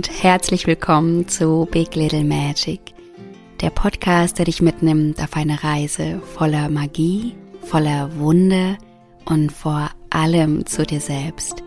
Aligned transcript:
und 0.00 0.22
herzlich 0.22 0.66
willkommen 0.66 1.28
zu 1.28 1.68
Big 1.70 1.94
Little 1.94 2.24
Magic, 2.24 2.80
der 3.60 3.68
Podcast, 3.68 4.38
der 4.38 4.46
dich 4.46 4.62
mitnimmt 4.62 5.22
auf 5.22 5.36
eine 5.36 5.62
Reise 5.62 6.22
voller 6.24 6.70
Magie, 6.70 7.34
voller 7.60 8.08
Wunder 8.18 8.78
und 9.26 9.52
vor 9.52 9.90
allem 10.08 10.64
zu 10.64 10.86
dir 10.86 11.00
selbst. 11.00 11.62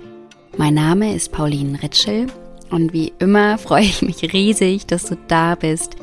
Mein 0.57 0.73
Name 0.73 1.13
ist 1.13 1.31
Pauline 1.31 1.83
Ritschel 1.83 2.25
und 2.71 2.91
wie 2.91 3.13
immer 3.19 3.59
freue 3.59 3.83
ich 3.83 4.01
mich 4.01 4.33
riesig, 4.33 4.87
dass 4.87 5.05
du 5.05 5.15
da 5.27 5.53
bist, 5.53 5.97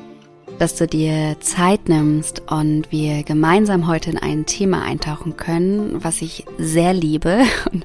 dass 0.61 0.77
du 0.77 0.87
dir 0.87 1.35
Zeit 1.41 1.89
nimmst 1.89 2.43
und 2.49 2.93
wir 2.93 3.25
gemeinsam 3.25 3.89
heute 3.89 4.11
in 4.11 4.19
ein 4.19 4.47
Thema 4.47 4.85
eintauchen 4.85 5.37
können, 5.37 6.05
was 6.05 6.23
ich 6.23 6.45
sehr 6.59 6.95
liebe 6.95 7.41
und 7.73 7.85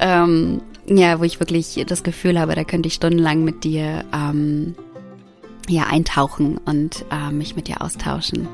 ähm, 0.00 0.62
ja, 0.88 1.18
wo 1.20 1.24
ich 1.24 1.40
wirklich 1.40 1.84
das 1.86 2.02
Gefühl 2.02 2.38
habe, 2.38 2.54
da 2.54 2.64
könnte 2.64 2.86
ich 2.86 2.94
stundenlang 2.94 3.44
mit 3.44 3.64
dir 3.64 4.04
ähm, 4.12 4.74
ja 5.68 5.84
eintauchen 5.84 6.58
und 6.64 7.04
äh, 7.10 7.32
mich 7.32 7.56
mit 7.56 7.68
dir 7.68 7.82
austauschen. 7.82 8.48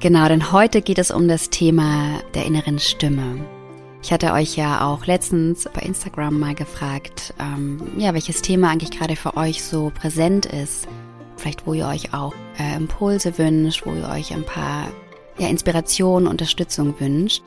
Genau, 0.00 0.28
denn 0.28 0.52
heute 0.52 0.80
geht 0.80 0.98
es 0.98 1.10
um 1.10 1.26
das 1.28 1.50
Thema 1.50 2.20
der 2.34 2.46
inneren 2.46 2.78
Stimme. 2.78 3.44
Ich 4.02 4.12
hatte 4.12 4.32
euch 4.32 4.56
ja 4.56 4.86
auch 4.86 5.06
letztens 5.06 5.68
bei 5.74 5.80
Instagram 5.80 6.38
mal 6.38 6.54
gefragt, 6.54 7.34
ähm, 7.40 7.80
ja, 7.98 8.14
welches 8.14 8.42
Thema 8.42 8.70
eigentlich 8.70 8.96
gerade 8.96 9.16
für 9.16 9.36
euch 9.36 9.62
so 9.64 9.90
präsent 9.92 10.46
ist. 10.46 10.86
Vielleicht, 11.36 11.66
wo 11.66 11.74
ihr 11.74 11.86
euch 11.86 12.14
auch 12.14 12.32
äh, 12.58 12.76
Impulse 12.76 13.38
wünscht, 13.38 13.86
wo 13.86 13.94
ihr 13.94 14.08
euch 14.08 14.32
ein 14.32 14.44
paar 14.44 14.88
ja, 15.38 15.48
Inspiration, 15.48 16.26
Unterstützung 16.26 16.98
wünscht. 17.00 17.42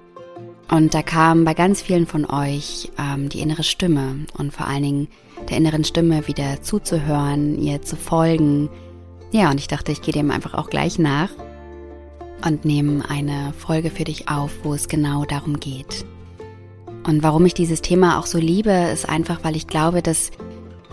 Und 0.71 0.93
da 0.93 1.01
kam 1.01 1.43
bei 1.43 1.53
ganz 1.53 1.81
vielen 1.81 2.07
von 2.07 2.25
euch 2.25 2.89
ähm, 2.97 3.27
die 3.27 3.41
innere 3.41 3.63
Stimme 3.63 4.25
und 4.37 4.53
vor 4.53 4.67
allen 4.67 4.83
Dingen 4.83 5.07
der 5.49 5.57
inneren 5.57 5.83
Stimme 5.83 6.27
wieder 6.27 6.61
zuzuhören, 6.61 7.61
ihr 7.61 7.81
zu 7.81 7.97
folgen. 7.97 8.69
Ja, 9.31 9.51
und 9.51 9.59
ich 9.59 9.67
dachte, 9.67 9.91
ich 9.91 10.01
gehe 10.01 10.13
dem 10.13 10.31
einfach 10.31 10.53
auch 10.53 10.69
gleich 10.69 10.97
nach 10.97 11.29
und 12.45 12.63
nehme 12.63 13.03
eine 13.09 13.53
Folge 13.57 13.89
für 13.89 14.05
dich 14.05 14.29
auf, 14.29 14.51
wo 14.63 14.73
es 14.73 14.87
genau 14.87 15.25
darum 15.25 15.59
geht. 15.59 16.05
Und 17.05 17.21
warum 17.21 17.45
ich 17.45 17.53
dieses 17.53 17.81
Thema 17.81 18.17
auch 18.17 18.25
so 18.25 18.37
liebe, 18.37 18.71
ist 18.71 19.09
einfach, 19.09 19.43
weil 19.43 19.57
ich 19.57 19.67
glaube, 19.67 20.01
dass, 20.01 20.31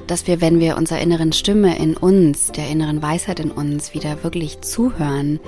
dass 0.08 0.26
wir, 0.26 0.40
wenn 0.40 0.58
wir 0.58 0.76
unserer 0.76 1.00
inneren 1.00 1.32
Stimme 1.32 1.78
in 1.78 1.96
uns, 1.96 2.50
der 2.50 2.68
inneren 2.68 3.00
Weisheit 3.00 3.38
in 3.38 3.52
uns 3.52 3.94
wieder 3.94 4.24
wirklich 4.24 4.60
zuhören, 4.60 5.38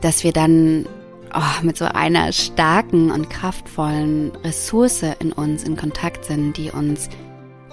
dass 0.00 0.24
wir 0.24 0.32
dann 0.32 0.86
oh, 1.34 1.62
mit 1.64 1.76
so 1.76 1.84
einer 1.86 2.32
starken 2.32 3.10
und 3.10 3.30
kraftvollen 3.30 4.32
Ressource 4.44 5.04
in 5.18 5.32
uns 5.32 5.64
in 5.64 5.76
Kontakt 5.76 6.24
sind, 6.24 6.56
die 6.56 6.70
uns, 6.70 7.08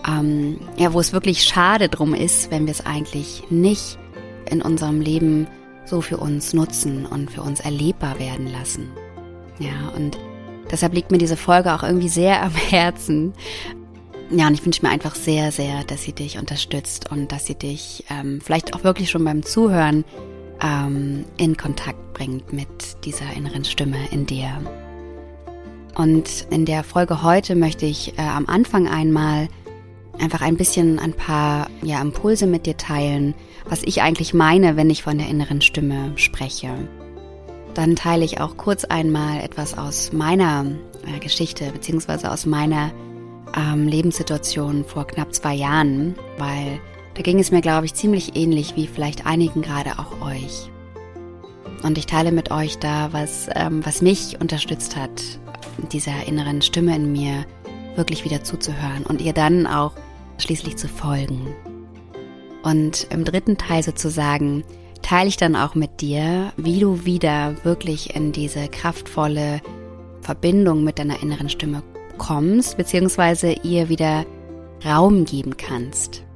ähm, 0.07 0.59
ja, 0.77 0.93
wo 0.93 0.99
es 0.99 1.13
wirklich 1.13 1.43
schade 1.43 1.89
drum 1.89 2.13
ist, 2.13 2.51
wenn 2.51 2.65
wir 2.65 2.71
es 2.71 2.85
eigentlich 2.85 3.43
nicht 3.49 3.97
in 4.49 4.61
unserem 4.61 5.01
Leben 5.01 5.47
so 5.85 6.01
für 6.01 6.17
uns 6.17 6.53
nutzen 6.53 7.05
und 7.05 7.31
für 7.31 7.41
uns 7.41 7.59
erlebbar 7.59 8.19
werden 8.19 8.47
lassen. 8.47 8.89
Ja, 9.59 9.89
und 9.95 10.17
deshalb 10.71 10.93
liegt 10.93 11.11
mir 11.11 11.17
diese 11.17 11.37
Folge 11.37 11.73
auch 11.73 11.83
irgendwie 11.83 12.09
sehr 12.09 12.43
am 12.43 12.55
Herzen. 12.69 13.33
Ja, 14.29 14.47
und 14.47 14.53
ich 14.53 14.65
wünsche 14.65 14.85
mir 14.85 14.91
einfach 14.91 15.15
sehr, 15.15 15.51
sehr, 15.51 15.83
dass 15.85 16.03
sie 16.03 16.11
dich 16.11 16.37
unterstützt 16.37 17.09
und 17.11 17.31
dass 17.31 17.45
sie 17.45 17.55
dich 17.55 18.03
ähm, 18.09 18.41
vielleicht 18.43 18.73
auch 18.73 18.83
wirklich 18.83 19.09
schon 19.09 19.23
beim 19.23 19.43
Zuhören 19.43 20.03
ähm, 20.61 21.25
in 21.37 21.57
Kontakt 21.57 22.13
bringt 22.13 22.53
mit 22.53 23.05
dieser 23.05 23.31
inneren 23.35 23.65
Stimme 23.65 23.97
in 24.11 24.25
dir. 24.25 24.49
Und 25.95 26.47
in 26.51 26.65
der 26.65 26.83
Folge 26.83 27.23
heute 27.23 27.55
möchte 27.55 27.85
ich 27.85 28.17
äh, 28.17 28.21
am 28.21 28.45
Anfang 28.45 28.87
einmal 28.87 29.47
einfach 30.19 30.41
ein 30.41 30.57
bisschen 30.57 30.99
ein 30.99 31.13
paar 31.13 31.67
ja, 31.81 32.01
Impulse 32.01 32.47
mit 32.47 32.65
dir 32.65 32.77
teilen, 32.77 33.33
was 33.65 33.83
ich 33.83 34.01
eigentlich 34.01 34.33
meine, 34.33 34.75
wenn 34.75 34.89
ich 34.89 35.03
von 35.03 35.17
der 35.17 35.27
inneren 35.27 35.61
Stimme 35.61 36.11
spreche. 36.15 36.69
Dann 37.73 37.95
teile 37.95 38.25
ich 38.25 38.39
auch 38.41 38.57
kurz 38.57 38.85
einmal 38.85 39.41
etwas 39.41 39.77
aus 39.77 40.11
meiner 40.13 40.65
äh, 41.05 41.19
Geschichte 41.19 41.71
beziehungsweise 41.71 42.31
aus 42.31 42.45
meiner 42.45 42.91
ähm, 43.55 43.87
Lebenssituation 43.87 44.85
vor 44.85 45.07
knapp 45.07 45.33
zwei 45.33 45.53
Jahren, 45.53 46.15
weil 46.37 46.79
da 47.17 47.23
ging 47.23 47.39
es 47.39 47.49
mir, 47.49 47.61
glaube 47.61 47.87
ich, 47.87 47.95
ziemlich 47.95 48.35
ähnlich 48.35 48.75
wie 48.75 48.85
vielleicht 48.85 49.25
einigen 49.25 49.63
gerade 49.63 49.93
auch 49.97 50.21
euch. 50.21 50.69
Und 51.81 51.97
ich 51.97 52.05
teile 52.05 52.31
mit 52.31 52.51
euch 52.51 52.77
da, 52.77 53.11
was, 53.11 53.49
ähm, 53.55 53.83
was 53.83 54.03
mich 54.03 54.39
unterstützt 54.39 54.95
hat, 54.95 55.39
dieser 55.91 56.27
inneren 56.27 56.61
Stimme 56.61 56.95
in 56.95 57.11
mir 57.11 57.45
wirklich 57.95 58.23
wieder 58.23 58.43
zuzuhören 58.43 59.03
und 59.03 59.19
ihr 59.19 59.33
dann 59.33 59.65
auch 59.65 59.93
schließlich 60.37 60.77
zu 60.77 60.87
folgen. 60.87 61.55
Und 62.61 63.07
im 63.09 63.25
dritten 63.25 63.57
Teil 63.57 63.81
sozusagen 63.81 64.63
teile 65.01 65.29
ich 65.29 65.37
dann 65.37 65.55
auch 65.55 65.73
mit 65.73 66.01
dir, 66.01 66.53
wie 66.55 66.79
du 66.79 67.03
wieder 67.03 67.55
wirklich 67.63 68.15
in 68.15 68.31
diese 68.31 68.67
kraftvolle 68.67 69.61
Verbindung 70.21 70.83
mit 70.83 70.99
deiner 70.99 71.23
inneren 71.23 71.49
Stimme 71.49 71.81
kommst, 72.19 72.77
beziehungsweise 72.77 73.53
ihr 73.63 73.89
wieder 73.89 74.23
Raum 74.85 75.25
geben 75.25 75.57
kannst 75.57 76.26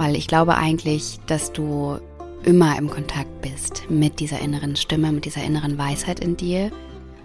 weil 0.00 0.16
ich 0.16 0.28
glaube 0.28 0.56
eigentlich, 0.56 1.20
dass 1.26 1.52
du 1.52 1.98
immer 2.44 2.78
im 2.78 2.88
Kontakt 2.88 3.42
bist 3.42 3.82
mit 3.90 4.18
dieser 4.18 4.40
inneren 4.40 4.74
Stimme, 4.74 5.12
mit 5.12 5.26
dieser 5.26 5.44
inneren 5.44 5.76
Weisheit 5.76 6.20
in 6.20 6.38
dir, 6.38 6.70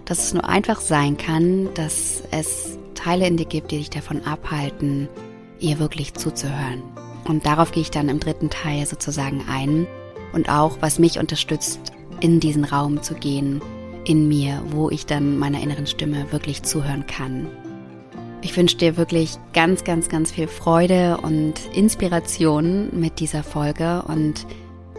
dass 0.04 0.18
es 0.18 0.34
nur 0.34 0.46
einfach 0.46 0.82
sein 0.82 1.16
kann, 1.16 1.72
dass 1.72 2.22
es 2.32 2.78
Teile 2.94 3.26
in 3.26 3.38
dir 3.38 3.46
gibt, 3.46 3.70
die 3.70 3.78
dich 3.78 3.88
davon 3.88 4.22
abhalten, 4.26 5.08
ihr 5.58 5.78
wirklich 5.78 6.12
zuzuhören. 6.12 6.82
Und 7.24 7.46
darauf 7.46 7.72
gehe 7.72 7.80
ich 7.80 7.90
dann 7.90 8.10
im 8.10 8.20
dritten 8.20 8.50
Teil 8.50 8.84
sozusagen 8.84 9.46
ein 9.48 9.86
und 10.34 10.50
auch, 10.50 10.76
was 10.80 10.98
mich 10.98 11.18
unterstützt, 11.18 11.80
in 12.20 12.40
diesen 12.40 12.64
Raum 12.64 13.02
zu 13.02 13.14
gehen, 13.14 13.62
in 14.04 14.28
mir, 14.28 14.62
wo 14.68 14.90
ich 14.90 15.06
dann 15.06 15.38
meiner 15.38 15.62
inneren 15.62 15.86
Stimme 15.86 16.30
wirklich 16.30 16.62
zuhören 16.62 17.06
kann. 17.06 17.48
Ich 18.46 18.56
wünsche 18.56 18.76
dir 18.76 18.96
wirklich 18.96 19.38
ganz, 19.54 19.82
ganz, 19.82 20.08
ganz 20.08 20.30
viel 20.30 20.46
Freude 20.46 21.18
und 21.20 21.54
Inspiration 21.74 22.90
mit 22.92 23.18
dieser 23.18 23.42
Folge 23.42 24.04
und 24.06 24.46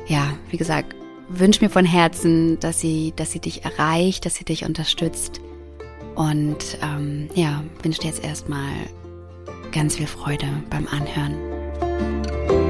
ja, 0.05 0.33
wie 0.49 0.57
gesagt, 0.57 0.93
wünsche 1.29 1.63
mir 1.63 1.69
von 1.69 1.85
Herzen, 1.85 2.59
dass 2.59 2.81
sie, 2.81 3.13
dass 3.15 3.31
sie 3.31 3.39
dich 3.39 3.63
erreicht, 3.63 4.25
dass 4.25 4.35
sie 4.35 4.43
dich 4.43 4.65
unterstützt 4.65 5.39
und 6.15 6.77
ähm, 6.83 7.29
ja, 7.35 7.63
wünsche 7.83 8.01
dir 8.01 8.07
jetzt 8.07 8.21
erstmal 8.21 8.69
ganz 9.71 9.95
viel 9.95 10.07
Freude 10.07 10.47
beim 10.69 10.85
Anhören. 10.87 12.66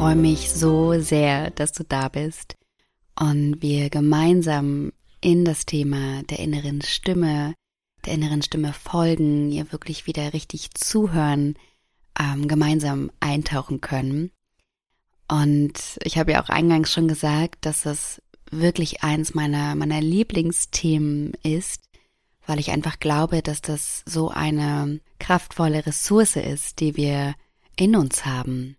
Freue 0.00 0.16
mich 0.16 0.50
so 0.50 0.98
sehr, 0.98 1.50
dass 1.50 1.72
du 1.72 1.84
da 1.84 2.08
bist 2.08 2.56
und 3.18 3.60
wir 3.60 3.90
gemeinsam 3.90 4.92
in 5.20 5.44
das 5.44 5.66
Thema 5.66 6.22
der 6.22 6.38
inneren 6.38 6.80
Stimme, 6.80 7.52
der 8.06 8.14
inneren 8.14 8.40
Stimme 8.40 8.72
folgen, 8.72 9.52
ihr 9.52 9.70
wirklich 9.72 10.06
wieder 10.06 10.32
richtig 10.32 10.70
zuhören, 10.72 11.54
ähm, 12.18 12.48
gemeinsam 12.48 13.10
eintauchen 13.20 13.82
können. 13.82 14.30
Und 15.28 15.98
ich 16.02 16.16
habe 16.16 16.32
ja 16.32 16.42
auch 16.42 16.48
eingangs 16.48 16.90
schon 16.90 17.06
gesagt, 17.06 17.66
dass 17.66 17.82
das 17.82 18.22
wirklich 18.50 19.02
eins 19.02 19.34
meiner, 19.34 19.74
meiner 19.74 20.00
Lieblingsthemen 20.00 21.34
ist, 21.42 21.90
weil 22.46 22.58
ich 22.58 22.70
einfach 22.70 23.00
glaube, 23.00 23.42
dass 23.42 23.60
das 23.60 24.02
so 24.06 24.30
eine 24.30 25.00
kraftvolle 25.18 25.84
Ressource 25.84 26.36
ist, 26.36 26.80
die 26.80 26.96
wir 26.96 27.34
in 27.76 27.96
uns 27.96 28.24
haben 28.24 28.76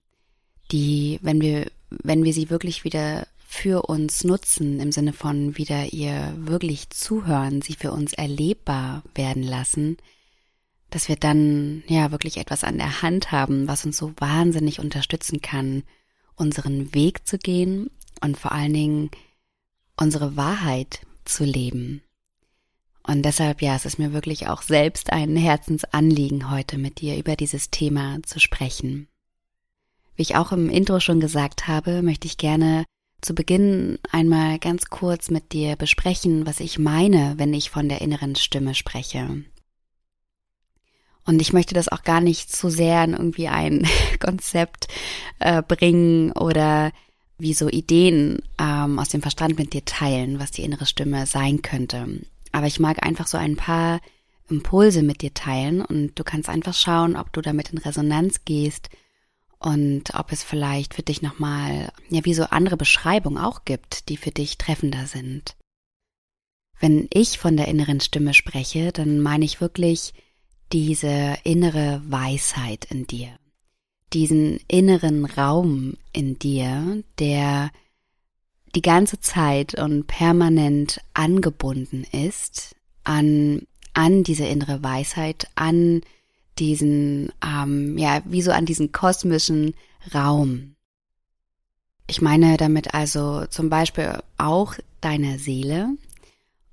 die, 0.72 1.20
wenn 1.22 1.42
wir, 1.42 1.68
wenn 1.90 2.24
wir 2.24 2.34
sie 2.34 2.50
wirklich 2.50 2.84
wieder 2.84 3.28
für 3.48 3.84
uns 3.84 4.24
nutzen, 4.24 4.80
im 4.80 4.92
Sinne 4.92 5.12
von 5.12 5.58
wieder 5.58 5.92
ihr 5.92 6.34
wirklich 6.38 6.90
zuhören, 6.90 7.62
sie 7.62 7.74
für 7.74 7.92
uns 7.92 8.14
erlebbar 8.14 9.04
werden 9.14 9.44
lassen, 9.44 9.98
dass 10.90 11.10
wir 11.10 11.18
dann 11.18 11.84
ja 11.88 12.12
wirklich 12.12 12.38
etwas 12.38 12.64
an 12.64 12.78
der 12.78 13.02
Hand 13.02 13.32
haben, 13.32 13.68
was 13.68 13.86
uns 13.86 13.98
so 13.98 14.14
wahnsinnig 14.18 14.80
unterstützen 14.80 15.42
kann, 15.42 15.84
unseren 16.36 16.94
Weg 16.94 17.28
zu 17.28 17.38
gehen 17.38 17.90
und 18.22 18.38
vor 18.38 18.52
allen 18.52 18.74
Dingen 18.74 19.12
unsere 19.98 20.38
Wahrheit 20.38 21.02
zu 21.26 21.44
leben. 21.44 22.02
Und 23.04 23.24
deshalb, 23.24 23.62
ja, 23.62 23.76
es 23.76 23.86
ist 23.86 24.00
mir 24.00 24.14
wirklich 24.14 24.48
auch 24.48 24.62
selbst 24.62 25.12
ein 25.12 25.36
Herzensanliegen, 25.36 26.52
heute 26.52 26.78
mit 26.78 27.02
dir 27.02 27.18
über 27.18 27.36
dieses 27.36 27.70
Thema 27.70 28.22
zu 28.24 28.40
sprechen. 28.40 29.08
Wie 30.22 30.30
ich 30.30 30.36
auch 30.36 30.52
im 30.52 30.70
Intro 30.70 31.00
schon 31.00 31.20
gesagt 31.20 31.68
habe, 31.68 32.04
möchte 32.04 32.28
ich 32.28 32.38
gerne 32.38 32.86
zu 33.22 33.34
Beginn 33.34 33.98
einmal 34.12 34.60
ganz 34.60 34.86
kurz 34.92 35.32
mit 35.32 35.52
dir 35.52 35.76
besprechen, 35.76 36.46
was 36.46 36.60
ich 36.60 36.78
meine, 36.78 37.34
wenn 37.38 37.52
ich 37.56 37.72
von 37.72 37.90
der 37.90 38.02
inneren 38.02 38.36
Stimme 38.36 38.76
spreche. 38.76 39.44
Und 41.26 41.42
ich 41.42 41.54
möchte 41.54 41.74
das 41.74 41.88
auch 41.88 42.04
gar 42.04 42.22
nicht 42.22 42.56
zu 42.56 42.70
sehr 42.70 43.04
in 43.04 43.14
irgendwie 43.14 43.48
ein 43.48 43.88
Konzept 44.20 44.90
äh, 45.40 45.64
bringen 45.64 46.34
oder 46.34 46.92
wie 47.40 47.56
so 47.56 47.68
Ideen 47.68 48.44
ähm, 48.60 49.00
aus 49.00 49.10
dem 49.10 49.24
Verstand 49.24 49.58
mit 49.58 49.74
dir 49.74 49.86
teilen, 49.86 50.38
was 50.38 50.52
die 50.52 50.62
innere 50.62 50.86
Stimme 50.86 51.26
sein 51.26 51.64
könnte. 51.64 52.08
Aber 52.52 52.68
ich 52.68 52.80
mag 52.80 53.04
einfach 53.04 53.26
so 53.26 53.40
ein 53.40 53.56
paar 53.56 54.02
Impulse 54.52 55.02
mit 55.02 55.24
dir 55.24 55.34
teilen 55.34 55.82
und 55.84 56.12
du 56.14 56.24
kannst 56.24 56.48
einfach 56.48 56.76
schauen, 56.76 57.16
ob 57.16 57.34
du 57.34 57.42
damit 57.42 57.72
in 57.72 57.80
Resonanz 57.80 58.46
gehst 58.46 58.92
und 59.62 60.16
ob 60.16 60.32
es 60.32 60.42
vielleicht 60.42 60.96
für 60.96 61.04
dich 61.04 61.22
nochmal, 61.22 61.92
ja, 62.10 62.26
wie 62.26 62.34
so 62.34 62.46
andere 62.46 62.78
Beschreibungen 62.78 63.38
auch 63.38 63.64
gibt, 63.64 64.10
die 64.10 64.18
für 64.18 64.32
dich 64.32 64.58
treffender 64.58 65.06
sind. 65.06 65.56
Wenn 66.80 67.08
ich 67.14 67.38
von 67.38 67.58
der 67.58 67.68
inneren 67.68 68.00
Stimme 68.00 68.34
spreche, 68.34 68.92
dann 68.92 69.20
meine 69.20 69.46
ich 69.46 69.62
wirklich 69.62 70.14
diese 70.74 71.38
innere 71.44 72.02
Weisheit 72.06 72.86
in 72.86 73.06
dir, 73.06 73.30
diesen 74.14 74.60
inneren 74.68 75.26
Raum 75.26 75.96
in 76.12 76.40
dir, 76.40 77.04
der 77.20 77.70
die 78.74 78.82
ganze 78.82 79.20
Zeit 79.20 79.80
und 79.80 80.08
permanent 80.08 81.02
angebunden 81.14 82.04
ist 82.12 82.76
an, 83.04 83.68
an 83.94 84.24
diese 84.24 84.46
innere 84.46 84.82
Weisheit, 84.82 85.50
an 85.54 86.02
diesen, 86.60 87.32
ähm, 87.46 87.98
ja, 87.98 88.22
wie 88.26 88.42
so 88.42 88.52
an 88.52 88.66
diesen 88.66 88.92
kosmischen 88.92 89.74
Raum. 90.14 90.76
Ich 92.08 92.22
meine 92.22 92.58
damit 92.58 92.94
also 92.94 93.46
zum 93.48 93.70
Beispiel 93.70 94.20
auch 94.38 94.76
deine 95.00 95.40
Seele 95.40 95.90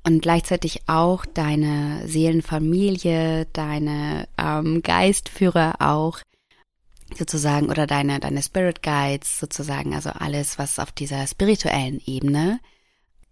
und 0.05 0.23
gleichzeitig 0.23 0.83
auch 0.89 1.25
deine 1.27 2.07
Seelenfamilie, 2.07 3.47
deine 3.53 4.27
ähm, 4.37 4.83
Geistführer 4.83 5.77
auch 5.81 6.21
sozusagen 7.17 7.69
oder 7.71 7.87
deine, 7.87 8.21
deine 8.21 8.43
Spirit 8.43 8.83
Guides 8.83 9.39
sozusagen, 9.39 9.95
also 9.95 10.11
alles, 10.11 10.59
was 10.59 10.79
auf 10.79 10.93
dieser 10.93 11.27
spirituellen 11.27 12.01
Ebene 12.07 12.61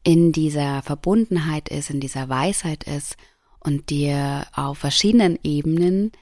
in 0.02 0.32
dieser 0.32 0.82
Verbundenheit 0.82 1.68
ist, 1.68 1.90
in 1.90 2.00
dieser 2.00 2.28
Weisheit 2.28 2.84
ist 2.84 3.16
und 3.58 3.90
dir 3.90 4.46
auf 4.54 4.78
verschiedenen 4.78 5.38
Ebenen 5.42 6.12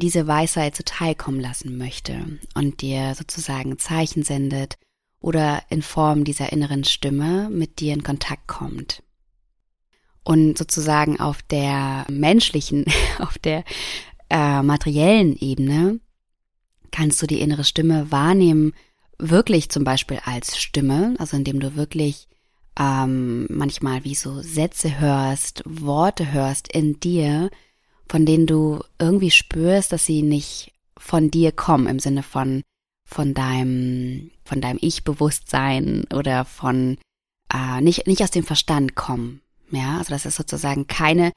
diese 0.00 0.26
Weisheit 0.26 0.74
zuteilkommen 0.74 1.40
lassen 1.40 1.78
möchte 1.78 2.40
und 2.54 2.80
dir 2.80 3.14
sozusagen 3.14 3.78
Zeichen 3.78 4.24
sendet 4.24 4.76
oder 5.20 5.62
in 5.68 5.82
Form 5.82 6.24
dieser 6.24 6.52
inneren 6.52 6.84
Stimme 6.84 7.48
mit 7.50 7.78
dir 7.78 7.94
in 7.94 8.02
Kontakt 8.02 8.48
kommt. 8.48 9.02
Und 10.24 10.58
sozusagen 10.58 11.20
auf 11.20 11.42
der 11.42 12.06
menschlichen, 12.10 12.84
auf 13.18 13.38
der 13.38 13.64
äh, 14.28 14.62
materiellen 14.62 15.36
Ebene 15.36 16.00
kannst 16.90 17.22
du 17.22 17.26
die 17.26 17.40
innere 17.40 17.64
Stimme 17.64 18.10
wahrnehmen, 18.10 18.72
wirklich 19.18 19.68
zum 19.68 19.84
Beispiel 19.84 20.20
als 20.24 20.58
Stimme, 20.58 21.14
also 21.18 21.36
indem 21.36 21.60
du 21.60 21.76
wirklich 21.76 22.28
ähm, 22.78 23.46
manchmal 23.50 24.04
wie 24.04 24.14
so 24.14 24.40
Sätze 24.40 24.98
hörst, 24.98 25.62
Worte 25.66 26.32
hörst 26.32 26.72
in 26.72 26.98
dir, 27.00 27.50
von 28.10 28.26
denen 28.26 28.48
du 28.48 28.80
irgendwie 28.98 29.30
spürst, 29.30 29.92
dass 29.92 30.04
sie 30.04 30.22
nicht 30.22 30.72
von 30.98 31.30
dir 31.30 31.52
kommen 31.52 31.86
im 31.86 32.00
Sinne 32.00 32.24
von 32.24 32.62
von 33.04 33.34
deinem 33.34 34.32
von 34.42 34.60
deinem 34.60 34.78
Ich-Bewusstsein 34.80 36.06
oder 36.12 36.44
von 36.44 36.98
äh, 37.54 37.80
nicht 37.80 38.08
nicht 38.08 38.20
aus 38.24 38.32
dem 38.32 38.42
Verstand 38.42 38.96
kommen. 38.96 39.42
Ja, 39.70 39.98
also 39.98 40.10
dass 40.10 40.24
es 40.24 40.34
sozusagen 40.34 40.88
keine 40.88 41.30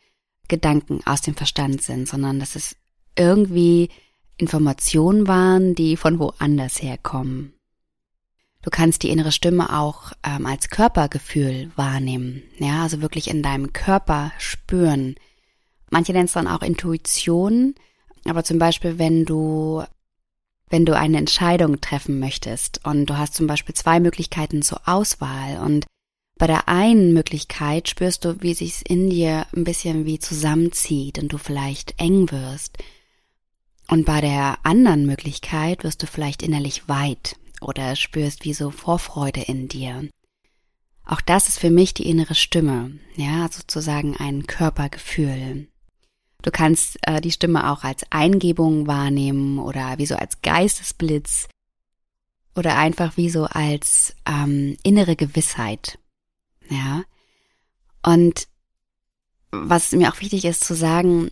Gedanken 0.47 1.01
aus 1.05 1.21
dem 1.21 1.35
Verstand 1.35 1.83
sind, 1.83 2.07
sondern 2.07 2.39
dass 2.39 2.55
es 2.55 2.75
irgendwie 3.15 3.89
Informationen 4.37 5.27
waren, 5.27 5.75
die 5.75 5.95
von 5.95 6.17
woanders 6.17 6.81
herkommen. 6.81 7.53
Du 8.63 8.71
kannst 8.71 9.03
die 9.03 9.09
innere 9.09 9.31
Stimme 9.31 9.77
auch 9.77 10.13
ähm, 10.23 10.47
als 10.47 10.69
Körpergefühl 10.69 11.71
wahrnehmen, 11.75 12.41
ja, 12.57 12.81
also 12.81 13.03
wirklich 13.03 13.29
in 13.29 13.43
deinem 13.43 13.73
Körper 13.73 14.31
spüren, 14.39 15.13
Manche 15.93 16.11
nennen 16.11 16.25
es 16.25 16.33
dann 16.33 16.47
auch 16.47 16.63
Intuition, 16.63 17.75
aber 18.25 18.43
zum 18.43 18.57
Beispiel, 18.57 18.97
wenn 18.97 19.25
du 19.25 19.83
wenn 20.69 20.85
du 20.85 20.97
eine 20.97 21.19
Entscheidung 21.19 21.81
treffen 21.81 22.19
möchtest 22.19 22.83
und 22.83 23.05
du 23.05 23.15
hast 23.19 23.35
zum 23.35 23.45
Beispiel 23.45 23.75
zwei 23.75 23.99
Möglichkeiten 23.99 24.63
zur 24.63 24.81
Auswahl 24.87 25.59
und 25.59 25.85
bei 26.39 26.47
der 26.47 26.67
einen 26.67 27.13
Möglichkeit 27.13 27.89
spürst 27.89 28.25
du, 28.25 28.41
wie 28.41 28.55
sich's 28.55 28.81
in 28.81 29.11
dir 29.11 29.45
ein 29.55 29.65
bisschen 29.65 30.07
wie 30.07 30.17
zusammenzieht 30.17 31.19
und 31.19 31.31
du 31.31 31.37
vielleicht 31.37 31.93
eng 32.01 32.31
wirst. 32.31 32.79
Und 33.87 34.07
bei 34.07 34.19
der 34.19 34.57
anderen 34.63 35.05
Möglichkeit 35.05 35.83
wirst 35.83 36.01
du 36.01 36.07
vielleicht 36.07 36.41
innerlich 36.41 36.89
weit 36.89 37.35
oder 37.61 37.95
spürst 37.95 38.45
wie 38.45 38.55
so 38.55 38.71
Vorfreude 38.71 39.41
in 39.41 39.67
dir. 39.67 40.09
Auch 41.05 41.21
das 41.21 41.49
ist 41.49 41.59
für 41.59 41.69
mich 41.69 41.93
die 41.93 42.09
innere 42.09 42.33
Stimme, 42.33 42.97
ja, 43.15 43.47
sozusagen 43.51 44.17
ein 44.17 44.47
Körpergefühl. 44.47 45.67
Du 46.43 46.51
kannst 46.51 46.97
äh, 47.07 47.21
die 47.21 47.31
Stimme 47.31 47.71
auch 47.71 47.83
als 47.83 48.03
Eingebung 48.11 48.85
wahrnehmen 48.85 49.59
oder 49.59 49.97
wie 49.97 50.05
so 50.05 50.15
als 50.15 50.41
Geistesblitz 50.41 51.47
oder 52.53 52.77
einfach 52.77 53.17
wie 53.17 53.29
so 53.29 53.45
als 53.45 54.13
ähm, 54.27 54.77
innere 54.83 55.15
Gewissheit. 55.15 55.97
Ja. 56.69 57.03
Und 58.03 58.47
was 59.51 59.93
mir 59.93 60.11
auch 60.11 60.19
wichtig 60.19 60.43
ist 60.43 60.65
zu 60.65 60.75
sagen, 60.75 61.31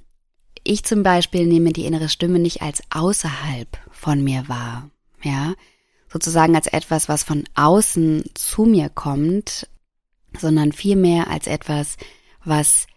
ich 0.64 0.86
zum 0.86 1.04
Beispiel 1.04 1.46
nehme 1.46 1.74
die 1.74 1.86
innere 1.86 2.08
Stimme 2.08 2.40
nicht 2.40 2.62
als 2.62 2.82
außerhalb 2.90 3.68
von 3.92 4.24
mir 4.24 4.48
wahr. 4.48 4.90
Ja. 5.24 5.54
Sozusagen 6.08 6.56
als 6.56 6.68
etwas, 6.68 7.10
was 7.10 7.24
von 7.24 7.44
außen 7.56 8.24
zu 8.34 8.64
mir 8.64 8.88
kommt, 8.88 9.68
sondern 10.40 10.72
vielmehr 10.72 11.30
als 11.30 11.48
etwas, 11.48 11.98
was 12.46 12.88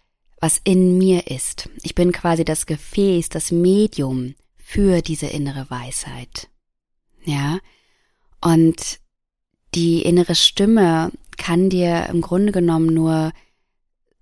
was 0.45 0.61
in 0.63 0.99
mir 0.99 1.25
ist. 1.25 1.69
Ich 1.81 1.95
bin 1.95 2.11
quasi 2.11 2.45
das 2.45 2.67
Gefäß, 2.67 3.29
das 3.29 3.49
Medium 3.49 4.35
für 4.57 5.01
diese 5.01 5.25
innere 5.25 5.71
Weisheit. 5.71 6.49
Ja? 7.23 7.57
Und 8.41 8.99
die 9.73 10.03
innere 10.03 10.35
Stimme 10.35 11.11
kann 11.35 11.71
dir 11.71 12.05
im 12.09 12.21
Grunde 12.21 12.51
genommen 12.51 12.93
nur 12.93 13.33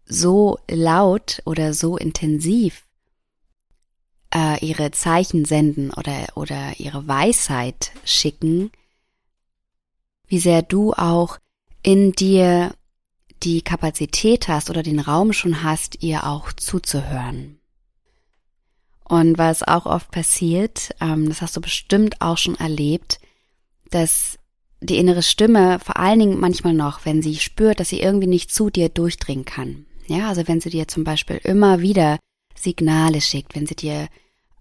so 0.06 0.60
laut 0.72 1.42
oder 1.44 1.74
so 1.74 1.98
intensiv 1.98 2.86
äh, 4.34 4.66
ihre 4.66 4.92
Zeichen 4.92 5.44
senden 5.44 5.92
oder, 5.92 6.28
oder 6.36 6.80
ihre 6.80 7.06
Weisheit 7.06 7.92
schicken, 8.06 8.72
wie 10.28 10.40
sehr 10.40 10.62
du 10.62 10.94
auch 10.94 11.38
in 11.82 12.14
dir 12.14 12.74
die 13.44 13.62
Kapazität 13.62 14.48
hast 14.48 14.70
oder 14.70 14.84
den 14.84 15.00
Raum 15.00 15.34
schon 15.34 15.64
hast, 15.64 16.02
ihr 16.04 16.26
auch 16.26 16.54
zuzuhören. 16.54 17.60
Und 19.04 19.38
was 19.38 19.64
auch 19.64 19.86
oft 19.86 20.12
passiert, 20.12 20.96
ähm, 21.02 21.28
das 21.28 21.42
hast 21.42 21.56
du 21.56 21.62
bestimmt 21.62 22.22
auch 22.22 22.38
schon 22.38 22.56
erlebt, 22.56 23.20
dass 23.92 24.40
die 24.82 24.98
innere 24.98 25.24
Stimme 25.24 25.80
vor 25.80 25.98
allen 25.98 26.20
Dingen 26.20 26.40
manchmal 26.40 26.74
noch, 26.74 27.06
wenn 27.06 27.22
sie 27.22 27.36
spürt, 27.36 27.80
dass 27.80 27.90
sie 27.90 28.00
irgendwie 28.00 28.28
nicht 28.28 28.54
zu 28.54 28.70
dir 28.70 28.90
durchdringen 28.90 29.46
kann. 29.46 29.86
Ja, 30.08 30.30
also 30.30 30.48
wenn 30.48 30.60
sie 30.62 30.70
dir 30.70 30.88
zum 30.88 31.04
Beispiel 31.04 31.38
immer 31.44 31.82
wieder 31.82 32.20
Signale 32.56 33.22
schickt, 33.22 33.56
wenn 33.56 33.66
sie 33.66 33.76
dir 33.76 34.08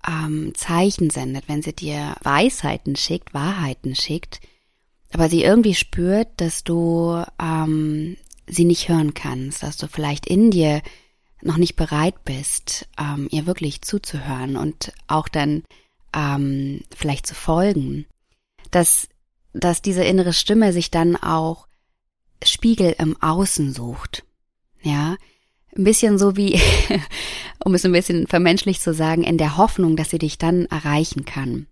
ähm, 0.07 0.53
Zeichen 0.55 1.11
sendet, 1.11 1.49
wenn 1.49 1.63
sie 1.63 1.73
dir 1.73 2.15
Weisheiten 2.23 2.97
schickt, 2.97 3.35
Wahrheiten 3.35 3.95
schickt, 3.95 4.41
aber 5.13 5.29
sie 5.29 5.43
irgendwie 5.43 5.75
spürt, 5.75 6.29
dass 6.37 6.65
du 6.65 7.23
ähm, 7.41 8.17
sie 8.47 8.65
nicht 8.65 8.89
hören 8.89 9.15
kannst, 9.15 9.63
dass 9.63 9.77
du 9.77 9.87
vielleicht 9.87 10.27
in 10.27 10.51
dir 10.51 10.83
noch 11.43 11.57
nicht 11.57 11.77
bereit 11.77 12.25
bist, 12.25 12.89
ähm, 12.99 13.29
ihr 13.31 13.47
wirklich 13.47 13.83
zuzuhören 13.83 14.57
und 14.57 14.93
auch 15.09 15.29
dann 15.29 15.65
ähm, 16.15 16.83
vielleicht 16.95 17.27
zu 17.27 17.35
folgen, 17.35 18.07
dass, 18.71 19.09
dass 19.53 19.83
diese 19.83 20.05
innere 20.05 20.33
Stimme 20.33 20.73
sich 20.73 20.91
dann 20.91 21.17
auch 21.17 21.67
Spiegel 22.45 22.95
im 22.99 23.21
Außen 23.21 23.73
sucht. 23.73 24.25
Ja, 24.83 25.17
ein 25.77 25.85
bisschen 25.85 26.19
so 26.19 26.37
wie, 26.37 26.61
um 27.65 27.75
es 27.75 27.85
ein 27.85 27.93
bisschen 27.93 28.27
vermenschlich 28.27 28.81
zu 28.81 28.93
sagen, 28.93 29.25
in 29.25 29.39
der 29.39 29.57
Hoffnung, 29.57 29.97
dass 29.97 30.11
sie 30.11 30.19
dich 30.19 30.39
dann 30.39 30.67
erreichen 30.67 31.25
kann. 31.25 31.67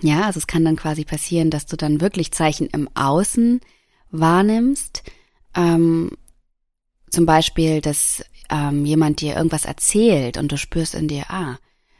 Ja, 0.00 0.22
also 0.22 0.38
es 0.38 0.46
kann 0.46 0.64
dann 0.64 0.76
quasi 0.76 1.04
passieren, 1.04 1.50
dass 1.50 1.66
du 1.66 1.76
dann 1.76 2.00
wirklich 2.00 2.32
Zeichen 2.32 2.66
im 2.68 2.88
Außen 2.94 3.60
wahrnimmst, 4.10 5.02
ähm, 5.54 6.10
zum 7.10 7.26
Beispiel, 7.26 7.80
dass 7.80 8.24
ähm, 8.50 8.84
jemand 8.84 9.20
dir 9.20 9.36
irgendwas 9.36 9.64
erzählt 9.64 10.36
und 10.36 10.50
du 10.50 10.56
spürst 10.56 10.94
in 10.94 11.08
dir, 11.08 11.30
ah, 11.30 11.58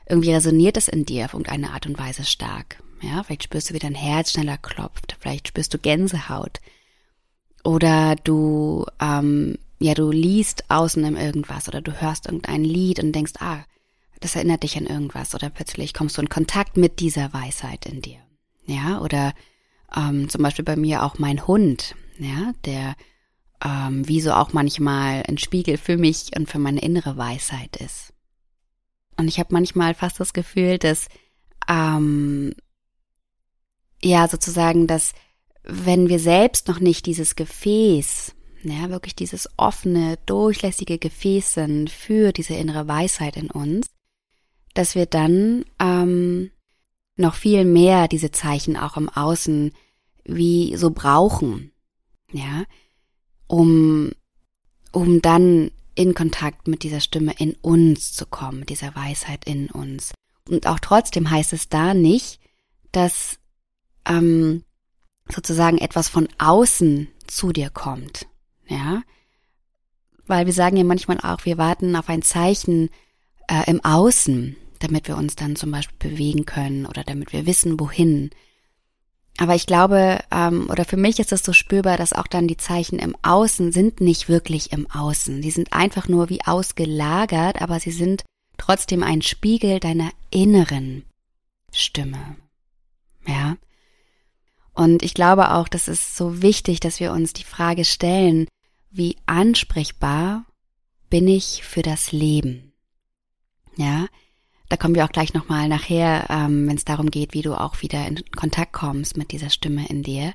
irgendwie 0.08 0.32
resoniert 0.32 0.76
es 0.76 0.88
in 0.88 1.04
dir 1.04 1.26
auf 1.26 1.34
irgendeine 1.34 1.70
Art 1.72 1.86
und 1.86 1.98
Weise 1.98 2.24
stark. 2.24 2.82
Ja, 3.00 3.22
vielleicht 3.22 3.44
spürst 3.44 3.70
du, 3.70 3.74
wie 3.74 3.78
dein 3.78 3.94
Herz 3.94 4.32
schneller 4.32 4.58
klopft, 4.58 5.16
vielleicht 5.18 5.48
spürst 5.48 5.74
du 5.74 5.78
Gänsehaut. 5.78 6.60
Oder 7.64 8.16
du, 8.16 8.86
ähm, 9.00 9.58
ja, 9.80 9.94
du 9.94 10.10
liest 10.10 10.70
außen 10.70 11.04
in 11.04 11.16
irgendwas 11.16 11.68
oder 11.68 11.80
du 11.80 12.00
hörst 12.00 12.26
irgendein 12.26 12.64
Lied 12.64 13.02
und 13.02 13.12
denkst, 13.12 13.34
ah, 13.40 13.64
das 14.20 14.36
erinnert 14.36 14.62
dich 14.62 14.76
an 14.78 14.86
irgendwas 14.86 15.34
oder 15.34 15.50
plötzlich 15.50 15.94
kommst 15.94 16.16
du 16.16 16.22
in 16.22 16.28
Kontakt 16.28 16.76
mit 16.76 17.00
dieser 17.00 17.32
Weisheit 17.32 17.86
in 17.86 18.02
dir. 18.02 18.18
Ja, 18.66 19.00
oder 19.00 19.34
ähm, 19.96 20.28
zum 20.28 20.42
Beispiel 20.42 20.64
bei 20.64 20.76
mir 20.76 21.02
auch 21.02 21.18
mein 21.18 21.46
Hund, 21.46 21.96
ja, 22.18 22.52
der 22.64 22.94
ähm, 23.64 24.06
wie 24.08 24.20
so 24.20 24.32
auch 24.32 24.52
manchmal 24.52 25.22
ein 25.28 25.38
Spiegel 25.38 25.76
für 25.76 25.96
mich 25.96 26.30
und 26.36 26.48
für 26.48 26.58
meine 26.58 26.80
innere 26.80 27.16
Weisheit 27.16 27.76
ist. 27.76 28.12
Und 29.16 29.28
ich 29.28 29.38
habe 29.38 29.52
manchmal 29.52 29.94
fast 29.94 30.18
das 30.20 30.32
Gefühl, 30.32 30.78
dass 30.78 31.08
ähm, 31.68 32.54
ja 34.02 34.26
sozusagen, 34.28 34.86
dass 34.86 35.12
wenn 35.64 36.08
wir 36.08 36.18
selbst 36.18 36.68
noch 36.68 36.80
nicht 36.80 37.06
dieses 37.06 37.36
Gefäß, 37.36 38.34
ja, 38.64 38.90
wirklich 38.90 39.14
dieses 39.14 39.48
offene, 39.56 40.18
durchlässige 40.26 40.98
Gefäß 40.98 41.54
sind 41.54 41.90
für 41.90 42.32
diese 42.32 42.54
innere 42.54 42.88
Weisheit 42.88 43.36
in 43.36 43.50
uns, 43.50 43.86
dass 44.74 44.94
wir 44.94 45.06
dann 45.06 45.64
ähm, 45.80 46.50
noch 47.16 47.34
viel 47.34 47.64
mehr 47.64 48.08
diese 48.08 48.30
Zeichen 48.30 48.76
auch 48.76 48.96
im 48.96 49.08
Außen 49.08 49.72
wie 50.24 50.76
so 50.76 50.90
brauchen, 50.90 51.72
ja, 52.32 52.64
um, 53.52 54.12
um 54.92 55.20
dann 55.20 55.72
in 55.94 56.14
Kontakt 56.14 56.68
mit 56.68 56.84
dieser 56.84 57.00
Stimme 57.00 57.34
in 57.36 57.52
uns 57.60 58.14
zu 58.14 58.24
kommen, 58.24 58.64
dieser 58.64 58.96
Weisheit 58.96 59.44
in 59.44 59.70
uns. 59.70 60.14
Und 60.48 60.66
auch 60.66 60.78
trotzdem 60.78 61.30
heißt 61.30 61.52
es 61.52 61.68
da 61.68 61.92
nicht, 61.92 62.40
dass 62.92 63.38
ähm, 64.06 64.64
sozusagen 65.28 65.76
etwas 65.76 66.08
von 66.08 66.28
außen 66.38 67.08
zu 67.26 67.52
dir 67.52 67.68
kommt, 67.68 68.26
ja, 68.68 69.02
weil 70.26 70.46
wir 70.46 70.54
sagen 70.54 70.78
ja 70.78 70.84
manchmal 70.84 71.20
auch, 71.20 71.44
wir 71.44 71.58
warten 71.58 71.94
auf 71.94 72.08
ein 72.08 72.22
Zeichen 72.22 72.88
äh, 73.48 73.70
im 73.70 73.84
Außen, 73.84 74.56
damit 74.78 75.08
wir 75.08 75.18
uns 75.18 75.36
dann 75.36 75.56
zum 75.56 75.72
Beispiel 75.72 76.10
bewegen 76.10 76.46
können 76.46 76.86
oder 76.86 77.04
damit 77.04 77.34
wir 77.34 77.44
wissen, 77.44 77.78
wohin. 77.78 78.30
Aber 79.38 79.54
ich 79.54 79.66
glaube, 79.66 80.20
ähm, 80.30 80.68
oder 80.70 80.84
für 80.84 80.96
mich 80.96 81.18
ist 81.18 81.32
es 81.32 81.42
so 81.42 81.52
spürbar, 81.52 81.96
dass 81.96 82.12
auch 82.12 82.26
dann 82.26 82.46
die 82.46 82.58
Zeichen 82.58 82.98
im 82.98 83.16
Außen 83.22 83.72
sind 83.72 84.00
nicht 84.00 84.28
wirklich 84.28 84.72
im 84.72 84.90
Außen. 84.90 85.40
Die 85.40 85.50
sind 85.50 85.72
einfach 85.72 86.08
nur 86.08 86.28
wie 86.28 86.44
ausgelagert, 86.44 87.60
aber 87.62 87.80
sie 87.80 87.92
sind 87.92 88.24
trotzdem 88.58 89.02
ein 89.02 89.22
Spiegel 89.22 89.80
deiner 89.80 90.10
inneren 90.30 91.04
Stimme. 91.72 92.36
Ja. 93.26 93.56
Und 94.74 95.02
ich 95.02 95.14
glaube 95.14 95.52
auch, 95.52 95.68
das 95.68 95.88
ist 95.88 96.16
so 96.16 96.42
wichtig, 96.42 96.80
dass 96.80 97.00
wir 97.00 97.12
uns 97.12 97.32
die 97.32 97.44
Frage 97.44 97.84
stellen, 97.84 98.46
wie 98.90 99.16
ansprechbar 99.26 100.44
bin 101.10 101.26
ich 101.28 101.62
für 101.64 101.82
das 101.82 102.12
Leben? 102.12 102.72
Ja, 103.76 104.06
da 104.72 104.78
kommen 104.78 104.94
wir 104.94 105.04
auch 105.04 105.12
gleich 105.12 105.34
nochmal 105.34 105.68
nachher, 105.68 106.28
ähm, 106.30 106.66
wenn 106.66 106.76
es 106.78 106.86
darum 106.86 107.10
geht, 107.10 107.34
wie 107.34 107.42
du 107.42 107.52
auch 107.52 107.82
wieder 107.82 108.06
in 108.06 108.24
Kontakt 108.34 108.72
kommst 108.72 109.18
mit 109.18 109.30
dieser 109.30 109.50
Stimme 109.50 109.86
in 109.90 110.02
dir. 110.02 110.32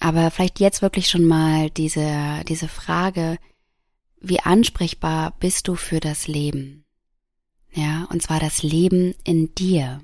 Aber 0.00 0.30
vielleicht 0.30 0.60
jetzt 0.60 0.80
wirklich 0.80 1.10
schon 1.10 1.26
mal 1.26 1.68
diese, 1.68 2.42
diese 2.48 2.68
Frage, 2.68 3.36
wie 4.18 4.40
ansprechbar 4.40 5.36
bist 5.40 5.68
du 5.68 5.74
für 5.74 6.00
das 6.00 6.26
Leben? 6.26 6.86
Ja, 7.74 8.06
und 8.10 8.22
zwar 8.22 8.40
das 8.40 8.62
Leben 8.62 9.14
in 9.24 9.54
dir. 9.54 10.00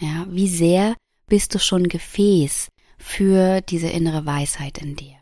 Ja, 0.00 0.26
wie 0.28 0.48
sehr 0.48 0.96
bist 1.28 1.54
du 1.54 1.60
schon 1.60 1.86
Gefäß 1.86 2.72
für 2.98 3.60
diese 3.60 3.88
innere 3.88 4.26
Weisheit 4.26 4.78
in 4.78 4.96
dir? 4.96 5.14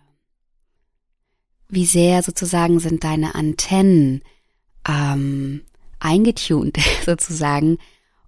Wie 1.68 1.84
sehr 1.84 2.22
sozusagen 2.22 2.80
sind 2.80 3.04
deine 3.04 3.34
Antennen 3.34 4.22
ähm, 4.88 5.66
eingetunt 6.04 6.76
sozusagen, 7.06 7.78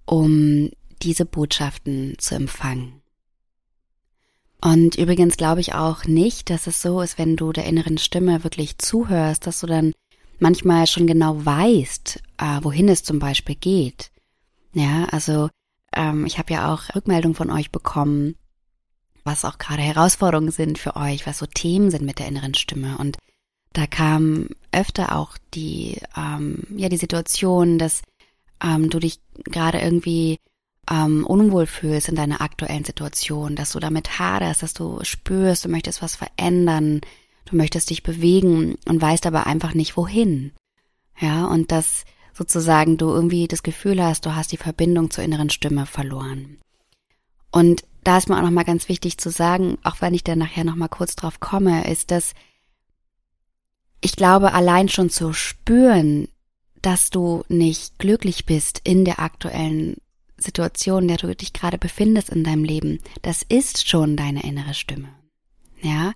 um 0.07 0.71
diese 1.03 1.25
Botschaften 1.25 2.15
zu 2.19 2.35
empfangen. 2.35 3.01
Und 4.61 4.97
übrigens 4.97 5.37
glaube 5.37 5.61
ich 5.61 5.75
auch 5.75 6.05
nicht, 6.07 6.49
dass 6.49 6.67
es 6.67 6.81
so 6.81 7.03
ist, 7.03 7.19
wenn 7.19 7.37
du 7.37 7.53
der 7.53 7.67
inneren 7.67 7.99
Stimme 7.99 8.45
wirklich 8.45 8.79
zuhörst, 8.79 9.47
dass 9.47 9.61
du 9.61 9.67
dann 9.67 9.93
manchmal 10.39 10.87
schon 10.87 11.07
genau 11.07 11.45
weißt, 11.45 12.23
äh, 12.39 12.59
wohin 12.63 12.89
es 12.89 13.03
zum 13.03 13.19
Beispiel 13.19 13.57
geht. 13.57 14.11
Ja, 14.73 15.05
also 15.11 15.51
ähm, 15.95 16.25
ich 16.25 16.39
habe 16.39 16.53
ja 16.53 16.73
auch 16.73 16.95
Rückmeldungen 16.95 17.37
von 17.37 17.51
euch 17.51 17.71
bekommen, 17.71 18.37
was 19.23 19.45
auch 19.45 19.59
gerade 19.59 19.83
Herausforderungen 19.83 20.51
sind 20.51 20.79
für 20.79 20.97
euch, 20.97 21.27
was 21.27 21.39
so 21.39 21.47
Themen 21.47 21.91
sind 21.91 22.05
mit 22.05 22.19
der 22.19 22.29
inneren 22.29 22.55
Stimme. 22.55 22.97
Und 22.99 23.19
da 23.75 23.87
kam 23.87 24.49
öfter 24.73 25.17
auch 25.17 25.37
die, 25.53 26.01
ähm, 26.17 26.63
ja, 26.77 26.89
die 26.89 26.97
Situation, 26.97 27.79
dass 27.79 28.03
ähm, 28.63 28.89
du 28.89 29.01
dich 29.01 29.21
gerade 29.45 29.81
irgendwie 29.81 30.39
ähm, 30.91 31.27
unwohl 31.27 31.67
fühlst 31.67 32.09
in 32.09 32.15
deiner 32.15 32.41
aktuellen 32.41 32.85
Situation, 32.85 33.57
dass 33.57 33.73
du 33.73 33.81
damit 33.81 34.19
haderst, 34.19 34.63
dass 34.63 34.75
du 34.75 35.01
spürst, 35.03 35.65
du 35.65 35.69
möchtest 35.69 36.03
was 36.03 36.15
verändern, 36.17 37.01
du 37.47 37.57
möchtest 37.57 37.91
dich 37.91 38.05
bewegen 38.05 38.77
und 38.87 39.03
weißt 39.03 39.27
aber 39.27 39.47
einfach 39.47 39.75
nicht 39.75 39.97
wohin. 39.97 40.53
Ja, 41.21 41.47
und 41.47 41.73
dass 41.73 42.05
sozusagen 42.33 42.97
du 42.97 43.09
irgendwie 43.11 43.49
das 43.49 43.63
Gefühl 43.63 44.03
hast, 44.03 44.25
du 44.25 44.37
hast 44.37 44.53
die 44.53 44.57
Verbindung 44.57 45.11
zur 45.11 45.25
inneren 45.25 45.51
Stimme 45.51 45.87
verloren. 45.87 46.59
Und 47.51 47.85
da 48.05 48.19
ist 48.19 48.29
mir 48.29 48.37
auch 48.37 48.43
nochmal 48.43 48.65
ganz 48.65 48.89
wichtig 48.89 49.19
zu 49.19 49.31
sagen, 49.31 49.79
auch 49.83 49.97
wenn 50.01 50.15
ich 50.15 50.23
da 50.23 50.37
nachher 50.37 50.65
nochmal 50.65 50.89
kurz 50.89 51.17
drauf 51.17 51.41
komme, 51.41 51.91
ist, 51.91 52.11
dass 52.11 52.35
ich 54.05 54.17
glaube, 54.17 54.53
allein 54.53 54.91
schon 54.91 55.09
zu 55.09 55.33
spüren, 55.33 56.29
dass 56.83 57.09
du 57.09 57.43
nicht 57.49 57.99
glücklich 57.99 58.45
bist 58.45 58.83
in 58.85 59.07
der 59.07 59.19
aktuellen 59.19 59.97
Situation, 60.37 61.05
in 61.05 61.09
der 61.09 61.17
du 61.17 61.35
dich 61.35 61.55
gerade 61.55 61.79
befindest 61.79 62.29
in 62.29 62.45
deinem 62.45 62.65
Leben, 62.65 63.01
das 63.23 63.43
ist 63.43 63.89
schon 63.89 64.17
deine 64.17 64.43
innere 64.45 64.75
Stimme. 64.75 65.09
Ja, 65.81 66.13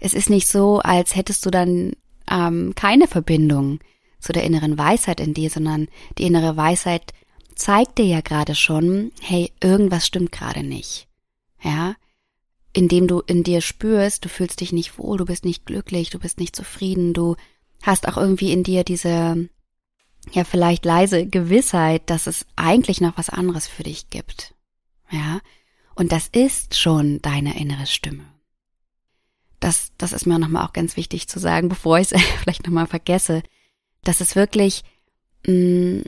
es 0.00 0.14
ist 0.14 0.30
nicht 0.30 0.48
so, 0.48 0.78
als 0.78 1.14
hättest 1.14 1.44
du 1.44 1.50
dann 1.50 1.92
ähm, 2.30 2.72
keine 2.74 3.06
Verbindung 3.06 3.80
zu 4.18 4.32
der 4.32 4.44
inneren 4.44 4.78
Weisheit 4.78 5.20
in 5.20 5.34
dir, 5.34 5.50
sondern 5.50 5.88
die 6.16 6.24
innere 6.24 6.56
Weisheit 6.56 7.12
zeigt 7.54 7.98
dir 7.98 8.06
ja 8.06 8.20
gerade 8.22 8.54
schon, 8.54 9.12
hey, 9.20 9.52
irgendwas 9.62 10.06
stimmt 10.06 10.32
gerade 10.32 10.62
nicht. 10.62 11.08
Ja, 11.62 11.94
indem 12.72 13.06
du 13.06 13.20
in 13.20 13.42
dir 13.42 13.60
spürst, 13.60 14.24
du 14.24 14.28
fühlst 14.28 14.60
dich 14.60 14.72
nicht 14.72 14.98
wohl, 14.98 15.18
du 15.18 15.24
bist 15.24 15.44
nicht 15.44 15.66
glücklich, 15.66 16.10
du 16.10 16.18
bist 16.18 16.38
nicht 16.38 16.56
zufrieden, 16.56 17.12
du 17.12 17.36
hast 17.82 18.08
auch 18.08 18.16
irgendwie 18.16 18.52
in 18.52 18.62
dir 18.62 18.84
diese, 18.84 19.48
ja, 20.32 20.44
vielleicht 20.44 20.84
leise 20.84 21.26
Gewissheit, 21.26 22.08
dass 22.08 22.26
es 22.26 22.46
eigentlich 22.56 23.00
noch 23.00 23.18
was 23.18 23.28
anderes 23.28 23.66
für 23.66 23.82
dich 23.82 24.08
gibt. 24.10 24.54
Ja. 25.10 25.40
Und 25.94 26.12
das 26.12 26.28
ist 26.28 26.78
schon 26.78 27.20
deine 27.20 27.58
innere 27.58 27.86
Stimme. 27.86 28.24
Das, 29.60 29.92
das 29.98 30.12
ist 30.12 30.26
mir 30.26 30.38
nochmal 30.38 30.66
auch 30.66 30.72
ganz 30.72 30.96
wichtig 30.96 31.28
zu 31.28 31.38
sagen, 31.38 31.68
bevor 31.68 31.98
ich 31.98 32.12
es 32.12 32.22
vielleicht 32.42 32.66
nochmal 32.66 32.86
vergesse, 32.86 33.42
dass 34.02 34.20
es 34.20 34.34
wirklich 34.34 34.82
mh, 35.46 35.52
mm, 35.52 36.04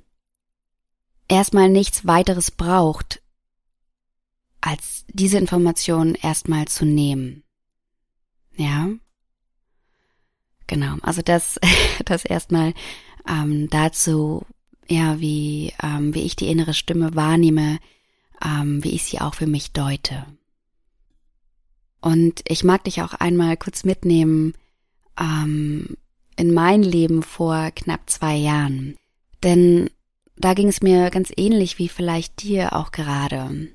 erstmal 1.28 1.68
nichts 1.68 2.06
weiteres 2.06 2.50
braucht, 2.50 3.20
als 4.64 5.04
diese 5.08 5.36
Information 5.36 6.14
erstmal 6.14 6.66
zu 6.66 6.86
nehmen. 6.86 7.42
Ja? 8.56 8.88
Genau, 10.66 10.96
also 11.02 11.20
das, 11.20 11.60
das 12.06 12.24
erstmal 12.24 12.72
ähm, 13.28 13.68
dazu, 13.68 14.46
ja, 14.88 15.20
wie, 15.20 15.72
ähm, 15.82 16.14
wie 16.14 16.22
ich 16.22 16.34
die 16.34 16.48
innere 16.48 16.72
Stimme 16.72 17.14
wahrnehme, 17.14 17.78
ähm, 18.42 18.82
wie 18.82 18.92
ich 18.92 19.04
sie 19.04 19.20
auch 19.20 19.34
für 19.34 19.46
mich 19.46 19.72
deute. 19.72 20.24
Und 22.00 22.42
ich 22.48 22.64
mag 22.64 22.84
dich 22.84 23.02
auch 23.02 23.12
einmal 23.12 23.58
kurz 23.58 23.84
mitnehmen 23.84 24.54
ähm, 25.20 25.96
in 26.36 26.54
mein 26.54 26.82
Leben 26.82 27.22
vor 27.22 27.70
knapp 27.74 28.08
zwei 28.08 28.36
Jahren. 28.36 28.96
Denn 29.42 29.90
da 30.36 30.54
ging 30.54 30.68
es 30.68 30.82
mir 30.82 31.10
ganz 31.10 31.32
ähnlich 31.36 31.78
wie 31.78 31.88
vielleicht 31.88 32.42
dir 32.42 32.74
auch 32.74 32.92
gerade. 32.92 33.68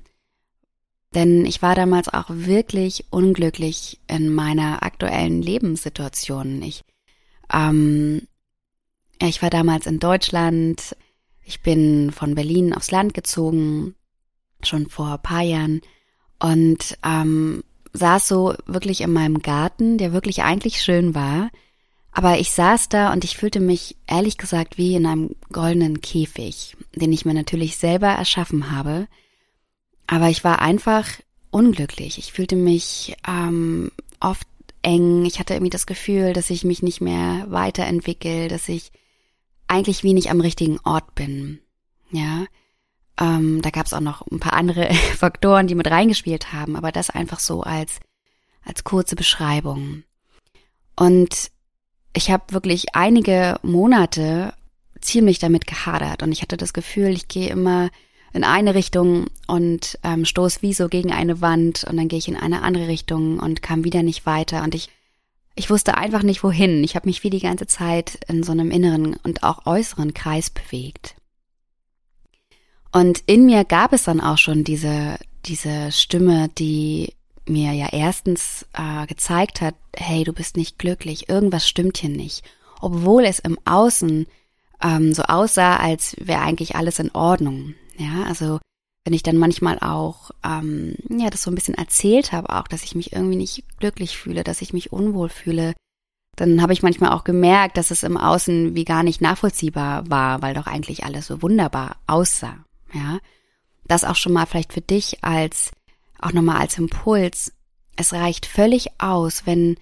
Denn 1.14 1.44
ich 1.44 1.60
war 1.60 1.74
damals 1.74 2.08
auch 2.08 2.26
wirklich 2.28 3.06
unglücklich 3.10 4.00
in 4.06 4.32
meiner 4.32 4.82
aktuellen 4.84 5.42
Lebenssituation. 5.42 6.62
Ich, 6.62 6.84
ähm, 7.52 8.28
ich 9.20 9.42
war 9.42 9.50
damals 9.50 9.86
in 9.86 9.98
Deutschland. 9.98 10.96
Ich 11.42 11.62
bin 11.62 12.12
von 12.12 12.36
Berlin 12.36 12.72
aufs 12.72 12.92
Land 12.92 13.12
gezogen, 13.12 13.96
schon 14.62 14.88
vor 14.88 15.14
ein 15.14 15.22
paar 15.22 15.42
Jahren. 15.42 15.80
Und 16.38 16.96
ähm, 17.04 17.64
saß 17.92 18.28
so 18.28 18.54
wirklich 18.66 19.00
in 19.00 19.12
meinem 19.12 19.42
Garten, 19.42 19.98
der 19.98 20.12
wirklich 20.12 20.42
eigentlich 20.42 20.80
schön 20.80 21.14
war. 21.14 21.50
Aber 22.12 22.38
ich 22.38 22.52
saß 22.52 22.88
da 22.88 23.12
und 23.12 23.24
ich 23.24 23.36
fühlte 23.36 23.60
mich 23.60 23.96
ehrlich 24.06 24.38
gesagt 24.38 24.78
wie 24.78 24.94
in 24.94 25.06
einem 25.06 25.36
goldenen 25.52 26.00
Käfig, 26.00 26.76
den 26.94 27.12
ich 27.12 27.24
mir 27.24 27.34
natürlich 27.34 27.76
selber 27.76 28.08
erschaffen 28.08 28.70
habe. 28.70 29.06
Aber 30.10 30.28
ich 30.28 30.42
war 30.42 30.60
einfach 30.60 31.06
unglücklich. 31.52 32.18
Ich 32.18 32.32
fühlte 32.32 32.56
mich 32.56 33.16
ähm, 33.28 33.92
oft 34.18 34.48
eng. 34.82 35.24
Ich 35.24 35.38
hatte 35.38 35.54
irgendwie 35.54 35.70
das 35.70 35.86
Gefühl, 35.86 36.32
dass 36.32 36.50
ich 36.50 36.64
mich 36.64 36.82
nicht 36.82 37.00
mehr 37.00 37.46
weiterentwickle, 37.48 38.48
dass 38.48 38.68
ich 38.68 38.90
eigentlich 39.68 40.02
wie 40.02 40.12
nicht 40.12 40.28
am 40.30 40.40
richtigen 40.40 40.80
Ort 40.80 41.14
bin. 41.14 41.60
Ja. 42.10 42.44
Ähm, 43.20 43.62
da 43.62 43.70
gab 43.70 43.86
es 43.86 43.92
auch 43.92 44.00
noch 44.00 44.26
ein 44.26 44.40
paar 44.40 44.54
andere 44.54 44.92
Faktoren, 45.16 45.68
die 45.68 45.76
mit 45.76 45.88
reingespielt 45.88 46.52
haben, 46.52 46.74
aber 46.74 46.90
das 46.90 47.10
einfach 47.10 47.38
so 47.38 47.62
als, 47.62 48.00
als 48.64 48.82
kurze 48.82 49.14
Beschreibung. 49.14 50.02
Und 50.96 51.52
ich 52.16 52.32
habe 52.32 52.52
wirklich 52.52 52.96
einige 52.96 53.60
Monate 53.62 54.54
ziemlich 55.00 55.38
damit 55.38 55.68
gehadert 55.68 56.24
und 56.24 56.32
ich 56.32 56.42
hatte 56.42 56.56
das 56.56 56.72
Gefühl, 56.72 57.10
ich 57.10 57.28
gehe 57.28 57.48
immer 57.48 57.90
in 58.32 58.44
eine 58.44 58.74
Richtung 58.74 59.26
und 59.46 59.98
ähm, 60.04 60.24
stoß 60.24 60.62
wie 60.62 60.72
so 60.72 60.88
gegen 60.88 61.12
eine 61.12 61.40
Wand 61.40 61.84
und 61.84 61.96
dann 61.96 62.08
gehe 62.08 62.18
ich 62.18 62.28
in 62.28 62.36
eine 62.36 62.62
andere 62.62 62.88
Richtung 62.88 63.38
und 63.38 63.62
kam 63.62 63.84
wieder 63.84 64.02
nicht 64.02 64.26
weiter 64.26 64.62
und 64.62 64.74
ich 64.74 64.88
ich 65.56 65.68
wusste 65.68 65.98
einfach 65.98 66.22
nicht 66.22 66.42
wohin. 66.42 66.82
Ich 66.84 66.94
habe 66.94 67.08
mich 67.08 67.22
wie 67.22 67.28
die 67.28 67.40
ganze 67.40 67.66
Zeit 67.66 68.20
in 68.28 68.42
so 68.42 68.52
einem 68.52 68.70
inneren 68.70 69.16
und 69.24 69.42
auch 69.42 69.66
äußeren 69.66 70.14
Kreis 70.14 70.48
bewegt. 70.48 71.16
Und 72.92 73.22
in 73.26 73.46
mir 73.46 73.64
gab 73.64 73.92
es 73.92 74.04
dann 74.04 74.20
auch 74.20 74.38
schon 74.38 74.64
diese 74.64 75.18
diese 75.46 75.90
Stimme, 75.92 76.48
die 76.58 77.14
mir 77.46 77.72
ja 77.72 77.88
erstens 77.92 78.66
äh, 78.74 79.06
gezeigt 79.06 79.60
hat, 79.60 79.74
hey, 79.96 80.24
du 80.24 80.32
bist 80.32 80.56
nicht 80.56 80.78
glücklich, 80.78 81.28
irgendwas 81.28 81.68
stimmt 81.68 81.98
hier 81.98 82.10
nicht, 82.10 82.44
obwohl 82.80 83.24
es 83.24 83.38
im 83.38 83.58
Außen 83.64 84.26
ähm, 84.82 85.12
so 85.12 85.22
aussah, 85.24 85.76
als 85.76 86.16
wäre 86.18 86.42
eigentlich 86.42 86.76
alles 86.76 86.98
in 86.98 87.10
Ordnung. 87.10 87.74
Ja, 88.00 88.24
also 88.24 88.58
wenn 89.04 89.12
ich 89.12 89.22
dann 89.22 89.36
manchmal 89.36 89.78
auch 89.78 90.30
ähm, 90.42 90.94
ja 91.10 91.28
das 91.28 91.42
so 91.42 91.50
ein 91.50 91.54
bisschen 91.54 91.74
erzählt 91.74 92.32
habe, 92.32 92.50
auch, 92.50 92.66
dass 92.66 92.82
ich 92.82 92.94
mich 92.94 93.12
irgendwie 93.12 93.36
nicht 93.36 93.64
glücklich 93.78 94.16
fühle, 94.16 94.42
dass 94.42 94.62
ich 94.62 94.72
mich 94.72 94.92
unwohl 94.92 95.28
fühle, 95.28 95.74
dann 96.36 96.62
habe 96.62 96.72
ich 96.72 96.82
manchmal 96.82 97.12
auch 97.12 97.24
gemerkt, 97.24 97.76
dass 97.76 97.90
es 97.90 98.02
im 98.02 98.16
Außen 98.16 98.74
wie 98.74 98.84
gar 98.84 99.02
nicht 99.02 99.20
nachvollziehbar 99.20 100.08
war, 100.08 100.40
weil 100.40 100.54
doch 100.54 100.66
eigentlich 100.66 101.04
alles 101.04 101.26
so 101.26 101.42
wunderbar 101.42 101.96
aussah. 102.06 102.64
Ja, 102.94 103.18
das 103.84 104.04
auch 104.04 104.16
schon 104.16 104.32
mal 104.32 104.46
vielleicht 104.46 104.72
für 104.72 104.80
dich 104.80 105.22
als 105.22 105.70
auch 106.18 106.32
nochmal 106.32 106.56
als 106.56 106.78
Impuls. 106.78 107.52
Es 107.96 108.14
reicht 108.14 108.46
völlig 108.46 108.88
aus, 108.98 109.44
wenn 109.44 109.76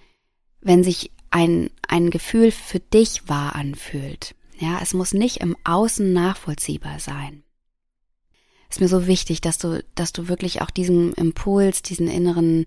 wenn 0.59 0.83
sich 0.83 1.11
ein 1.29 1.69
ein 1.87 2.09
Gefühl 2.09 2.51
für 2.51 2.81
dich 2.81 3.29
wahr 3.29 3.55
anfühlt. 3.55 4.35
Ja, 4.57 4.79
es 4.81 4.93
muss 4.93 5.13
nicht 5.13 5.37
im 5.37 5.55
Außen 5.63 6.11
nachvollziehbar 6.11 6.99
sein. 6.99 7.43
Ist 8.69 8.81
mir 8.81 8.87
so 8.87 9.07
wichtig, 9.07 9.41
dass 9.41 9.57
du, 9.57 9.83
dass 9.95 10.13
du 10.13 10.27
wirklich 10.27 10.61
auch 10.61 10.69
diesem 10.69 11.13
Impuls, 11.13 11.81
diesen 11.81 12.07
inneren, 12.07 12.65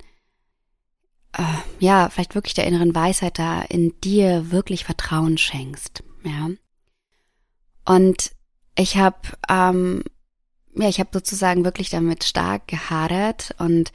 äh, 1.33 1.43
ja, 1.79 2.09
vielleicht 2.09 2.35
wirklich 2.35 2.55
der 2.55 2.67
inneren 2.67 2.95
Weisheit 2.95 3.39
da 3.39 3.63
in 3.63 3.99
dir 4.01 4.51
wirklich 4.51 4.85
Vertrauen 4.85 5.39
schenkst, 5.39 6.03
ja. 6.25 6.51
Und 7.85 8.33
ich 8.77 8.97
habe, 8.97 9.19
ähm, 9.49 10.03
ja, 10.75 10.89
ich 10.89 10.99
habe 10.99 11.11
sozusagen 11.13 11.65
wirklich 11.65 11.91
damit 11.91 12.25
stark 12.25 12.69
gehadert 12.69 13.55
und 13.59 13.93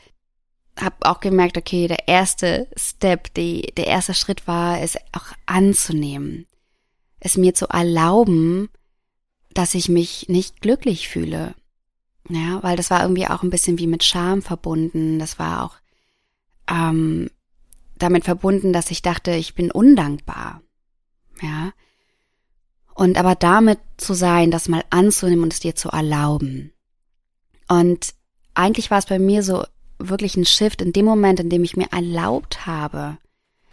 habe 0.79 0.95
auch 1.01 1.19
gemerkt, 1.19 1.57
okay, 1.57 1.87
der 1.87 2.07
erste 2.07 2.67
Step, 2.77 3.33
die, 3.33 3.73
der 3.77 3.87
erste 3.87 4.13
Schritt 4.13 4.47
war, 4.47 4.79
es 4.79 4.97
auch 5.11 5.33
anzunehmen 5.45 6.47
es 7.19 7.37
mir 7.37 7.53
zu 7.53 7.67
erlauben, 7.67 8.69
dass 9.53 9.73
ich 9.73 9.89
mich 9.89 10.29
nicht 10.29 10.61
glücklich 10.61 11.07
fühle. 11.07 11.55
Ja, 12.29 12.61
weil 12.61 12.75
das 12.75 12.89
war 12.89 13.01
irgendwie 13.03 13.27
auch 13.27 13.43
ein 13.43 13.49
bisschen 13.49 13.79
wie 13.79 13.87
mit 13.87 14.03
Scham 14.03 14.41
verbunden. 14.41 15.19
Das 15.19 15.39
war 15.39 15.63
auch 15.63 15.75
ähm, 16.69 17.29
damit 17.97 18.25
verbunden, 18.25 18.73
dass 18.73 18.91
ich 18.91 19.01
dachte, 19.01 19.31
ich 19.31 19.55
bin 19.55 19.71
undankbar. 19.71 20.61
Ja. 21.41 21.71
Und 22.93 23.17
aber 23.17 23.35
damit 23.35 23.79
zu 23.97 24.13
sein, 24.13 24.51
das 24.51 24.67
mal 24.67 24.83
anzunehmen 24.89 25.43
und 25.43 25.53
es 25.53 25.59
dir 25.59 25.75
zu 25.75 25.89
erlauben. 25.89 26.73
Und 27.67 28.13
eigentlich 28.55 28.89
war 28.91 28.97
es 28.97 29.05
bei 29.05 29.19
mir 29.19 29.43
so 29.43 29.63
wirklich 29.99 30.35
ein 30.35 30.45
Shift 30.45 30.81
in 30.81 30.93
dem 30.93 31.05
Moment, 31.05 31.39
in 31.39 31.49
dem 31.49 31.63
ich 31.63 31.77
mir 31.77 31.87
erlaubt 31.91 32.65
habe, 32.65 33.17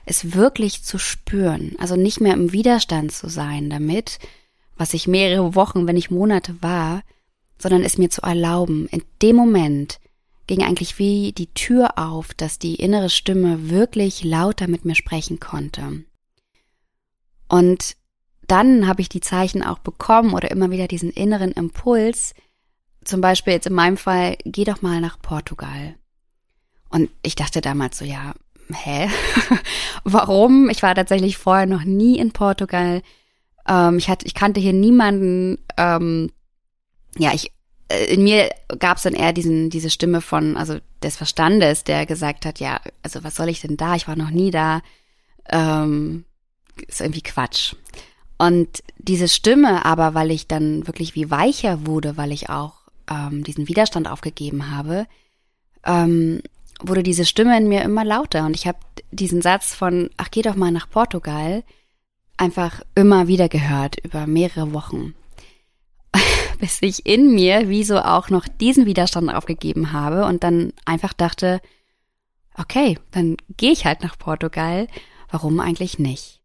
es 0.06 0.34
wirklich 0.34 0.84
zu 0.84 0.98
spüren, 0.98 1.74
also 1.78 1.96
nicht 1.96 2.20
mehr 2.20 2.34
im 2.34 2.52
Widerstand 2.52 3.12
zu 3.12 3.28
sein 3.28 3.70
damit, 3.70 4.18
was 4.76 4.92
ich 4.92 5.06
mehrere 5.06 5.54
Wochen, 5.54 5.86
wenn 5.86 5.94
nicht 5.94 6.10
Monate 6.10 6.56
war, 6.60 7.02
sondern 7.58 7.82
es 7.82 7.98
mir 7.98 8.10
zu 8.10 8.22
erlauben. 8.22 8.86
In 8.88 9.02
dem 9.22 9.36
Moment 9.36 10.00
ging 10.46 10.62
eigentlich 10.62 10.98
wie 10.98 11.32
die 11.32 11.52
Tür 11.54 11.98
auf, 11.98 12.34
dass 12.34 12.58
die 12.58 12.74
innere 12.74 13.10
Stimme 13.10 13.70
wirklich 13.70 14.24
lauter 14.24 14.68
mit 14.68 14.84
mir 14.84 14.94
sprechen 14.94 15.40
konnte. 15.40 16.04
Und 17.48 17.96
dann 18.46 18.86
habe 18.86 19.00
ich 19.00 19.08
die 19.08 19.20
Zeichen 19.20 19.62
auch 19.62 19.78
bekommen 19.78 20.34
oder 20.34 20.50
immer 20.50 20.70
wieder 20.70 20.88
diesen 20.88 21.10
inneren 21.10 21.52
Impuls, 21.52 22.34
zum 23.04 23.20
Beispiel 23.20 23.52
jetzt 23.52 23.66
in 23.66 23.74
meinem 23.74 23.96
Fall, 23.96 24.36
geh 24.44 24.64
doch 24.64 24.82
mal 24.82 25.00
nach 25.00 25.18
Portugal. 25.20 25.94
Und 26.90 27.10
ich 27.22 27.34
dachte 27.34 27.60
damals 27.60 27.98
so, 27.98 28.04
ja, 28.04 28.34
hä? 28.72 29.08
Warum? 30.04 30.70
Ich 30.70 30.82
war 30.82 30.94
tatsächlich 30.94 31.36
vorher 31.36 31.66
noch 31.66 31.84
nie 31.84 32.18
in 32.18 32.32
Portugal. 32.32 33.02
Ähm, 33.66 33.98
ich, 33.98 34.08
hatte, 34.08 34.26
ich 34.26 34.34
kannte 34.34 34.60
hier 34.60 34.72
niemanden. 34.72 35.58
Ähm, 35.76 36.30
ja, 37.18 37.32
ich 37.32 37.52
äh, 37.88 38.12
in 38.12 38.22
mir 38.22 38.50
gab 38.78 38.96
es 38.96 39.02
dann 39.04 39.14
eher 39.14 39.32
diesen, 39.32 39.70
diese 39.70 39.90
Stimme 39.90 40.20
von, 40.20 40.56
also 40.56 40.78
des 41.02 41.16
Verstandes, 41.16 41.84
der 41.84 42.06
gesagt 42.06 42.46
hat, 42.46 42.60
ja, 42.60 42.80
also 43.02 43.24
was 43.24 43.34
soll 43.36 43.48
ich 43.48 43.60
denn 43.60 43.76
da? 43.76 43.94
Ich 43.94 44.08
war 44.08 44.16
noch 44.16 44.30
nie 44.30 44.50
da. 44.50 44.82
Ähm, 45.48 46.24
ist 46.88 47.00
irgendwie 47.00 47.22
Quatsch. 47.22 47.74
Und 48.38 48.82
diese 48.98 49.28
Stimme 49.28 49.84
aber, 49.84 50.14
weil 50.14 50.30
ich 50.30 50.48
dann 50.48 50.86
wirklich 50.86 51.14
wie 51.14 51.30
weicher 51.30 51.86
wurde, 51.86 52.16
weil 52.16 52.32
ich 52.32 52.50
auch 52.50 52.74
ähm, 53.08 53.44
diesen 53.44 53.68
Widerstand 53.68 54.08
aufgegeben 54.08 54.70
habe, 54.70 55.06
ähm, 55.84 56.42
wurde 56.80 57.02
diese 57.02 57.24
Stimme 57.24 57.56
in 57.56 57.68
mir 57.68 57.82
immer 57.82 58.04
lauter 58.04 58.44
und 58.46 58.56
ich 58.56 58.66
habe 58.66 58.78
diesen 59.12 59.40
Satz 59.40 59.74
von, 59.74 60.10
ach 60.16 60.30
geh 60.30 60.42
doch 60.42 60.56
mal 60.56 60.72
nach 60.72 60.90
Portugal, 60.90 61.62
einfach 62.36 62.82
immer 62.96 63.28
wieder 63.28 63.48
gehört 63.48 63.96
über 64.02 64.26
mehrere 64.26 64.72
Wochen, 64.72 65.14
bis 66.58 66.82
ich 66.82 67.06
in 67.06 67.34
mir 67.34 67.68
wieso 67.68 67.98
auch 67.98 68.30
noch 68.30 68.46
diesen 68.48 68.86
Widerstand 68.86 69.32
aufgegeben 69.32 69.92
habe 69.92 70.24
und 70.24 70.44
dann 70.44 70.72
einfach 70.84 71.12
dachte, 71.12 71.60
okay, 72.56 72.98
dann 73.10 73.36
gehe 73.56 73.72
ich 73.72 73.84
halt 73.84 74.02
nach 74.02 74.18
Portugal, 74.18 74.88
warum 75.30 75.60
eigentlich 75.60 75.98
nicht? 75.98 76.40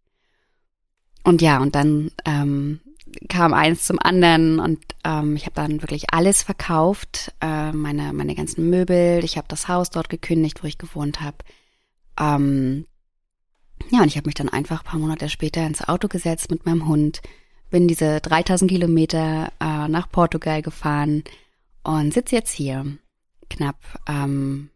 Und 1.24 1.42
ja, 1.42 1.60
und 1.60 1.76
dann 1.76 2.12
ähm, 2.26 2.80
kam 3.28 3.54
eins 3.54 3.84
zum 3.86 4.00
anderen 4.00 4.60
und 4.60 4.80
ähm, 5.04 5.36
ich 5.36 5.46
habe 5.46 5.56
dann 5.56 5.82
wirklich 5.82 6.14
alles 6.14 6.44
verkauft, 6.44 7.34
äh, 7.42 7.72
meine 7.72 8.14
meine 8.14 8.36
ganzen 8.36 8.70
Möbel. 8.70 9.24
Ich 9.24 9.38
habe 9.38 9.48
das 9.48 9.68
Haus 9.68 9.90
dort 9.90 10.10
gekündigt, 10.10 10.64
wo 10.64 10.68
ich 10.68 10.78
gewohnt 10.78 11.22
habe. 11.22 11.38
Ähm, 12.20 12.86
ja, 13.90 14.02
und 14.02 14.08
ich 14.08 14.18
habe 14.18 14.28
mich 14.28 14.36
dann 14.36 14.50
einfach 14.50 14.82
ein 14.82 14.86
paar 14.86 15.00
Monate 15.00 15.30
später 15.30 15.66
ins 15.66 15.88
Auto 15.88 16.08
gesetzt 16.08 16.52
mit 16.52 16.66
meinem 16.66 16.88
Hund, 16.88 17.22
bin 17.70 17.88
diese 17.88 18.20
3000 18.22 18.70
Kilometer 18.70 19.52
äh, 19.60 19.88
nach 19.88 20.10
Portugal 20.12 20.62
gefahren 20.62 21.24
und 21.84 22.14
sitze 22.14 22.36
jetzt 22.36 22.52
hier, 22.52 22.98
knapp 23.50 23.78
ähm, 24.08 24.70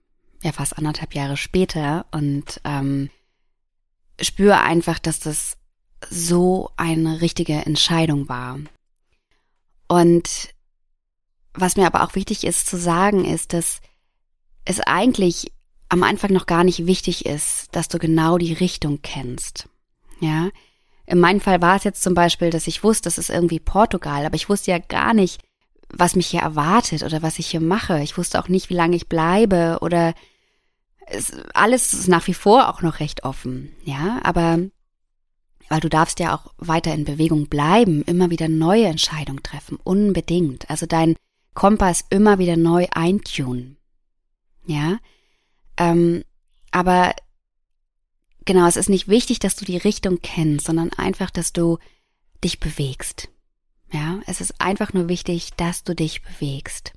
ja 0.43 0.51
fast 0.51 0.77
anderthalb 0.77 1.15
Jahre 1.15 1.37
später 1.37 2.05
und 2.11 2.61
ähm, 2.63 3.09
spüre 4.21 4.61
einfach, 4.61 4.99
dass 4.99 5.19
das 5.19 5.57
so 6.09 6.69
eine 6.77 7.21
richtige 7.21 7.53
Entscheidung 7.65 8.29
war. 8.29 8.59
Und 9.87 10.53
was 11.53 11.75
mir 11.75 11.85
aber 11.85 12.03
auch 12.03 12.15
wichtig 12.15 12.43
ist 12.45 12.67
zu 12.67 12.77
sagen, 12.77 13.25
ist, 13.25 13.53
dass 13.53 13.79
es 14.65 14.79
eigentlich 14.79 15.51
am 15.89 16.03
Anfang 16.03 16.31
noch 16.33 16.45
gar 16.45 16.63
nicht 16.63 16.87
wichtig 16.87 17.25
ist, 17.25 17.67
dass 17.75 17.87
du 17.87 17.99
genau 17.99 18.37
die 18.37 18.53
Richtung 18.53 19.01
kennst. 19.01 19.69
Ja. 20.19 20.49
In 21.05 21.19
meinem 21.19 21.41
Fall 21.41 21.61
war 21.61 21.75
es 21.75 21.83
jetzt 21.83 22.01
zum 22.01 22.13
Beispiel, 22.13 22.49
dass 22.49 22.67
ich 22.67 22.83
wusste, 22.83 23.03
das 23.03 23.17
ist 23.17 23.29
irgendwie 23.29 23.59
Portugal, 23.59 24.25
aber 24.25 24.35
ich 24.35 24.49
wusste 24.49 24.71
ja 24.71 24.79
gar 24.79 25.13
nicht, 25.13 25.41
was 25.89 26.15
mich 26.15 26.27
hier 26.27 26.41
erwartet 26.41 27.03
oder 27.03 27.21
was 27.21 27.39
ich 27.39 27.47
hier 27.47 27.59
mache. 27.59 28.01
Ich 28.01 28.17
wusste 28.17 28.39
auch 28.39 28.47
nicht, 28.47 28.69
wie 28.69 28.75
lange 28.75 28.95
ich 28.95 29.09
bleibe 29.09 29.79
oder 29.81 30.13
es, 31.07 31.33
alles 31.53 31.93
ist 31.93 32.07
nach 32.07 32.27
wie 32.27 32.33
vor 32.33 32.69
auch 32.69 32.81
noch 32.81 32.99
recht 32.99 33.23
offen. 33.23 33.73
Ja, 33.83 34.19
aber 34.23 34.59
weil 35.69 35.79
du 35.79 35.89
darfst 35.89 36.19
ja 36.19 36.35
auch 36.35 36.53
weiter 36.57 36.93
in 36.93 37.05
Bewegung 37.05 37.47
bleiben, 37.47 38.03
immer 38.03 38.29
wieder 38.29 38.47
neue 38.47 38.85
Entscheidungen 38.85 39.43
treffen, 39.43 39.77
unbedingt. 39.83 40.69
Also 40.69 40.85
dein 40.85 41.15
Kompass 41.53 42.05
immer 42.09 42.37
wieder 42.37 42.57
neu 42.57 42.87
eintunen. 42.91 43.77
Ja, 44.65 44.97
ähm, 45.77 46.23
aber 46.71 47.13
genau, 48.45 48.67
es 48.67 48.75
ist 48.75 48.89
nicht 48.89 49.07
wichtig, 49.07 49.39
dass 49.39 49.55
du 49.55 49.65
die 49.65 49.77
Richtung 49.77 50.19
kennst, 50.21 50.65
sondern 50.65 50.91
einfach, 50.93 51.29
dass 51.29 51.53
du 51.53 51.77
dich 52.43 52.59
bewegst. 52.59 53.29
Ja, 53.91 54.21
es 54.25 54.41
ist 54.41 54.59
einfach 54.59 54.93
nur 54.93 55.07
wichtig, 55.07 55.51
dass 55.55 55.83
du 55.83 55.95
dich 55.95 56.23
bewegst. 56.23 56.93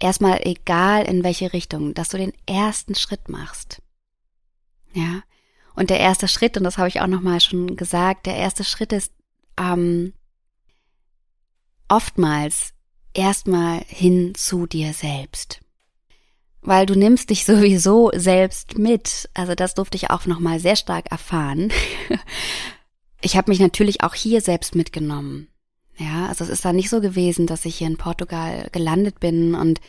Erstmal 0.00 0.40
egal 0.46 1.04
in 1.04 1.24
welche 1.24 1.52
Richtung, 1.52 1.92
dass 1.92 2.08
du 2.08 2.16
den 2.18 2.32
ersten 2.46 2.94
Schritt 2.94 3.28
machst. 3.28 3.82
Ja, 4.94 5.22
und 5.74 5.90
der 5.90 6.00
erste 6.00 6.28
Schritt, 6.28 6.56
und 6.56 6.64
das 6.64 6.78
habe 6.78 6.88
ich 6.88 7.00
auch 7.00 7.06
nochmal 7.06 7.40
schon 7.40 7.76
gesagt, 7.76 8.26
der 8.26 8.36
erste 8.36 8.64
Schritt 8.64 8.92
ist 8.92 9.12
ähm, 9.58 10.12
oftmals 11.88 12.72
erstmal 13.14 13.82
hin 13.86 14.34
zu 14.34 14.66
dir 14.66 14.92
selbst. 14.92 15.60
Weil 16.60 16.86
du 16.86 16.94
nimmst 16.94 17.30
dich 17.30 17.44
sowieso 17.44 18.10
selbst 18.14 18.78
mit. 18.78 19.28
Also 19.34 19.54
das 19.54 19.74
durfte 19.74 19.96
ich 19.96 20.10
auch 20.10 20.26
nochmal 20.26 20.60
sehr 20.60 20.76
stark 20.76 21.10
erfahren. 21.10 21.72
Ich 23.20 23.36
habe 23.36 23.50
mich 23.50 23.58
natürlich 23.58 24.02
auch 24.02 24.14
hier 24.14 24.40
selbst 24.40 24.74
mitgenommen. 24.74 25.48
Ja, 25.96 26.26
also 26.26 26.44
es 26.44 26.50
ist 26.50 26.64
dann 26.64 26.76
nicht 26.76 26.90
so 26.90 27.00
gewesen, 27.00 27.46
dass 27.46 27.64
ich 27.64 27.76
hier 27.76 27.88
in 27.88 27.96
Portugal 27.96 28.68
gelandet 28.70 29.18
bin 29.18 29.54
und 29.54 29.80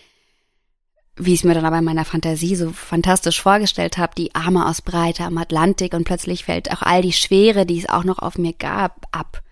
wie 1.15 1.33
ich 1.33 1.41
es 1.41 1.43
mir 1.43 1.53
dann 1.53 1.65
aber 1.65 1.77
in 1.77 1.83
meiner 1.83 2.05
Fantasie 2.05 2.55
so 2.55 2.71
fantastisch 2.71 3.41
vorgestellt 3.41 3.97
habe, 3.97 4.15
die 4.17 4.33
Arme 4.33 4.65
aus 4.67 4.81
Breite 4.81 5.25
am 5.25 5.37
Atlantik 5.37 5.93
und 5.93 6.05
plötzlich 6.05 6.45
fällt 6.45 6.71
auch 6.71 6.81
all 6.81 7.01
die 7.01 7.13
Schwere, 7.13 7.65
die 7.65 7.77
es 7.77 7.89
auch 7.89 8.05
noch 8.05 8.19
auf 8.19 8.37
mir 8.37 8.53
gab, 8.53 9.05
ab. 9.11 9.43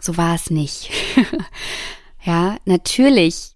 So 0.00 0.16
war 0.16 0.34
es 0.34 0.50
nicht. 0.50 0.90
ja, 2.24 2.56
natürlich 2.64 3.53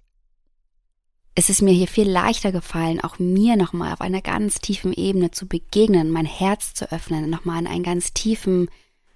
ist 1.39 1.51
es 1.51 1.63
mir 1.63 1.73
hier 1.73 1.87
viel 1.87 2.11
leichter 2.11 2.51
gefallen, 2.51 3.01
auch 3.01 3.21
mir 3.21 3.55
nochmal 3.55 3.93
auf 3.93 4.01
einer 4.01 4.23
ganz 4.23 4.59
tiefen 4.59 4.93
Ebene 4.93 5.31
zu 5.31 5.47
begegnen, 5.47 6.11
mein 6.11 6.27
Herz 6.27 6.75
zu 6.75 6.91
öffnen, 6.91 7.31
nochmal 7.31 7.61
in 7.61 7.69
einen 7.69 7.85
ganz 7.85 8.13
tiefen 8.13 8.69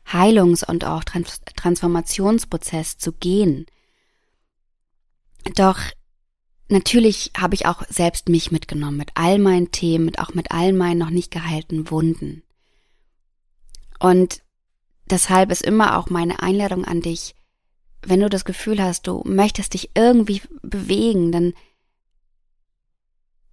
Heilungs- 0.06 0.64
und 0.64 0.84
auch 0.84 1.02
Trans 1.02 1.40
Transformationsprozess 1.56 2.96
zu 2.96 3.10
gehen. 3.10 3.66
Doch 5.56 5.80
natürlich 6.68 7.32
habe 7.36 7.56
ich 7.56 7.66
auch 7.66 7.82
selbst 7.88 8.28
mich 8.28 8.52
mitgenommen 8.52 8.98
mit 8.98 9.10
all 9.14 9.40
meinen 9.40 9.72
Themen, 9.72 10.04
mit 10.04 10.20
auch 10.20 10.32
mit 10.32 10.52
all 10.52 10.72
meinen 10.72 10.98
noch 10.98 11.10
nicht 11.10 11.32
geheilten 11.32 11.90
Wunden. 11.90 12.44
Und 13.98 14.42
deshalb 15.10 15.50
ist 15.50 15.62
immer 15.62 15.98
auch 15.98 16.08
meine 16.08 16.40
Einladung 16.40 16.84
an 16.84 17.00
dich, 17.00 17.34
wenn 18.00 18.20
du 18.20 18.28
das 18.28 18.44
Gefühl 18.44 18.80
hast, 18.80 19.08
du 19.08 19.22
möchtest 19.24 19.74
dich 19.74 19.90
irgendwie 19.96 20.40
bewegen, 20.62 21.32
dann 21.32 21.52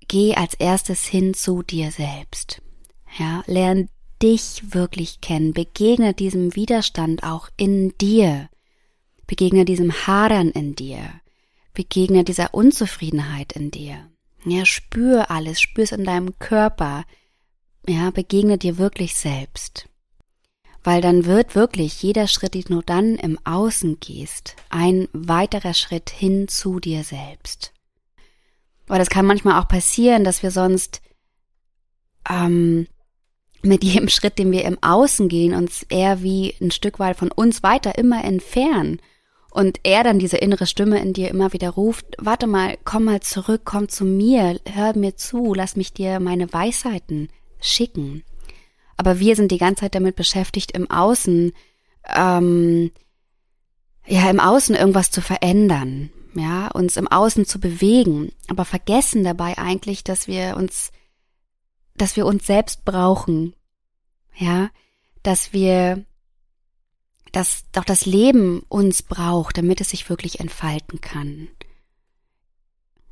geh 0.09 0.35
als 0.35 0.53
erstes 0.55 1.05
hin 1.05 1.33
zu 1.33 1.63
dir 1.63 1.91
selbst. 1.91 2.61
Ja, 3.17 3.43
lern 3.47 3.87
dich 4.21 4.73
wirklich 4.73 5.21
kennen, 5.21 5.53
begegne 5.53 6.13
diesem 6.13 6.55
Widerstand 6.55 7.23
auch 7.23 7.47
in 7.55 7.97
dir, 7.99 8.49
begegne 9.27 9.63
diesem 9.63 9.93
Hadern 10.05 10.49
in 10.49 10.75
dir, 10.75 10.99
begegne 11.73 12.25
dieser 12.25 12.53
Unzufriedenheit 12.53 13.53
in 13.53 13.71
dir. 13.71 14.09
Ja, 14.45 14.65
spür 14.65 15.31
alles, 15.31 15.61
spür 15.61 15.85
es 15.85 15.91
in 15.91 16.03
deinem 16.03 16.37
Körper. 16.39 17.05
Ja, 17.87 18.11
begegne 18.11 18.57
dir 18.57 18.77
wirklich 18.77 19.15
selbst. 19.15 19.87
Weil 20.83 21.01
dann 21.01 21.25
wird 21.25 21.55
wirklich 21.55 22.01
jeder 22.01 22.27
Schritt, 22.27 22.53
den 22.53 22.63
du 22.63 22.81
dann 22.81 23.15
im 23.15 23.37
Außen 23.45 23.99
gehst, 23.99 24.55
ein 24.69 25.07
weiterer 25.11 25.73
Schritt 25.73 26.09
hin 26.09 26.47
zu 26.47 26.79
dir 26.79 27.03
selbst. 27.03 27.73
Aber 28.89 28.97
das 28.97 29.09
kann 29.09 29.25
manchmal 29.25 29.61
auch 29.61 29.67
passieren, 29.67 30.23
dass 30.23 30.43
wir 30.43 30.51
sonst 30.51 31.01
ähm, 32.29 32.87
mit 33.61 33.83
jedem 33.83 34.09
Schritt, 34.09 34.37
den 34.37 34.51
wir 34.51 34.65
im 34.65 34.81
Außen 34.81 35.29
gehen, 35.29 35.53
uns 35.53 35.83
eher 35.83 36.21
wie 36.21 36.55
ein 36.59 36.71
Stück 36.71 36.99
weit 36.99 37.15
von 37.15 37.31
uns 37.31 37.63
weiter 37.63 37.97
immer 37.97 38.23
entfernen. 38.23 38.99
Und 39.51 39.79
er 39.83 40.03
dann 40.03 40.19
diese 40.19 40.37
innere 40.37 40.67
Stimme 40.67 40.99
in 40.99 41.13
dir 41.13 41.29
immer 41.29 41.53
wieder 41.53 41.69
ruft, 41.71 42.05
warte 42.19 42.45
mal, 42.45 42.77
komm 42.83 43.05
mal 43.05 43.19
zurück, 43.21 43.61
komm 43.63 43.89
zu 43.89 44.05
mir, 44.05 44.59
hör 44.71 44.95
mir 44.95 45.15
zu, 45.15 45.53
lass 45.53 45.75
mich 45.75 45.93
dir 45.93 46.19
meine 46.19 46.51
Weisheiten 46.51 47.29
schicken. 47.59 48.23
Aber 48.95 49.19
wir 49.19 49.35
sind 49.35 49.51
die 49.51 49.57
ganze 49.57 49.81
Zeit 49.81 49.95
damit 49.95 50.15
beschäftigt, 50.15 50.71
im 50.71 50.89
Außen, 50.89 51.53
ähm, 52.15 52.91
ja, 54.05 54.29
im 54.29 54.39
Außen 54.39 54.75
irgendwas 54.75 55.09
zu 55.09 55.21
verändern, 55.21 56.11
ja, 56.33 56.67
uns 56.69 56.97
im 56.97 57.07
Außen 57.07 57.45
zu 57.45 57.59
bewegen, 57.59 58.31
aber 58.47 58.65
vergessen 58.65 59.23
dabei 59.23 59.57
eigentlich, 59.57 60.03
dass 60.03 60.27
wir 60.27 60.55
uns 60.57 60.91
dass 61.99 62.15
wir 62.15 62.25
uns 62.25 62.47
selbst 62.47 62.85
brauchen, 62.85 63.53
ja, 64.35 64.69
dass 65.21 65.53
wir, 65.53 66.05
dass 67.31 67.65
doch 67.71 67.83
das 67.83 68.05
Leben 68.05 68.61
uns 68.69 69.03
braucht, 69.03 69.57
damit 69.57 69.81
es 69.81 69.89
sich 69.89 70.09
wirklich 70.09 70.39
entfalten 70.39 71.01
kann. 71.01 71.49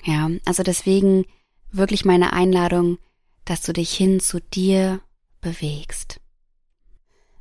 Ja, 0.04 0.30
also 0.46 0.64
deswegen 0.64 1.26
wirklich 1.72 2.06
meine 2.06 2.34
Einladung, 2.34 2.98
dass 3.46 3.62
du 3.62 3.74
dich 3.74 3.94
hin 3.94 4.20
zu 4.20 4.40
dir 4.40 5.02
bewegst. 5.42 6.20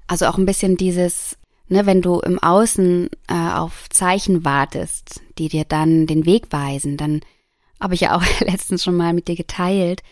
Also 0.09 0.27
auch 0.27 0.39
ein 0.39 0.47
bisschen 0.47 0.77
dieses, 0.77 1.39
ne, 1.69 1.87
wenn 1.87 2.03
du 2.03 2.21
im 2.21 2.39
Außen 2.39 3.09
äh, 3.29 3.35
auf 3.35 3.89
Zeichen 3.91 4.45
wartest, 4.45 5.23
die 5.39 5.49
dir 5.49 5.65
dann 5.65 6.07
den 6.07 6.27
Weg 6.27 6.53
weisen, 6.53 6.97
dann 6.97 7.21
habe 7.81 7.95
ich 7.95 8.01
ja 8.01 8.17
auch 8.17 8.25
letztens 8.41 8.85
schon 8.85 8.97
mal 8.97 9.13
mit 9.13 9.29
dir 9.29 9.37
geteilt, 9.37 10.03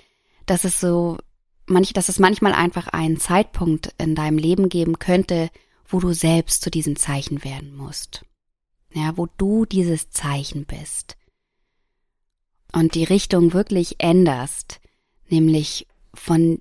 dass 0.47 0.65
es 0.65 0.81
so 0.81 1.19
manch, 1.67 1.93
dass 1.93 2.09
es 2.09 2.19
manchmal 2.19 2.53
einfach 2.53 2.89
einen 2.89 3.19
Zeitpunkt 3.19 3.95
in 3.99 4.15
deinem 4.15 4.39
Leben 4.39 4.69
geben 4.69 4.99
könnte, 4.99 5.51
wo 5.87 6.01
du 6.01 6.13
selbst 6.13 6.63
zu 6.63 6.71
diesem 6.71 6.97
Zeichen 6.97 7.45
werden 7.45 7.75
musst. 7.75 8.25
Ja, 8.93 9.17
wo 9.17 9.27
du 9.27 9.65
dieses 9.65 10.11
Zeichen 10.11 10.67
bist. 10.67 11.17
Und 12.73 12.95
die 12.95 13.05
Richtung 13.05 13.53
wirklich 13.53 13.97
änderst, 13.99 14.81
nämlich 15.29 15.87
von 16.13 16.61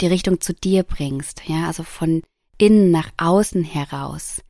die 0.00 0.06
Richtung 0.06 0.40
zu 0.40 0.54
dir 0.54 0.82
bringst, 0.84 1.42
ja, 1.48 1.66
also 1.66 1.82
von 1.82 2.22
innen 2.58 2.90
nach 2.90 3.10
außen 3.16 3.64
heraus. 3.64 4.42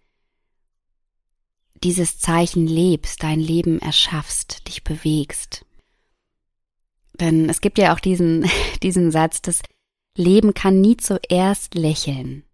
Dieses 1.85 2.19
Zeichen 2.19 2.67
lebst, 2.67 3.23
dein 3.23 3.39
Leben 3.39 3.79
erschaffst, 3.79 4.67
dich 4.67 4.83
bewegst. 4.83 5.65
Denn 7.21 7.49
es 7.49 7.61
gibt 7.61 7.79
ja 7.79 7.95
auch 7.95 8.01
diesen, 8.01 8.49
diesen 8.83 9.11
Satz, 9.11 9.43
dass 9.43 9.63
Leben 10.17 10.55
kann 10.55 10.81
nie 10.81 10.97
zuerst 10.97 11.75
lächeln. 11.75 12.45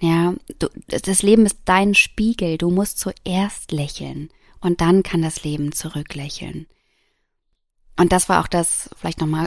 Ja, 0.00 0.34
du, 0.58 0.68
das 0.88 1.22
Leben 1.22 1.46
ist 1.46 1.60
dein 1.64 1.94
Spiegel. 1.94 2.58
Du 2.58 2.70
musst 2.70 2.98
zuerst 2.98 3.72
lächeln 3.72 4.30
und 4.60 4.80
dann 4.80 5.02
kann 5.02 5.22
das 5.22 5.44
Leben 5.44 5.72
zurücklächeln. 5.72 6.66
Und 7.96 8.12
das 8.12 8.28
war 8.28 8.42
auch 8.42 8.48
das, 8.48 8.90
vielleicht 8.96 9.20
nochmal 9.20 9.46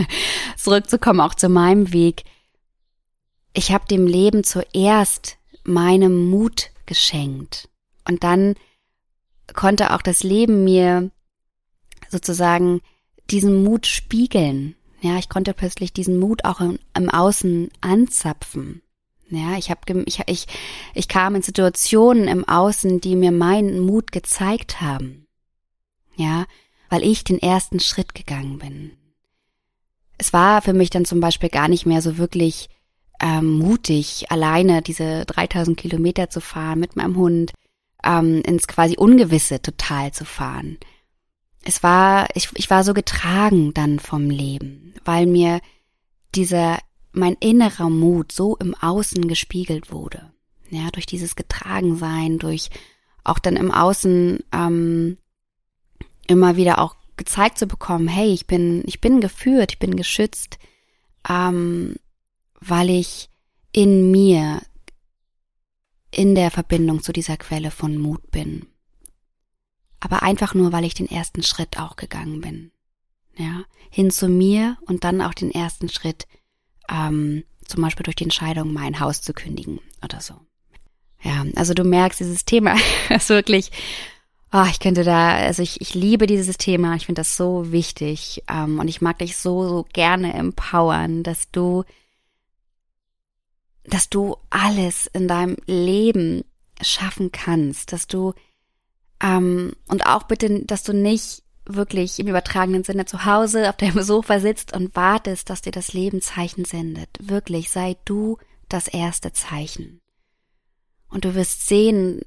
zurückzukommen, 0.56 1.20
auch 1.20 1.34
zu 1.34 1.48
meinem 1.48 1.92
Weg. 1.92 2.24
Ich 3.52 3.72
habe 3.72 3.86
dem 3.86 4.06
Leben 4.06 4.44
zuerst 4.44 5.38
meinem 5.64 6.30
Mut 6.30 6.70
geschenkt. 6.86 7.68
Und 8.06 8.24
dann 8.24 8.54
konnte 9.54 9.94
auch 9.94 10.02
das 10.02 10.22
Leben 10.22 10.64
mir 10.64 11.10
sozusagen 12.08 12.80
diesen 13.30 13.62
Mut 13.62 13.86
spiegeln. 13.86 14.74
Ja, 15.00 15.18
ich 15.18 15.28
konnte 15.28 15.54
plötzlich 15.54 15.92
diesen 15.92 16.18
Mut 16.18 16.44
auch 16.44 16.60
im, 16.60 16.78
im 16.96 17.08
Außen 17.08 17.70
anzapfen. 17.80 18.82
Ja, 19.30 19.58
ich 19.58 19.70
habe 19.70 20.04
ich, 20.06 20.22
ich 20.26 20.46
ich 20.94 21.08
kam 21.08 21.34
in 21.34 21.42
Situationen 21.42 22.28
im 22.28 22.48
Außen, 22.48 23.00
die 23.00 23.14
mir 23.14 23.30
meinen 23.30 23.80
Mut 23.80 24.10
gezeigt 24.10 24.80
haben. 24.80 25.26
Ja, 26.16 26.46
weil 26.88 27.04
ich 27.04 27.24
den 27.24 27.38
ersten 27.38 27.78
Schritt 27.78 28.14
gegangen 28.14 28.58
bin. 28.58 28.92
Es 30.16 30.32
war 30.32 30.62
für 30.62 30.72
mich 30.72 30.90
dann 30.90 31.04
zum 31.04 31.20
Beispiel 31.20 31.50
gar 31.50 31.68
nicht 31.68 31.86
mehr 31.86 32.02
so 32.02 32.16
wirklich 32.18 32.68
ähm, 33.20 33.58
mutig, 33.58 34.26
alleine 34.30 34.82
diese 34.82 35.24
3000 35.24 35.76
Kilometer 35.76 36.30
zu 36.30 36.40
fahren 36.40 36.80
mit 36.80 36.96
meinem 36.96 37.16
Hund, 37.16 37.52
ähm, 38.04 38.42
ins 38.42 38.68
quasi 38.68 38.96
Ungewisse 38.96 39.60
total 39.60 40.12
zu 40.12 40.24
fahren 40.24 40.78
es 41.68 41.82
war, 41.82 42.28
ich, 42.34 42.48
ich 42.54 42.70
war 42.70 42.82
so 42.82 42.94
getragen 42.94 43.74
dann 43.74 43.98
vom 43.98 44.30
Leben, 44.30 44.94
weil 45.04 45.26
mir 45.26 45.60
dieser, 46.34 46.78
mein 47.12 47.36
innerer 47.40 47.90
Mut 47.90 48.32
so 48.32 48.56
im 48.56 48.74
Außen 48.74 49.28
gespiegelt 49.28 49.92
wurde. 49.92 50.32
Ja, 50.70 50.90
durch 50.90 51.04
dieses 51.04 51.36
Getragensein, 51.36 52.38
durch 52.38 52.70
auch 53.22 53.38
dann 53.38 53.56
im 53.56 53.70
Außen 53.70 54.40
ähm, 54.52 55.18
immer 56.26 56.56
wieder 56.56 56.78
auch 56.78 56.94
gezeigt 57.18 57.58
zu 57.58 57.66
bekommen, 57.66 58.08
hey, 58.08 58.32
ich 58.32 58.46
bin, 58.46 58.82
ich 58.86 59.00
bin 59.00 59.20
geführt, 59.20 59.72
ich 59.72 59.78
bin 59.78 59.96
geschützt, 59.96 60.58
ähm, 61.28 61.96
weil 62.60 62.90
ich 62.90 63.30
in 63.72 64.10
mir, 64.10 64.62
in 66.10 66.34
der 66.34 66.50
Verbindung 66.50 67.02
zu 67.02 67.12
dieser 67.12 67.36
Quelle 67.36 67.70
von 67.70 67.98
Mut 67.98 68.30
bin 68.30 68.66
aber 70.00 70.22
einfach 70.22 70.54
nur, 70.54 70.72
weil 70.72 70.84
ich 70.84 70.94
den 70.94 71.10
ersten 71.10 71.42
Schritt 71.42 71.78
auch 71.78 71.96
gegangen 71.96 72.40
bin. 72.40 72.70
Ja, 73.36 73.64
hin 73.90 74.10
zu 74.10 74.28
mir 74.28 74.76
und 74.86 75.04
dann 75.04 75.22
auch 75.22 75.34
den 75.34 75.52
ersten 75.52 75.88
Schritt, 75.88 76.26
ähm, 76.90 77.44
zum 77.64 77.82
Beispiel 77.82 78.02
durch 78.02 78.16
die 78.16 78.24
Entscheidung, 78.24 78.72
mein 78.72 78.98
Haus 78.98 79.22
zu 79.22 79.32
kündigen 79.32 79.80
oder 80.04 80.20
so. 80.20 80.34
Ja, 81.22 81.44
also 81.54 81.72
du 81.72 81.84
merkst, 81.84 82.18
dieses 82.18 82.44
Thema 82.44 82.74
ist 83.10 83.28
wirklich, 83.28 83.70
oh, 84.52 84.64
ich 84.68 84.80
könnte 84.80 85.04
da, 85.04 85.36
also 85.36 85.62
ich, 85.62 85.80
ich 85.80 85.94
liebe 85.94 86.26
dieses 86.26 86.58
Thema, 86.58 86.96
ich 86.96 87.06
finde 87.06 87.20
das 87.20 87.36
so 87.36 87.70
wichtig 87.70 88.42
ähm, 88.48 88.80
und 88.80 88.88
ich 88.88 89.00
mag 89.00 89.18
dich 89.18 89.36
so, 89.36 89.68
so 89.68 89.86
gerne 89.92 90.32
empowern, 90.34 91.22
dass 91.22 91.50
du, 91.52 91.84
dass 93.88 94.08
du 94.08 94.36
alles 94.50 95.06
in 95.12 95.28
deinem 95.28 95.56
Leben 95.66 96.44
schaffen 96.80 97.32
kannst, 97.32 97.92
dass 97.92 98.06
du 98.06 98.34
Ähm, 99.20 99.72
und 99.88 100.06
auch 100.06 100.24
bitte, 100.24 100.64
dass 100.64 100.84
du 100.84 100.92
nicht 100.92 101.42
wirklich 101.64 102.18
im 102.18 102.28
übertragenen 102.28 102.84
Sinne 102.84 103.04
zu 103.04 103.24
Hause 103.24 103.68
auf 103.68 103.76
deinem 103.76 104.02
Sofa 104.04 104.40
sitzt 104.40 104.72
und 104.74 104.94
wartest, 104.96 105.50
dass 105.50 105.62
dir 105.62 105.72
das 105.72 105.92
Leben 105.92 106.20
Zeichen 106.22 106.64
sendet. 106.64 107.10
Wirklich, 107.20 107.70
sei 107.70 107.96
du 108.04 108.38
das 108.68 108.88
erste 108.88 109.32
Zeichen. 109.32 110.00
Und 111.08 111.24
du 111.24 111.34
wirst 111.34 111.66
sehen, 111.66 112.22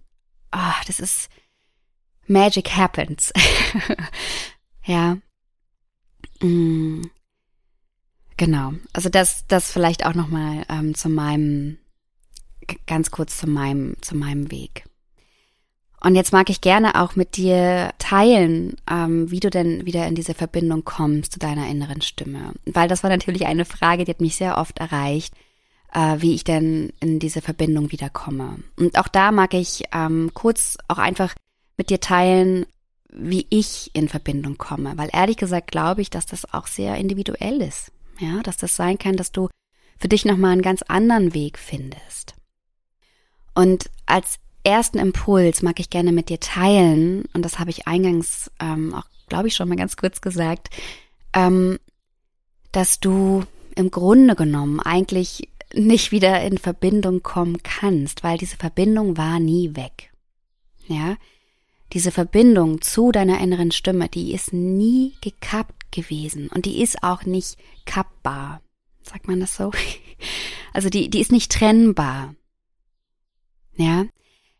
oh, 0.53 0.81
das 0.87 0.99
ist 0.99 1.29
Magic 2.27 2.75
happens. 2.75 3.31
ja. 4.85 5.17
Mm. 6.41 7.03
Genau. 8.41 8.73
Also 8.91 9.07
das, 9.09 9.45
das 9.47 9.71
vielleicht 9.71 10.03
auch 10.03 10.15
nochmal 10.15 10.65
ähm, 10.67 10.95
zu 10.95 11.09
meinem, 11.09 11.77
ganz 12.87 13.11
kurz 13.11 13.37
zu 13.37 13.47
meinem, 13.47 13.93
zu 14.01 14.17
meinem 14.17 14.49
Weg. 14.49 14.85
Und 16.03 16.15
jetzt 16.15 16.33
mag 16.33 16.49
ich 16.49 16.59
gerne 16.59 16.99
auch 16.99 17.15
mit 17.15 17.37
dir 17.37 17.91
teilen, 17.99 18.77
ähm, 18.89 19.29
wie 19.29 19.41
du 19.41 19.51
denn 19.51 19.85
wieder 19.85 20.07
in 20.07 20.15
diese 20.15 20.33
Verbindung 20.33 20.83
kommst 20.83 21.33
zu 21.33 21.37
deiner 21.37 21.69
inneren 21.69 22.01
Stimme. 22.01 22.53
Weil 22.65 22.87
das 22.87 23.03
war 23.03 23.11
natürlich 23.11 23.45
eine 23.45 23.63
Frage, 23.63 24.05
die 24.05 24.11
hat 24.11 24.21
mich 24.21 24.37
sehr 24.37 24.57
oft 24.57 24.79
erreicht, 24.79 25.35
äh, 25.93 26.15
wie 26.17 26.33
ich 26.33 26.43
denn 26.43 26.93
in 26.99 27.19
diese 27.19 27.41
Verbindung 27.41 27.91
wiederkomme. 27.91 28.57
Und 28.75 28.97
auch 28.97 29.07
da 29.07 29.31
mag 29.31 29.53
ich 29.53 29.83
ähm, 29.93 30.31
kurz 30.33 30.79
auch 30.87 30.97
einfach 30.97 31.35
mit 31.77 31.91
dir 31.91 31.99
teilen, 31.99 32.65
wie 33.13 33.45
ich 33.51 33.91
in 33.93 34.09
Verbindung 34.09 34.57
komme. 34.57 34.93
Weil 34.95 35.11
ehrlich 35.13 35.37
gesagt 35.37 35.69
glaube 35.69 36.01
ich, 36.01 36.09
dass 36.09 36.25
das 36.25 36.51
auch 36.51 36.65
sehr 36.65 36.95
individuell 36.95 37.61
ist. 37.61 37.91
Ja, 38.21 38.43
dass 38.43 38.57
das 38.57 38.75
sein 38.75 38.99
kann, 38.99 39.17
dass 39.17 39.31
du 39.31 39.49
für 39.97 40.07
dich 40.07 40.25
nochmal 40.25 40.51
einen 40.51 40.61
ganz 40.61 40.83
anderen 40.83 41.33
Weg 41.33 41.57
findest. 41.57 42.35
Und 43.55 43.89
als 44.05 44.37
ersten 44.63 44.99
Impuls 44.99 45.63
mag 45.63 45.79
ich 45.79 45.89
gerne 45.89 46.11
mit 46.11 46.29
dir 46.29 46.39
teilen, 46.39 47.25
und 47.33 47.43
das 47.43 47.57
habe 47.57 47.71
ich 47.71 47.87
eingangs 47.87 48.51
ähm, 48.59 48.93
auch, 48.93 49.05
glaube 49.27 49.47
ich, 49.47 49.55
schon 49.55 49.67
mal 49.67 49.75
ganz 49.75 49.97
kurz 49.97 50.21
gesagt, 50.21 50.69
ähm, 51.33 51.79
dass 52.71 52.99
du 52.99 53.43
im 53.75 53.89
Grunde 53.89 54.35
genommen 54.35 54.79
eigentlich 54.79 55.49
nicht 55.73 56.11
wieder 56.11 56.41
in 56.43 56.59
Verbindung 56.59 57.23
kommen 57.23 57.63
kannst, 57.63 58.23
weil 58.23 58.37
diese 58.37 58.57
Verbindung 58.57 59.17
war 59.17 59.39
nie 59.39 59.75
weg. 59.75 60.11
Ja, 60.87 61.17
diese 61.93 62.11
Verbindung 62.11 62.81
zu 62.81 63.11
deiner 63.11 63.39
inneren 63.39 63.71
Stimme, 63.71 64.09
die 64.09 64.33
ist 64.33 64.53
nie 64.53 65.15
gekappt 65.21 65.80
gewesen 65.91 66.49
und 66.49 66.65
die 66.65 66.81
ist 66.81 67.03
auch 67.03 67.23
nicht 67.23 67.57
kappbar. 67.85 68.61
Sagt 69.01 69.27
man 69.27 69.39
das 69.39 69.55
so? 69.55 69.71
Also 70.73 70.87
die, 70.89 71.09
die 71.09 71.19
ist 71.19 71.33
nicht 71.33 71.51
trennbar. 71.51 72.33
Ja, 73.75 74.05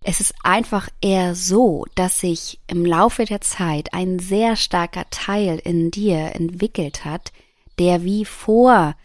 es 0.04 0.20
ist 0.20 0.34
einfach 0.44 0.89
eher 1.00 1.36
so, 1.36 1.86
dass 1.96 2.20
sich 2.20 2.60
im 2.67 2.86
Laufe 2.86 3.26
der 3.26 3.41
Zeit 3.41 3.94
ein 3.94 4.17
sehr 4.17 4.56
starker 4.56 5.06
Teil 5.12 5.62
in 5.63 5.91
dir 5.91 6.36
entwickelt 6.36 7.06
hat, 7.06 7.32
der 7.78 8.04
wie 8.04 8.26
vor 8.26 8.96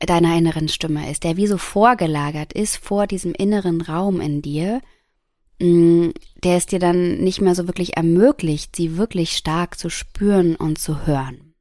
deiner 0.00 0.36
inneren 0.36 0.68
Stimme 0.68 1.08
ist, 1.10 1.22
der 1.22 1.36
wie 1.36 1.46
so 1.46 1.58
vorgelagert 1.58 2.52
ist 2.52 2.76
vor 2.76 3.06
diesem 3.06 3.34
inneren 3.34 3.80
Raum 3.80 4.20
in 4.20 4.42
dir, 4.42 4.80
mm, 5.60 6.08
der 6.42 6.56
es 6.56 6.66
dir 6.66 6.80
dann 6.80 7.18
nicht 7.18 7.40
mehr 7.40 7.54
so 7.54 7.68
wirklich 7.68 7.96
ermöglicht, 7.96 8.74
sie 8.74 8.96
wirklich 8.96 9.36
stark 9.36 9.78
zu 9.78 9.90
spüren 9.90 10.56
und 10.56 10.78
zu 10.78 11.06
hören. 11.06 11.51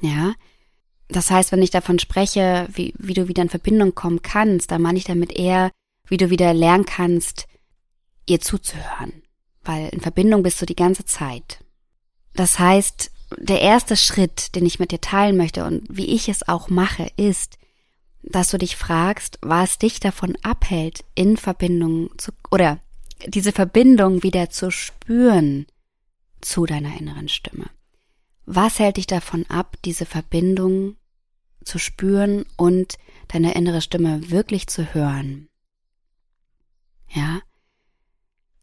Ja, 0.00 0.34
das 1.08 1.30
heißt, 1.30 1.52
wenn 1.52 1.62
ich 1.62 1.70
davon 1.70 1.98
spreche, 1.98 2.68
wie, 2.72 2.94
wie 2.98 3.14
du 3.14 3.28
wieder 3.28 3.42
in 3.42 3.48
Verbindung 3.48 3.94
kommen 3.94 4.22
kannst, 4.22 4.70
dann 4.70 4.82
meine 4.82 4.98
ich 4.98 5.04
damit 5.04 5.32
eher, 5.32 5.70
wie 6.06 6.16
du 6.16 6.30
wieder 6.30 6.54
lernen 6.54 6.84
kannst, 6.84 7.46
ihr 8.26 8.40
zuzuhören, 8.40 9.22
weil 9.62 9.88
in 9.88 10.00
Verbindung 10.00 10.42
bist 10.42 10.60
du 10.62 10.66
die 10.66 10.76
ganze 10.76 11.04
Zeit. 11.04 11.64
Das 12.34 12.58
heißt, 12.58 13.10
der 13.38 13.60
erste 13.60 13.96
Schritt, 13.96 14.54
den 14.54 14.66
ich 14.66 14.78
mit 14.78 14.92
dir 14.92 15.00
teilen 15.00 15.36
möchte 15.36 15.64
und 15.64 15.84
wie 15.88 16.06
ich 16.06 16.28
es 16.28 16.46
auch 16.48 16.68
mache, 16.68 17.10
ist, 17.16 17.58
dass 18.22 18.50
du 18.50 18.58
dich 18.58 18.76
fragst, 18.76 19.38
was 19.42 19.78
dich 19.78 20.00
davon 20.00 20.36
abhält, 20.42 21.04
in 21.14 21.36
Verbindung 21.36 22.10
zu, 22.18 22.32
oder 22.50 22.78
diese 23.26 23.52
Verbindung 23.52 24.22
wieder 24.22 24.50
zu 24.50 24.70
spüren 24.70 25.66
zu 26.40 26.66
deiner 26.66 26.98
inneren 26.98 27.28
Stimme. 27.28 27.66
Was 28.52 28.80
hält 28.80 28.96
dich 28.96 29.06
davon 29.06 29.46
ab, 29.46 29.76
diese 29.84 30.04
Verbindung 30.04 30.96
zu 31.64 31.78
spüren 31.78 32.44
und 32.56 32.96
deine 33.28 33.54
innere 33.54 33.80
Stimme 33.80 34.28
wirklich 34.28 34.66
zu 34.66 34.92
hören? 34.92 35.48
Ja, 37.10 37.42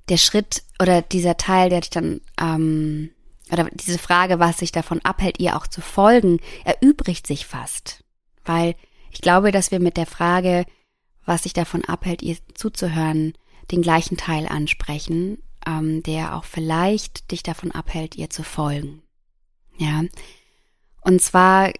der 0.10 0.18
Schritt 0.18 0.64
oder 0.82 1.02
dieser 1.02 1.38
Teil, 1.38 1.70
der 1.70 1.80
dich 1.80 1.90
dann, 1.90 2.20
ähm, 2.38 3.12
oder 3.50 3.70
diese 3.72 3.98
Frage, 3.98 4.40
was 4.40 4.58
sich 4.58 4.74
davon 4.74 5.00
abhält, 5.06 5.40
ihr 5.40 5.56
auch 5.56 5.68
zu 5.68 5.80
folgen, 5.80 6.42
erübrigt 6.66 7.26
sich 7.26 7.46
fast. 7.46 8.04
Weil 8.44 8.76
ich 9.10 9.22
glaube, 9.22 9.54
dass 9.54 9.72
wir 9.72 9.80
mit 9.80 9.96
der 9.96 10.06
Frage, 10.06 10.66
was 11.24 11.44
sich 11.44 11.54
davon 11.54 11.86
abhält, 11.86 12.22
ihr 12.22 12.36
zuzuhören, 12.56 13.36
den 13.72 13.84
gleichen 13.84 14.18
Teil 14.18 14.48
ansprechen, 14.48 15.42
ähm, 15.66 16.04
der 16.04 16.36
auch 16.36 16.44
vielleicht 16.44 17.32
dich 17.32 17.42
davon 17.42 17.72
abhält, 17.72 18.18
ihr 18.18 18.30
zu 18.30 18.44
folgen. 18.44 19.02
Ja. 19.78 20.04
Und 21.02 21.22
zwar 21.22 21.72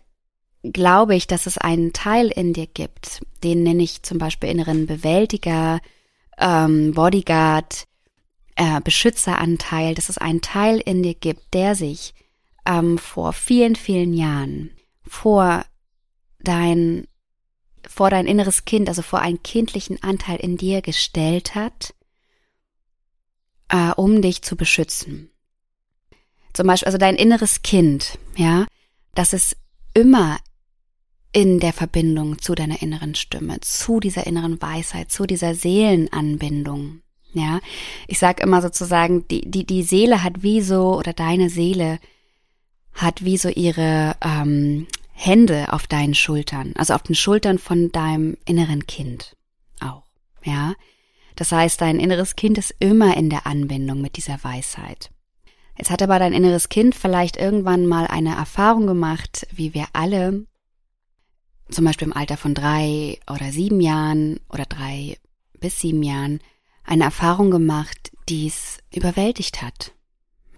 glaube 0.64 1.16
ich, 1.16 1.28
dass 1.28 1.46
es 1.46 1.58
einen 1.58 1.94
Teil 1.94 2.28
in 2.30 2.54
dir 2.54 2.68
gibt, 2.68 3.22
den 3.44 3.64
nenne 3.64 3.84
ich 3.84 4.04
zum 4.04 4.18
Beispiel 4.18 4.50
inneren 4.50 4.86
Bewältiger, 4.86 5.80
ähm, 6.38 6.94
Bodyguard, 6.94 7.88
äh, 8.56 8.82
Beschützeranteil, 8.82 9.96
dass 9.96 10.10
es 10.10 10.18
einen 10.18 10.42
Teil 10.42 10.80
in 10.80 11.04
dir 11.04 11.14
gibt, 11.14 11.54
der 11.54 11.76
sich 11.76 12.14
ähm, 12.66 12.98
vor 12.98 13.34
vielen, 13.34 13.76
vielen 13.76 14.14
Jahren 14.14 14.72
vor 15.06 15.66
dein, 16.40 17.08
vor 17.88 18.10
dein 18.10 18.28
inneres 18.28 18.66
Kind, 18.66 18.90
also 18.90 19.02
vor 19.02 19.20
einen 19.20 19.42
kindlichen 19.44 20.02
Anteil 20.04 20.38
in 20.38 20.58
dir 20.58 20.82
gestellt 20.82 21.56
hat, 21.56 21.94
äh, 23.70 23.92
um 23.92 24.22
dich 24.22 24.42
zu 24.42 24.56
beschützen. 24.56 25.32
Zum 26.54 26.68
Beispiel, 26.68 26.88
also 26.88 26.98
dein 26.98 27.16
inneres 27.16 27.62
Kind, 27.62 28.18
ja, 28.36 28.66
das 29.16 29.34
ist 29.34 29.58
immer 29.94 30.38
in 31.32 31.60
der 31.60 31.74
Verbindung 31.74 32.40
zu 32.40 32.56
deiner 32.56 32.82
inneren 32.82 33.16
Stimme, 33.16 33.60
zu 33.62 34.00
dieser 34.00 34.26
inneren 34.26 34.62
Weisheit, 34.62 35.12
zu 35.12 35.26
dieser 35.26 35.56
Seelenanbindung. 35.56 37.02
Ja, 37.34 37.60
ich 38.08 38.18
sag 38.18 38.40
immer 38.40 38.62
sozusagen, 38.62 39.28
die, 39.28 39.42
die, 39.42 39.66
die 39.66 39.84
Seele 39.84 40.24
hat 40.24 40.42
wie 40.42 40.62
so, 40.62 40.98
oder 40.98 41.14
deine 41.14 41.50
Seele 41.50 42.00
hat 42.94 43.24
wie 43.24 43.38
so 43.38 43.50
ihre 43.50 44.16
ähm, 44.22 44.88
Hände 45.12 45.72
auf 45.74 45.88
deinen 45.88 46.16
Schultern, 46.16 46.74
also 46.76 46.94
auf 46.94 47.04
den 47.04 47.16
Schultern 47.16 47.60
von 47.60 47.92
deinem 47.92 48.38
inneren 48.46 48.88
Kind 48.88 49.36
auch. 49.80 50.04
Ja, 50.44 50.74
das 51.36 51.52
heißt, 51.52 51.82
dein 51.82 52.00
inneres 52.00 52.36
Kind 52.36 52.58
ist 52.58 52.74
immer 52.80 53.16
in 53.18 53.30
der 53.30 53.46
Anbindung 53.46 54.02
mit 54.02 54.18
dieser 54.18 54.44
Weisheit. 54.44 55.12
Jetzt 55.78 55.92
hat 55.92 56.02
aber 56.02 56.20
dein 56.20 56.34
inneres 56.34 56.70
Kind 56.70 56.96
vielleicht 56.96 57.38
irgendwann 57.38 57.86
mal 57.86 58.08
eine 58.08 58.36
Erfahrung 58.36 58.88
gemacht, 58.88 59.48
wie 59.52 59.74
wir 59.74 59.86
alle, 59.94 60.46
zum 61.70 61.86
Beispiel 61.86 62.08
im 62.08 62.16
Alter 62.16 62.38
von 62.38 62.54
drei 62.54 63.20
oder 63.30 63.52
sieben 63.52 63.82
Jahren 63.82 64.40
oder 64.50 64.66
drei 64.66 65.18
bis 65.60 65.80
sieben 65.80 66.02
Jahren, 66.02 66.40
eine 66.84 67.04
Erfahrung 67.04 67.52
gemacht, 67.52 68.12
die 68.30 68.48
es 68.48 68.80
überwältigt 68.94 69.62
hat, 69.62 69.94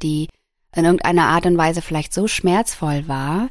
die 0.01 0.29
in 0.75 0.85
irgendeiner 0.85 1.25
Art 1.25 1.45
und 1.45 1.57
Weise 1.57 1.81
vielleicht 1.81 2.13
so 2.13 2.27
schmerzvoll 2.27 3.07
war, 3.07 3.49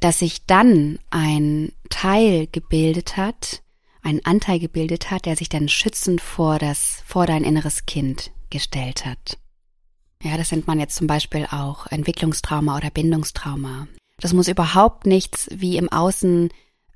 dass 0.00 0.18
sich 0.18 0.46
dann 0.46 0.98
ein 1.10 1.72
Teil 1.90 2.46
gebildet 2.46 3.16
hat, 3.16 3.62
ein 4.02 4.24
Anteil 4.24 4.58
gebildet 4.58 5.10
hat, 5.10 5.26
der 5.26 5.36
sich 5.36 5.48
dann 5.48 5.68
schützend 5.68 6.20
vor 6.20 6.58
das, 6.58 7.02
vor 7.06 7.26
dein 7.26 7.44
inneres 7.44 7.86
Kind 7.86 8.30
gestellt 8.50 9.04
hat. 9.04 9.38
Ja, 10.26 10.36
das 10.36 10.50
nennt 10.50 10.66
man 10.66 10.80
jetzt 10.80 10.96
zum 10.96 11.06
Beispiel 11.06 11.46
auch 11.46 11.86
Entwicklungstrauma 11.86 12.76
oder 12.76 12.90
Bindungstrauma. 12.90 13.86
Das 14.18 14.32
muss 14.32 14.48
überhaupt 14.48 15.06
nichts 15.06 15.48
wie 15.52 15.76
im 15.76 15.88
Außen 15.88 16.50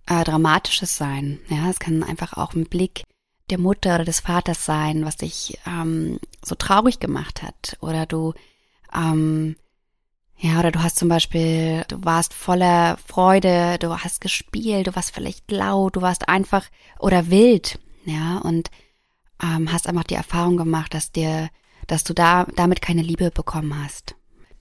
äh, 0.06 0.24
Dramatisches 0.24 0.96
sein. 0.96 1.38
Ja, 1.48 1.70
es 1.70 1.78
kann 1.78 2.02
einfach 2.02 2.32
auch 2.32 2.54
ein 2.54 2.64
Blick 2.64 3.04
der 3.50 3.58
Mutter 3.58 3.94
oder 3.94 4.04
des 4.04 4.20
Vaters 4.20 4.64
sein, 4.64 5.04
was 5.04 5.16
dich 5.16 5.58
ähm, 5.64 6.18
so 6.44 6.56
traurig 6.56 6.98
gemacht 6.98 7.42
hat. 7.42 7.76
Oder 7.80 8.04
du, 8.04 8.34
ähm, 8.92 9.54
ja, 10.36 10.58
oder 10.58 10.72
du 10.72 10.82
hast 10.82 10.98
zum 10.98 11.08
Beispiel, 11.08 11.84
du 11.86 12.04
warst 12.04 12.34
voller 12.34 12.96
Freude, 13.06 13.78
du 13.78 13.96
hast 13.96 14.20
gespielt, 14.20 14.88
du 14.88 14.96
warst 14.96 15.14
vielleicht 15.14 15.50
laut, 15.52 15.94
du 15.94 16.02
warst 16.02 16.28
einfach 16.28 16.66
oder 16.98 17.30
wild, 17.30 17.78
ja, 18.06 18.38
und 18.38 18.72
ähm, 19.40 19.72
hast 19.72 19.86
einfach 19.86 20.04
die 20.04 20.14
Erfahrung 20.14 20.56
gemacht, 20.56 20.94
dass 20.94 21.12
dir, 21.12 21.48
dass 21.90 22.04
du 22.04 22.14
da 22.14 22.46
damit 22.56 22.82
keine 22.82 23.02
Liebe 23.02 23.30
bekommen 23.30 23.82
hast. 23.82 24.14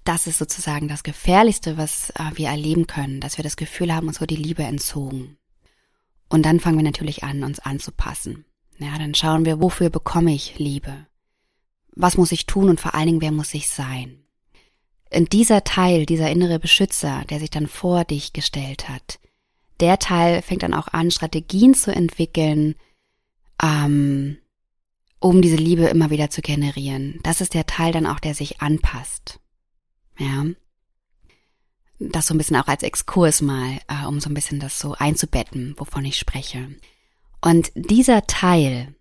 Das 0.04 0.28
ist 0.28 0.39
sozusagen 0.39 0.88
das 0.88 1.04
Gefährlichste, 1.04 1.78
was 1.78 2.10
äh, 2.12 2.32
wir 2.36 2.48
erleben 2.48 2.88
können, 2.88 3.20
dass 3.22 3.38
wir 3.38 3.44
das 3.44 3.58
Gefühl 3.58 3.94
haben, 3.94 4.08
uns 4.08 4.22
wurde 4.22 4.36
die 4.36 4.42
Liebe 4.42 4.63
entzogen. 4.63 5.38
Und 6.30 6.44
dann 6.44 6.60
fangen 6.60 6.78
wir 6.78 6.84
natürlich 6.84 7.24
an, 7.24 7.44
uns 7.44 7.60
anzupassen. 7.60 8.46
Ja, 8.78 8.98
dann 8.98 9.13
schauen 9.13 9.46
wir, 9.46 9.62
wofür 9.62 9.89
bekomme 9.89 10.34
ich 10.34 10.58
Liebe? 10.58 11.10
was 12.00 12.18
muss 12.18 12.32
ich 12.32 12.46
tun 12.46 12.70
und 12.70 12.80
vor 12.80 12.96
allen 12.96 13.08
Dingen, 13.08 13.22
wer 13.22 13.32
muss 13.32 13.54
ich 13.54 13.68
sein? 13.70 14.24
Und 15.13 15.34
dieser 15.34 15.63
Teil, 15.63 16.06
dieser 16.06 16.32
innere 16.32 16.58
Beschützer, 16.58 17.24
der 17.30 17.39
sich 17.39 17.50
dann 17.50 17.68
vor 17.68 18.06
dich 18.06 18.32
gestellt 18.32 18.88
hat, 18.88 19.20
der 19.82 20.00
Teil 20.00 20.42
fängt 20.42 20.63
dann 20.63 20.74
auch 20.74 20.88
an, 20.88 21.12
Strategien 21.12 21.74
zu 21.74 21.94
entwickeln, 21.94 22.76
ähm, 23.62 24.38
um 25.19 25.41
diese 25.41 25.58
Liebe 25.58 25.86
immer 25.86 26.10
wieder 26.10 26.29
zu 26.29 26.41
generieren. 26.41 27.19
Das 27.23 27.41
ist 27.41 27.53
der 27.53 27.65
Teil 27.65 27.91
dann 27.91 28.05
auch, 28.05 28.19
der 28.19 28.34
sich 28.34 28.62
anpasst. 28.62 29.39
Ja. 30.17 30.45
Das 31.99 32.27
so 32.27 32.34
ein 32.34 32.38
bisschen 32.38 32.55
auch 32.55 32.67
als 32.67 32.84
Exkurs 32.84 33.41
mal, 33.41 33.79
äh, 33.88 34.05
um 34.08 34.21
so 34.21 34.29
ein 34.29 34.34
bisschen 34.34 34.60
das 34.60 34.79
so 34.79 34.93
einzubetten, 34.93 35.75
wovon 35.77 36.05
ich 36.05 36.17
spreche. 36.17 36.69
Und 37.41 37.71
dieser 37.75 38.25
Teil, 38.25 38.95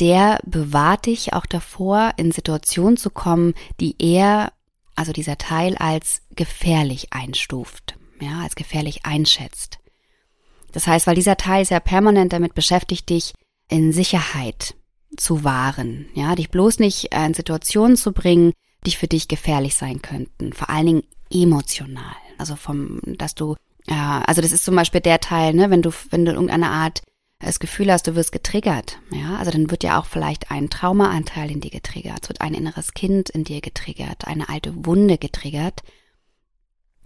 der 0.00 0.38
bewahrt 0.44 1.06
dich 1.06 1.32
auch 1.32 1.46
davor, 1.46 2.12
in 2.18 2.32
Situationen 2.32 2.98
zu 2.98 3.08
kommen, 3.08 3.54
die 3.80 3.96
er, 3.98 4.52
also 4.94 5.12
dieser 5.12 5.38
Teil, 5.38 5.76
als 5.76 6.20
gefährlich 6.34 7.12
einstuft, 7.14 7.96
ja, 8.20 8.40
als 8.40 8.54
gefährlich 8.54 9.06
einschätzt. 9.06 9.78
Das 10.72 10.86
heißt, 10.86 11.06
weil 11.06 11.14
dieser 11.14 11.38
Teil 11.38 11.62
ist 11.62 11.70
ja 11.70 11.80
permanent 11.80 12.34
damit 12.34 12.54
beschäftigt, 12.54 13.08
dich 13.08 13.32
in 13.68 13.94
Sicherheit 13.94 14.74
zu 15.16 15.44
wahren, 15.44 16.06
ja, 16.14 16.34
dich 16.34 16.50
bloß 16.50 16.78
nicht 16.78 17.14
in 17.14 17.34
Situationen 17.34 17.96
zu 17.96 18.12
bringen, 18.12 18.52
die 18.84 18.92
für 18.92 19.08
dich 19.08 19.28
gefährlich 19.28 19.74
sein 19.74 20.02
könnten, 20.02 20.52
vor 20.52 20.70
allen 20.70 20.86
Dingen 20.86 21.02
emotional. 21.32 22.16
Also 22.38 22.56
vom, 22.56 23.00
dass 23.04 23.34
du, 23.34 23.56
ja, 23.88 24.22
also 24.26 24.42
das 24.42 24.52
ist 24.52 24.64
zum 24.64 24.76
Beispiel 24.76 25.00
der 25.00 25.20
Teil, 25.20 25.54
ne, 25.54 25.70
wenn 25.70 25.82
du, 25.82 25.90
wenn 26.10 26.24
du 26.24 26.32
irgendeine 26.32 26.70
Art 26.70 27.02
das 27.38 27.58
Gefühl 27.58 27.92
hast, 27.92 28.06
du 28.06 28.14
wirst 28.14 28.32
getriggert, 28.32 28.98
ja, 29.10 29.36
also 29.36 29.50
dann 29.50 29.70
wird 29.70 29.84
ja 29.84 30.00
auch 30.00 30.06
vielleicht 30.06 30.50
ein 30.50 30.70
Traumaanteil 30.70 31.50
in 31.50 31.60
dir 31.60 31.70
getriggert, 31.70 32.20
es 32.22 32.28
wird 32.28 32.40
ein 32.40 32.54
inneres 32.54 32.94
Kind 32.94 33.28
in 33.30 33.44
dir 33.44 33.60
getriggert, 33.60 34.26
eine 34.26 34.48
alte 34.48 34.86
Wunde 34.86 35.18
getriggert. 35.18 35.82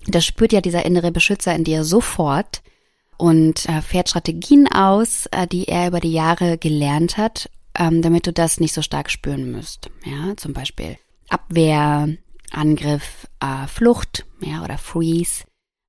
Das 0.06 0.24
spürt 0.24 0.52
ja 0.52 0.60
dieser 0.60 0.84
innere 0.84 1.10
Beschützer 1.10 1.54
in 1.54 1.64
dir 1.64 1.84
sofort 1.84 2.62
und 3.18 3.68
äh, 3.68 3.82
fährt 3.82 4.08
Strategien 4.08 4.66
aus, 4.66 5.26
äh, 5.26 5.46
die 5.46 5.68
er 5.68 5.88
über 5.88 6.00
die 6.00 6.12
Jahre 6.12 6.56
gelernt 6.56 7.18
hat, 7.18 7.50
ähm, 7.78 8.02
damit 8.02 8.26
du 8.26 8.32
das 8.32 8.60
nicht 8.60 8.74
so 8.74 8.82
stark 8.82 9.10
spüren 9.10 9.50
müsst. 9.50 9.90
Ja, 10.04 10.36
zum 10.36 10.52
Beispiel 10.52 10.96
Abwehr, 11.28 12.08
Angriff, 12.50 13.28
äh, 13.40 13.66
Flucht, 13.66 14.26
ja, 14.40 14.64
oder 14.64 14.78
Freeze. 14.78 15.44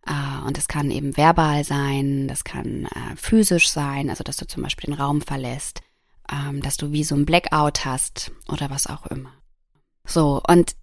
Äh, 0.05 0.45
und 0.45 0.57
das 0.57 0.67
kann 0.67 0.91
eben 0.91 1.17
verbal 1.17 1.63
sein, 1.63 2.27
das 2.27 2.43
kann 2.43 2.85
äh, 2.85 3.15
physisch 3.15 3.69
sein, 3.69 4.09
also 4.09 4.23
dass 4.23 4.37
du 4.37 4.47
zum 4.47 4.63
Beispiel 4.63 4.93
den 4.93 4.99
Raum 4.99 5.21
verlässt, 5.21 5.81
ähm, 6.31 6.61
dass 6.61 6.77
du 6.77 6.91
wie 6.91 7.03
so 7.03 7.15
ein 7.15 7.25
Blackout 7.25 7.85
hast 7.85 8.31
oder 8.47 8.69
was 8.69 8.87
auch 8.87 9.05
immer. 9.07 9.33
So, 10.05 10.41
und 10.47 10.75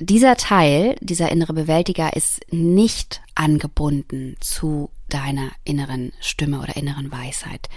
dieser 0.00 0.36
Teil, 0.36 0.96
dieser 1.00 1.30
innere 1.30 1.52
Bewältiger 1.52 2.14
ist 2.16 2.40
nicht 2.52 3.22
angebunden 3.34 4.36
zu 4.40 4.90
deiner 5.08 5.50
inneren 5.64 6.12
Stimme 6.20 6.60
oder 6.60 6.76
inneren 6.76 7.12
Weisheit. 7.12 7.68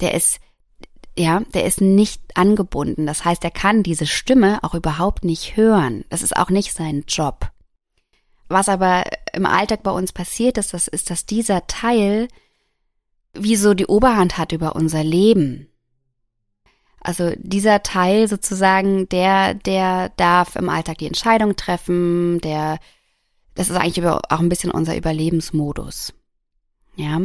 Der 0.00 0.14
ist, 0.14 0.40
ja, 1.18 1.40
der 1.52 1.64
ist 1.64 1.80
nicht 1.80 2.22
angebunden. 2.34 3.06
Das 3.06 3.24
heißt, 3.24 3.42
er 3.42 3.50
kann 3.50 3.82
diese 3.82 4.06
Stimme 4.06 4.62
auch 4.62 4.74
überhaupt 4.74 5.24
nicht 5.24 5.56
hören. 5.56 6.04
Das 6.10 6.22
ist 6.22 6.36
auch 6.36 6.48
nicht 6.48 6.72
sein 6.72 7.04
Job. 7.08 7.50
Was 8.48 8.68
aber 8.68 9.04
im 9.32 9.44
Alltag 9.44 9.82
bei 9.82 9.90
uns 9.90 10.12
passiert 10.12 10.58
ist, 10.58 10.72
das 10.72 10.86
ist, 10.86 11.10
dass 11.10 11.26
dieser 11.26 11.66
Teil 11.66 12.28
wie 13.34 13.56
so 13.56 13.74
die 13.74 13.86
Oberhand 13.86 14.38
hat 14.38 14.52
über 14.52 14.76
unser 14.76 15.02
Leben. 15.02 15.68
Also 17.00 17.32
dieser 17.36 17.82
Teil 17.82 18.28
sozusagen, 18.28 19.08
der, 19.08 19.54
der 19.54 20.10
darf 20.10 20.56
im 20.56 20.68
Alltag 20.68 20.98
die 20.98 21.06
Entscheidung 21.06 21.56
treffen, 21.56 22.40
der, 22.40 22.78
das 23.54 23.70
ist 23.70 23.76
eigentlich 23.76 24.04
auch 24.06 24.40
ein 24.40 24.48
bisschen 24.48 24.70
unser 24.70 24.96
Überlebensmodus. 24.96 26.14
Ja. 26.96 27.20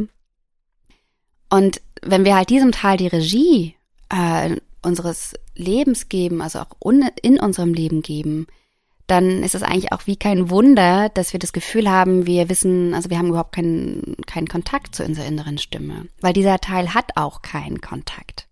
Und 1.50 1.82
wenn 2.02 2.26
wir 2.26 2.36
halt 2.36 2.50
diesem 2.50 2.72
Teil 2.72 2.98
die 2.98 3.08
Regie 3.08 3.76
äh, 4.14 4.58
unseres 4.82 5.34
Lebens 5.56 6.10
geben, 6.10 6.42
also 6.42 6.60
auch 6.60 6.76
in 7.22 7.40
unserem 7.40 7.74
Leben 7.74 8.02
geben, 8.02 8.48
dann 9.08 9.44
ist 9.44 9.56
es 9.56 9.64
eigentlich 9.64 9.92
auch 9.92 10.08
wie 10.08 10.16
kein 10.16 10.50
Wunder, 10.50 11.10
dass 11.10 11.34
wir 11.34 11.40
das 11.40 11.54
Gefühl 11.54 11.90
haben, 11.90 12.26
wir 12.26 12.50
wissen, 12.50 12.94
also 12.94 13.10
wir 13.10 13.18
haben 13.18 13.30
überhaupt 13.30 13.54
keinen, 13.56 14.16
keinen 14.28 14.48
Kontakt 14.48 14.96
zu 14.96 15.04
unserer 15.04 15.26
inneren 15.26 15.58
Stimme, 15.58 16.08
weil 16.22 16.34
dieser 16.34 16.60
Teil 16.60 16.94
hat 16.94 17.12
auch 17.16 17.42
keinen 17.42 17.82
Kontakt. 17.82 18.48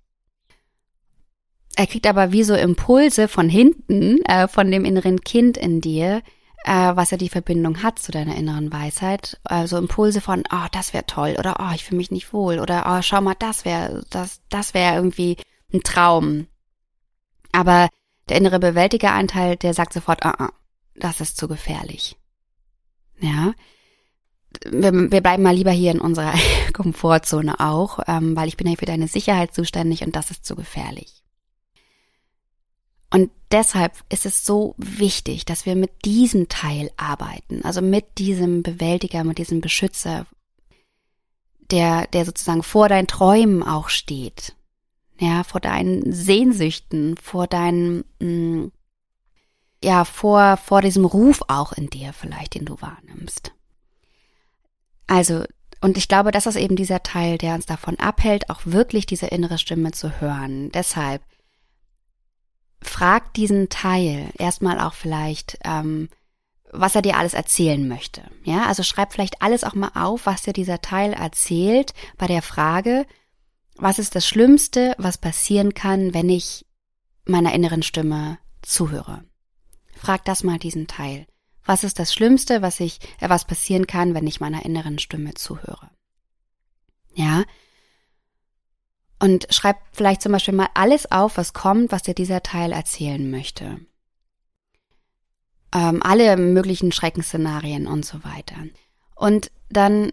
Er 1.76 1.88
kriegt 1.88 2.06
aber 2.06 2.34
wie 2.34 2.44
so 2.44 2.54
Impulse 2.54 3.28
von 3.28 3.48
hinten, 3.48 4.22
äh, 4.26 4.48
von 4.48 4.70
dem 4.70 4.84
inneren 4.84 5.22
Kind 5.22 5.58
in 5.58 5.80
dir, 5.80 6.22
äh, 6.66 6.96
was 6.96 7.12
ja 7.12 7.18
die 7.18 7.30
Verbindung 7.30 7.82
hat 7.82 7.98
zu 7.98 8.12
deiner 8.12 8.36
inneren 8.36 8.74
Weisheit. 8.74 9.40
Also 9.46 9.78
Impulse 9.78 10.20
von, 10.20 10.44
oh, 10.52 10.68
das 10.74 10.94
wäre 10.94 11.06
toll 11.06 11.36
oder 11.40 11.56
oh, 11.60 11.74
ich 11.74 11.86
fühle 11.86 11.98
mich 11.98 12.12
nicht 12.12 12.34
wohl 12.34 12.60
oder 12.60 12.84
oh, 12.88 13.02
schau 13.02 13.22
mal, 13.22 13.36
das 13.40 13.64
wäre, 13.64 14.04
das, 14.10 14.42
das 14.50 14.74
wäre 14.74 14.96
irgendwie 14.96 15.38
ein 15.74 15.82
Traum. 15.84 16.48
Aber 17.52 17.90
der 18.30 18.38
innere 18.38 18.60
Bewältigeranteil, 18.60 19.58
der 19.58 19.74
sagt 19.74 19.94
sofort, 19.94 20.24
ah, 20.24 20.36
ah, 20.38 20.54
das 20.96 21.22
ist 21.22 21.38
zu 21.38 21.48
gefährlich. 21.48 22.18
Ja. 23.20 23.54
Wir, 24.66 24.94
wir 24.94 25.22
bleiben 25.22 25.44
mal 25.44 25.56
lieber 25.56 25.72
hier 25.72 25.92
in 25.92 26.02
unserer 26.02 26.34
Komfortzone 26.74 27.60
auch, 27.60 28.00
ähm, 28.08 28.36
weil 28.36 28.48
ich 28.48 28.58
bin 28.58 28.68
ja 28.68 28.76
für 28.76 28.86
deine 28.86 29.08
Sicherheit 29.08 29.54
zuständig 29.54 30.04
und 30.04 30.16
das 30.16 30.32
ist 30.32 30.46
zu 30.46 30.56
gefährlich. 30.56 31.24
Und 33.14 33.30
deshalb 33.52 33.94
ist 34.10 34.26
es 34.26 34.46
so 34.46 34.74
wichtig, 34.78 35.44
dass 35.44 35.66
wir 35.66 35.76
mit 35.76 36.06
diesem 36.06 36.48
Teil 36.48 36.90
arbeiten, 36.96 37.64
also 37.66 37.82
mit 37.82 38.18
diesem 38.18 38.64
Bewältiger, 38.64 39.26
mit 39.26 39.38
diesem 39.38 39.60
Beschützer, 39.60 40.26
der, 41.70 42.08
der 42.08 42.26
sozusagen 42.26 42.64
vor 42.64 42.88
deinen 42.88 43.08
Träumen 43.08 43.64
auch 43.64 43.90
steht, 43.90 44.56
ja, 45.22 45.44
vor 45.44 45.62
deinen 45.62 46.12
Sehnsüchten, 46.12 47.16
vor 47.16 47.46
deinen, 47.46 48.04
mh, 48.20 48.26
mm, 48.28 48.72
ja, 49.84 50.04
vor, 50.04 50.58
vor 50.58 50.82
diesem 50.82 51.06
Ruf 51.06 51.44
auch 51.48 51.74
in 51.74 51.90
dir 51.90 52.12
vielleicht, 52.12 52.56
den 52.56 52.66
du 52.66 52.82
wahrnimmst. 52.82 53.52
Also, 55.06 55.44
und 55.80 55.98
ich 55.98 56.08
glaube, 56.08 56.32
das 56.32 56.48
ist 56.48 56.56
eben 56.56 56.76
dieser 56.76 57.04
Teil, 57.04 57.38
der 57.38 57.54
uns 57.54 57.68
davon 57.68 58.00
abhält, 58.00 58.50
auch 58.50 58.62
wirklich 58.66 59.06
diese 59.06 59.28
innere 59.28 59.58
Stimme 59.60 59.92
zu 59.92 60.22
hören. 60.22 60.72
Deshalb 60.72 61.22
frag 62.82 63.34
diesen 63.36 63.70
Teil 63.70 64.30
erstmal 64.38 64.80
auch 64.80 64.94
vielleicht, 64.94 65.60
ähm, 65.64 66.10
was 66.72 66.96
er 66.96 67.04
dir 67.04 67.18
alles 67.18 67.36
erzählen 67.36 67.88
möchte. 67.88 68.24
Ja, 68.44 68.66
also 68.66 68.82
schreib 68.82 69.14
vielleicht 69.14 69.42
alles 69.42 69.64
auch 69.64 69.76
mal 69.76 69.92
auf, 69.94 70.26
was 70.26 70.44
dir 70.44 70.54
dieser 70.54 70.82
Teil 70.82 71.14
erzählt 71.14 71.94
bei 72.18 72.26
der 72.26 72.42
Frage, 72.42 73.06
was 73.82 73.98
ist 73.98 74.16
das 74.16 74.28
Schlimmste, 74.28 74.96
was 75.00 75.18
passieren 75.18 75.74
kann, 75.74 76.14
wenn 76.14 76.30
ich 76.30 76.66
meiner 77.26 77.54
inneren 77.54 77.82
Stimme 77.82 78.38
zuhöre? 78.62 79.24
Frag 79.96 80.24
das 80.26 80.44
mal 80.44 80.60
diesen 80.60 80.88
Teil. 80.88 81.26
Was 81.66 81.84
ist 81.84 81.98
das 81.98 82.14
Schlimmste, 82.14 82.62
was 82.62 82.80
ich, 82.80 83.00
äh, 83.20 83.30
was 83.30 83.46
passieren 83.46 83.88
kann, 83.88 84.14
wenn 84.14 84.28
ich 84.28 84.40
meiner 84.40 84.66
inneren 84.66 85.00
Stimme 85.00 85.34
zuhöre? 85.34 85.90
Ja. 87.16 87.44
Und 89.20 89.48
schreib 89.50 89.78
vielleicht 89.94 90.22
zum 90.22 90.32
Beispiel 90.32 90.54
mal 90.54 90.70
alles 90.76 91.12
auf, 91.12 91.38
was 91.38 91.54
kommt, 91.54 91.92
was 91.92 92.04
dir 92.04 92.14
dieser 92.14 92.44
Teil 92.44 92.72
erzählen 92.72 93.30
möchte. 93.30 93.80
Ähm, 95.74 96.04
alle 96.04 96.38
möglichen 96.38 96.92
Schreckensszenarien 96.92 97.88
und 97.88 98.06
so 98.06 98.24
weiter. 98.24 98.58
Und 99.16 99.52
dann 99.70 100.12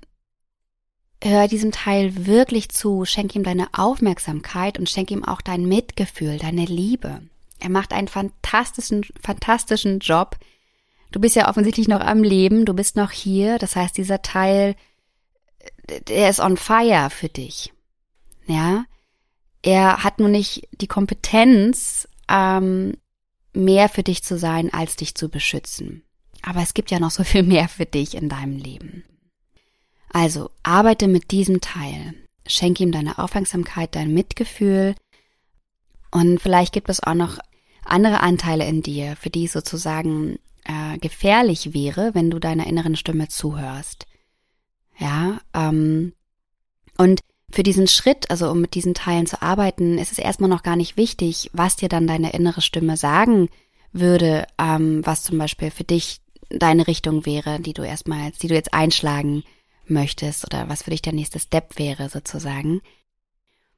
hör 1.22 1.48
diesem 1.48 1.72
Teil 1.72 2.26
wirklich 2.26 2.68
zu, 2.68 3.04
schenk 3.04 3.34
ihm 3.34 3.42
deine 3.42 3.68
Aufmerksamkeit 3.72 4.78
und 4.78 4.88
schenk 4.88 5.10
ihm 5.10 5.24
auch 5.24 5.40
dein 5.40 5.66
Mitgefühl, 5.66 6.38
deine 6.38 6.64
Liebe. 6.64 7.22
Er 7.58 7.70
macht 7.70 7.92
einen 7.92 8.08
fantastischen, 8.08 9.04
fantastischen 9.20 9.98
Job. 9.98 10.36
Du 11.10 11.20
bist 11.20 11.34
ja 11.34 11.48
offensichtlich 11.48 11.88
noch 11.88 12.00
am 12.00 12.22
Leben, 12.22 12.64
du 12.64 12.74
bist 12.74 12.96
noch 12.96 13.10
hier. 13.10 13.58
Das 13.58 13.74
heißt, 13.74 13.96
dieser 13.96 14.22
Teil, 14.22 14.76
der 16.08 16.30
ist 16.30 16.40
on 16.40 16.56
fire 16.56 17.10
für 17.10 17.28
dich. 17.28 17.72
Ja, 18.46 18.84
er 19.62 20.04
hat 20.04 20.20
nur 20.20 20.28
nicht 20.28 20.68
die 20.80 20.86
Kompetenz, 20.86 22.08
ähm, 22.28 22.96
mehr 23.52 23.88
für 23.88 24.02
dich 24.02 24.22
zu 24.22 24.38
sein, 24.38 24.72
als 24.72 24.96
dich 24.96 25.14
zu 25.14 25.28
beschützen. 25.28 26.04
Aber 26.42 26.62
es 26.62 26.74
gibt 26.74 26.90
ja 26.90 27.00
noch 27.00 27.10
so 27.10 27.24
viel 27.24 27.42
mehr 27.44 27.68
für 27.68 27.86
dich 27.86 28.14
in 28.14 28.28
deinem 28.28 28.56
Leben. 28.56 29.04
Also 30.10 30.50
arbeite 30.62 31.08
mit 31.08 31.30
diesem 31.30 31.60
Teil. 31.60 32.14
Schenke 32.46 32.82
ihm 32.82 32.92
deine 32.92 33.18
Aufmerksamkeit, 33.18 33.94
dein 33.94 34.12
Mitgefühl. 34.12 34.94
Und 36.10 36.40
vielleicht 36.40 36.72
gibt 36.72 36.88
es 36.88 37.02
auch 37.02 37.14
noch 37.14 37.38
andere 37.84 38.20
Anteile 38.20 38.66
in 38.66 38.82
dir, 38.82 39.16
für 39.16 39.30
die 39.30 39.44
es 39.44 39.52
sozusagen 39.52 40.38
äh, 40.64 40.98
gefährlich 40.98 41.74
wäre, 41.74 42.14
wenn 42.14 42.30
du 42.30 42.38
deiner 42.38 42.66
inneren 42.66 42.96
Stimme 42.96 43.28
zuhörst. 43.28 44.06
Ja, 44.98 45.40
ähm, 45.54 46.12
und 46.96 47.20
für 47.50 47.62
diesen 47.62 47.86
Schritt, 47.86 48.30
also 48.30 48.50
um 48.50 48.60
mit 48.60 48.74
diesen 48.74 48.94
Teilen 48.94 49.26
zu 49.26 49.40
arbeiten, 49.40 49.96
ist 49.96 50.12
es 50.12 50.18
erstmal 50.18 50.50
noch 50.50 50.62
gar 50.62 50.76
nicht 50.76 50.96
wichtig, 50.96 51.50
was 51.52 51.76
dir 51.76 51.88
dann 51.88 52.06
deine 52.06 52.32
innere 52.32 52.60
Stimme 52.60 52.96
sagen 52.96 53.48
würde, 53.92 54.46
ähm, 54.58 55.04
was 55.06 55.22
zum 55.22 55.38
Beispiel 55.38 55.70
für 55.70 55.84
dich 55.84 56.20
deine 56.50 56.86
Richtung 56.86 57.24
wäre, 57.24 57.60
die 57.60 57.72
du 57.72 57.82
erstmal, 57.82 58.32
die 58.42 58.48
du 58.48 58.54
jetzt 58.54 58.74
einschlagen 58.74 59.44
möchtest 59.90 60.44
oder 60.44 60.68
was 60.68 60.82
für 60.82 60.90
dich 60.90 61.02
der 61.02 61.12
nächste 61.12 61.38
Step 61.38 61.78
wäre 61.78 62.08
sozusagen. 62.08 62.80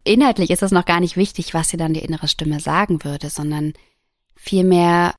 Inhaltlich 0.05 0.51
ist 0.51 0.63
es 0.63 0.71
noch 0.71 0.87
gar 0.87 1.01
nicht 1.01 1.17
wichtig, 1.17 1.53
was 1.55 1.69
dir 1.69 1.77
dann 1.77 1.95
die 1.95 2.05
innere 2.05 2.29
Stimme 2.29 2.61
sagen 2.61 3.05
würde, 3.05 3.29
sondern 3.29 3.75
vielmehr, 4.35 5.15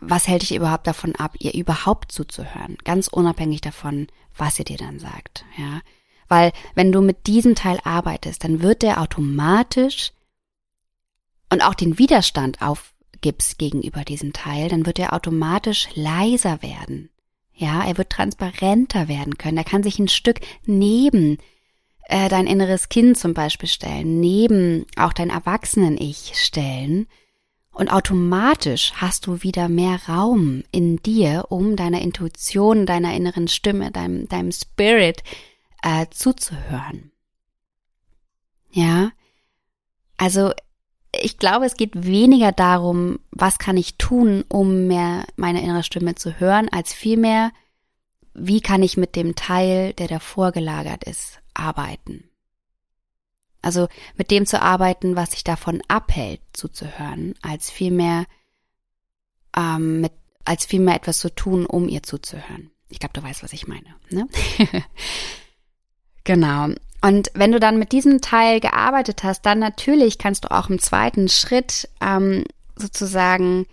was 0.00 0.28
hält 0.28 0.42
dich 0.42 0.54
überhaupt 0.54 0.86
davon 0.86 1.14
ab, 1.16 1.34
ihr 1.38 1.54
überhaupt 1.54 2.12
zuzuhören, 2.12 2.78
ganz 2.84 3.08
unabhängig 3.08 3.60
davon, 3.60 4.06
was 4.36 4.56
sie 4.56 4.64
dir 4.64 4.78
dann 4.78 4.98
sagt, 4.98 5.44
ja. 5.58 5.80
Weil 6.28 6.52
wenn 6.74 6.90
du 6.90 7.02
mit 7.02 7.26
diesem 7.26 7.54
Teil 7.54 7.78
arbeitest, 7.84 8.42
dann 8.42 8.60
wird 8.60 8.82
der 8.82 9.00
automatisch 9.00 10.12
und 11.50 11.62
auch 11.62 11.74
den 11.74 11.98
Widerstand 11.98 12.62
aufgibst 12.62 13.58
gegenüber 13.58 14.04
diesem 14.04 14.32
Teil, 14.32 14.68
dann 14.68 14.86
wird 14.86 14.98
er 14.98 15.12
automatisch 15.12 15.88
leiser 15.94 16.62
werden. 16.62 17.10
Ja, 17.58 17.84
er 17.86 17.96
wird 17.96 18.10
transparenter 18.10 19.08
werden 19.08 19.38
können. 19.38 19.56
Er 19.56 19.64
kann 19.64 19.82
sich 19.82 19.98
ein 19.98 20.08
Stück 20.08 20.40
neben 20.66 21.38
äh, 22.08 22.28
dein 22.28 22.46
inneres 22.46 22.90
Kind 22.90 23.18
zum 23.18 23.32
Beispiel 23.32 23.68
stellen, 23.68 24.20
neben 24.20 24.84
auch 24.96 25.14
dein 25.14 25.30
Erwachsenen-Ich 25.30 26.32
stellen. 26.34 27.06
Und 27.72 27.90
automatisch 27.90 28.92
hast 28.96 29.26
du 29.26 29.42
wieder 29.42 29.68
mehr 29.68 30.00
Raum 30.06 30.64
in 30.70 30.98
dir, 30.98 31.46
um 31.48 31.76
deiner 31.76 32.02
Intuition, 32.02 32.84
deiner 32.84 33.14
inneren 33.14 33.48
Stimme, 33.48 33.90
deinem, 33.90 34.28
deinem 34.28 34.52
Spirit 34.52 35.22
äh, 35.82 36.06
zuzuhören. 36.10 37.10
Ja, 38.70 39.12
also 40.18 40.52
ich 41.22 41.38
glaube, 41.38 41.66
es 41.66 41.76
geht 41.76 42.06
weniger 42.06 42.52
darum, 42.52 43.18
was 43.30 43.58
kann 43.58 43.76
ich 43.76 43.96
tun, 43.96 44.44
um 44.48 44.86
mehr 44.86 45.24
meine 45.36 45.62
innere 45.62 45.82
Stimme 45.82 46.14
zu 46.14 46.38
hören, 46.40 46.68
als 46.70 46.92
vielmehr, 46.92 47.52
wie 48.34 48.60
kann 48.60 48.82
ich 48.82 48.96
mit 48.96 49.16
dem 49.16 49.34
Teil, 49.34 49.92
der 49.94 50.08
davor 50.08 50.52
gelagert 50.52 51.04
ist, 51.04 51.40
arbeiten. 51.54 52.24
Also 53.62 53.88
mit 54.16 54.30
dem 54.30 54.46
zu 54.46 54.62
arbeiten, 54.62 55.16
was 55.16 55.32
sich 55.32 55.42
davon 55.42 55.82
abhält, 55.88 56.40
zuzuhören, 56.52 57.34
als 57.42 57.70
vielmehr 57.70 58.26
ähm, 59.56 60.02
mit, 60.02 60.12
als 60.44 60.66
vielmehr 60.66 60.94
etwas 60.94 61.18
zu 61.18 61.34
tun, 61.34 61.66
um 61.66 61.88
ihr 61.88 62.02
zuzuhören. 62.02 62.70
Ich 62.88 63.00
glaube, 63.00 63.14
du 63.14 63.22
weißt, 63.22 63.42
was 63.42 63.52
ich 63.52 63.66
meine. 63.66 63.96
Ne? 64.10 64.28
Genau. 66.26 66.70
Und 67.02 67.30
wenn 67.34 67.52
du 67.52 67.60
dann 67.60 67.78
mit 67.78 67.92
diesem 67.92 68.20
Teil 68.20 68.60
gearbeitet 68.60 69.22
hast, 69.22 69.46
dann 69.46 69.58
natürlich 69.58 70.18
kannst 70.18 70.44
du 70.44 70.50
auch 70.50 70.70
im 70.70 70.78
zweiten 70.78 71.28
Schritt 71.28 71.88
ähm, 72.00 72.44
sozusagen 72.76 73.66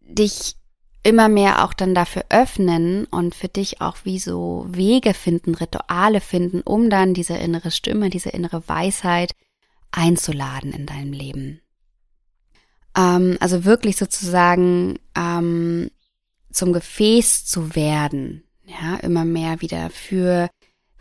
dich 0.00 0.56
immer 1.02 1.28
mehr 1.28 1.64
auch 1.64 1.72
dann 1.72 1.94
dafür 1.94 2.24
öffnen 2.28 3.06
und 3.06 3.34
für 3.34 3.48
dich 3.48 3.80
auch 3.80 3.96
wie 4.04 4.18
so 4.18 4.66
Wege 4.68 5.14
finden, 5.14 5.54
Rituale 5.54 6.20
finden, 6.20 6.60
um 6.60 6.90
dann 6.90 7.14
diese 7.14 7.34
innere 7.34 7.70
Stimme, 7.70 8.08
diese 8.08 8.30
innere 8.30 8.68
Weisheit 8.68 9.32
einzuladen 9.90 10.72
in 10.72 10.86
deinem 10.86 11.12
Leben. 11.12 11.60
Ähm, 12.96 13.36
also 13.40 13.64
wirklich 13.64 13.96
sozusagen 13.96 14.98
ähm, 15.16 15.90
zum 16.52 16.72
Gefäß 16.72 17.46
zu 17.46 17.74
werden, 17.74 18.44
ja, 18.64 18.96
immer 18.96 19.24
mehr 19.24 19.60
wieder 19.60 19.90
für 19.90 20.48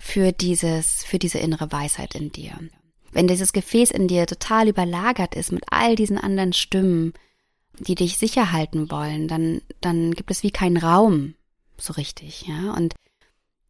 für 0.02 0.32
dieses, 0.32 1.04
für 1.04 1.20
diese 1.20 1.38
innere 1.38 1.72
Weisheit 1.72 2.16
in 2.16 2.32
dir. 2.32 2.58
Wenn 3.12 3.28
dieses 3.28 3.54
Gefäß 3.54 3.92
in 3.92 4.08
dir 4.08 4.26
total 4.26 4.68
überlagert 4.68 5.36
ist 5.36 5.52
mit 5.52 5.64
all 5.70 5.96
diesen 5.96 6.18
anderen 6.18 6.54
Stimmen, 6.54 7.14
die 7.78 7.96
dich 7.96 8.18
sicher 8.18 8.52
halten 8.52 8.90
wollen, 8.90 9.28
dann, 9.28 9.62
dann 9.80 10.14
gibt 10.14 10.32
es 10.32 10.44
wie 10.44 10.52
keinen 10.52 10.78
Raum 10.78 11.36
so 11.78 11.94
richtig, 11.94 12.48
ja. 12.48 12.74
Und 12.74 12.96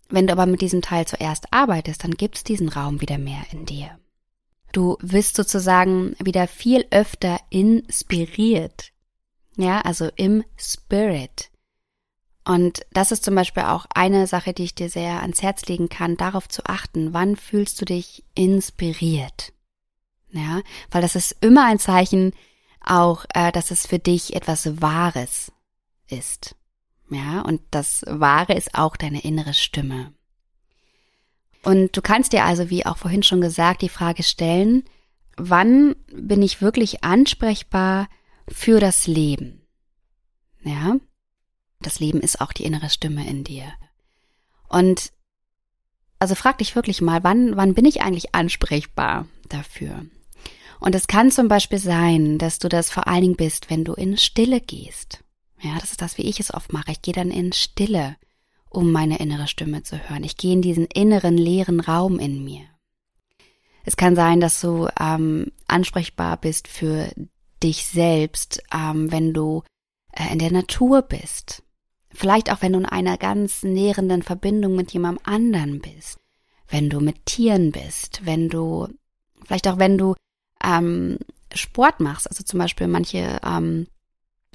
wenn 0.09 0.27
du 0.27 0.33
aber 0.33 0.45
mit 0.45 0.61
diesem 0.61 0.81
Teil 0.81 1.05
zuerst 1.05 1.51
arbeitest, 1.51 2.03
dann 2.03 2.11
gibt 2.11 2.35
es 2.35 2.43
diesen 2.43 2.69
Raum 2.69 3.01
wieder 3.01 3.17
mehr 3.17 3.43
in 3.51 3.65
dir. 3.65 3.97
Du 4.71 4.97
wirst 5.01 5.35
sozusagen 5.35 6.15
wieder 6.19 6.47
viel 6.47 6.85
öfter 6.91 7.39
inspiriert. 7.49 8.91
Ja, 9.57 9.81
also 9.81 10.09
im 10.15 10.43
Spirit. 10.57 11.50
Und 12.43 12.81
das 12.91 13.11
ist 13.11 13.23
zum 13.23 13.35
Beispiel 13.35 13.63
auch 13.63 13.85
eine 13.93 14.25
Sache, 14.25 14.53
die 14.53 14.63
ich 14.63 14.75
dir 14.75 14.89
sehr 14.89 15.21
ans 15.21 15.41
Herz 15.41 15.65
legen 15.65 15.89
kann, 15.89 16.17
darauf 16.17 16.49
zu 16.49 16.65
achten, 16.65 17.13
wann 17.13 17.35
fühlst 17.35 17.79
du 17.79 17.85
dich 17.85 18.23
inspiriert. 18.33 19.53
Ja, 20.31 20.61
weil 20.89 21.01
das 21.01 21.15
ist 21.15 21.35
immer 21.41 21.65
ein 21.65 21.77
Zeichen 21.77 22.33
auch, 22.83 23.25
äh, 23.33 23.51
dass 23.51 23.69
es 23.69 23.85
für 23.85 23.99
dich 23.99 24.35
etwas 24.35 24.81
Wahres 24.81 25.51
ist. 26.07 26.55
Ja, 27.09 27.41
und 27.41 27.61
das 27.71 28.03
Wahre 28.07 28.53
ist 28.53 28.73
auch 28.73 28.95
deine 28.95 29.21
innere 29.21 29.53
Stimme. 29.53 30.13
Und 31.63 31.95
du 31.95 32.01
kannst 32.01 32.33
dir 32.33 32.45
also, 32.45 32.69
wie 32.69 32.85
auch 32.85 32.97
vorhin 32.97 33.21
schon 33.21 33.41
gesagt, 33.41 33.81
die 33.81 33.89
Frage 33.89 34.23
stellen, 34.23 34.83
wann 35.37 35.95
bin 36.11 36.41
ich 36.41 36.61
wirklich 36.61 37.03
ansprechbar 37.03 38.07
für 38.47 38.79
das 38.79 39.05
Leben? 39.05 39.60
Das 41.81 41.99
Leben 41.99 42.21
ist 42.21 42.41
auch 42.41 42.53
die 42.53 42.65
innere 42.65 42.89
Stimme 42.89 43.27
in 43.27 43.43
dir. 43.43 43.65
Und 44.67 45.11
also 46.19 46.35
frag 46.35 46.59
dich 46.59 46.75
wirklich 46.75 47.01
mal, 47.01 47.23
wann, 47.23 47.57
wann 47.57 47.73
bin 47.73 47.85
ich 47.85 48.01
eigentlich 48.01 48.35
ansprechbar 48.35 49.27
dafür? 49.49 50.05
Und 50.79 50.95
es 50.95 51.07
kann 51.07 51.31
zum 51.31 51.47
Beispiel 51.47 51.79
sein, 51.79 52.37
dass 52.37 52.59
du 52.59 52.69
das 52.69 52.89
vor 52.89 53.07
allen 53.07 53.21
Dingen 53.21 53.35
bist, 53.35 53.69
wenn 53.69 53.83
du 53.83 53.93
in 53.93 54.17
Stille 54.17 54.61
gehst. 54.61 55.23
Ja, 55.61 55.75
das 55.79 55.91
ist 55.91 56.01
das, 56.01 56.17
wie 56.17 56.23
ich 56.23 56.39
es 56.39 56.53
oft 56.53 56.73
mache. 56.73 56.91
Ich 56.91 57.01
gehe 57.01 57.13
dann 57.13 57.29
in 57.29 57.53
Stille, 57.53 58.17
um 58.69 58.91
meine 58.91 59.19
innere 59.19 59.47
Stimme 59.47 59.83
zu 59.83 59.97
hören. 59.97 60.23
Ich 60.23 60.37
gehe 60.37 60.53
in 60.53 60.61
diesen 60.61 60.85
inneren 60.85 61.37
leeren 61.37 61.79
Raum 61.79 62.19
in 62.19 62.43
mir. 62.43 62.63
Es 63.83 63.97
kann 63.97 64.15
sein, 64.15 64.39
dass 64.39 64.61
du 64.61 64.87
ähm, 64.99 65.51
ansprechbar 65.67 66.37
bist 66.37 66.67
für 66.67 67.11
dich 67.61 67.85
selbst, 67.85 68.61
ähm, 68.73 69.11
wenn 69.11 69.33
du 69.33 69.63
äh, 70.13 70.31
in 70.31 70.39
der 70.39 70.51
Natur 70.51 71.01
bist. 71.01 71.63
Vielleicht 72.13 72.51
auch, 72.51 72.61
wenn 72.61 72.73
du 72.73 72.79
in 72.79 72.85
einer 72.85 73.17
ganz 73.17 73.63
nährenden 73.63 74.21
Verbindung 74.21 74.75
mit 74.75 74.91
jemandem 74.91 75.25
anderen 75.25 75.79
bist. 75.79 76.19
Wenn 76.67 76.89
du 76.89 76.99
mit 76.99 77.25
Tieren 77.25 77.71
bist, 77.71 78.21
wenn 78.25 78.49
du, 78.49 78.87
vielleicht 79.45 79.67
auch 79.67 79.77
wenn 79.77 79.97
du 79.97 80.15
ähm, 80.63 81.17
Sport 81.53 81.99
machst. 81.99 82.29
Also 82.29 82.43
zum 82.43 82.59
Beispiel 82.59 82.87
manche 82.87 83.39
ähm, 83.43 83.87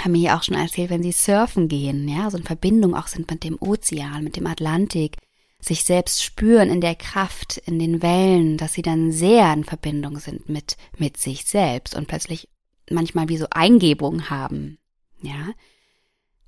haben 0.00 0.12
mir 0.12 0.18
hier 0.18 0.36
auch 0.36 0.42
schon 0.42 0.54
erzählt, 0.54 0.90
wenn 0.90 1.02
sie 1.02 1.12
surfen 1.12 1.68
gehen, 1.68 2.08
ja, 2.08 2.30
so 2.30 2.36
in 2.38 2.44
Verbindung 2.44 2.94
auch 2.94 3.06
sind 3.06 3.30
mit 3.30 3.44
dem 3.44 3.56
Ozean, 3.60 4.24
mit 4.24 4.36
dem 4.36 4.46
Atlantik, 4.46 5.16
sich 5.58 5.84
selbst 5.84 6.22
spüren 6.22 6.70
in 6.70 6.80
der 6.80 6.94
Kraft, 6.94 7.56
in 7.58 7.78
den 7.78 8.02
Wellen, 8.02 8.58
dass 8.58 8.74
sie 8.74 8.82
dann 8.82 9.10
sehr 9.10 9.52
in 9.52 9.64
Verbindung 9.64 10.18
sind 10.18 10.48
mit, 10.48 10.76
mit 10.98 11.16
sich 11.16 11.44
selbst 11.44 11.94
und 11.94 12.08
plötzlich 12.08 12.48
manchmal 12.90 13.28
wie 13.28 13.38
so 13.38 13.46
Eingebungen 13.50 14.30
haben, 14.30 14.78
ja. 15.22 15.52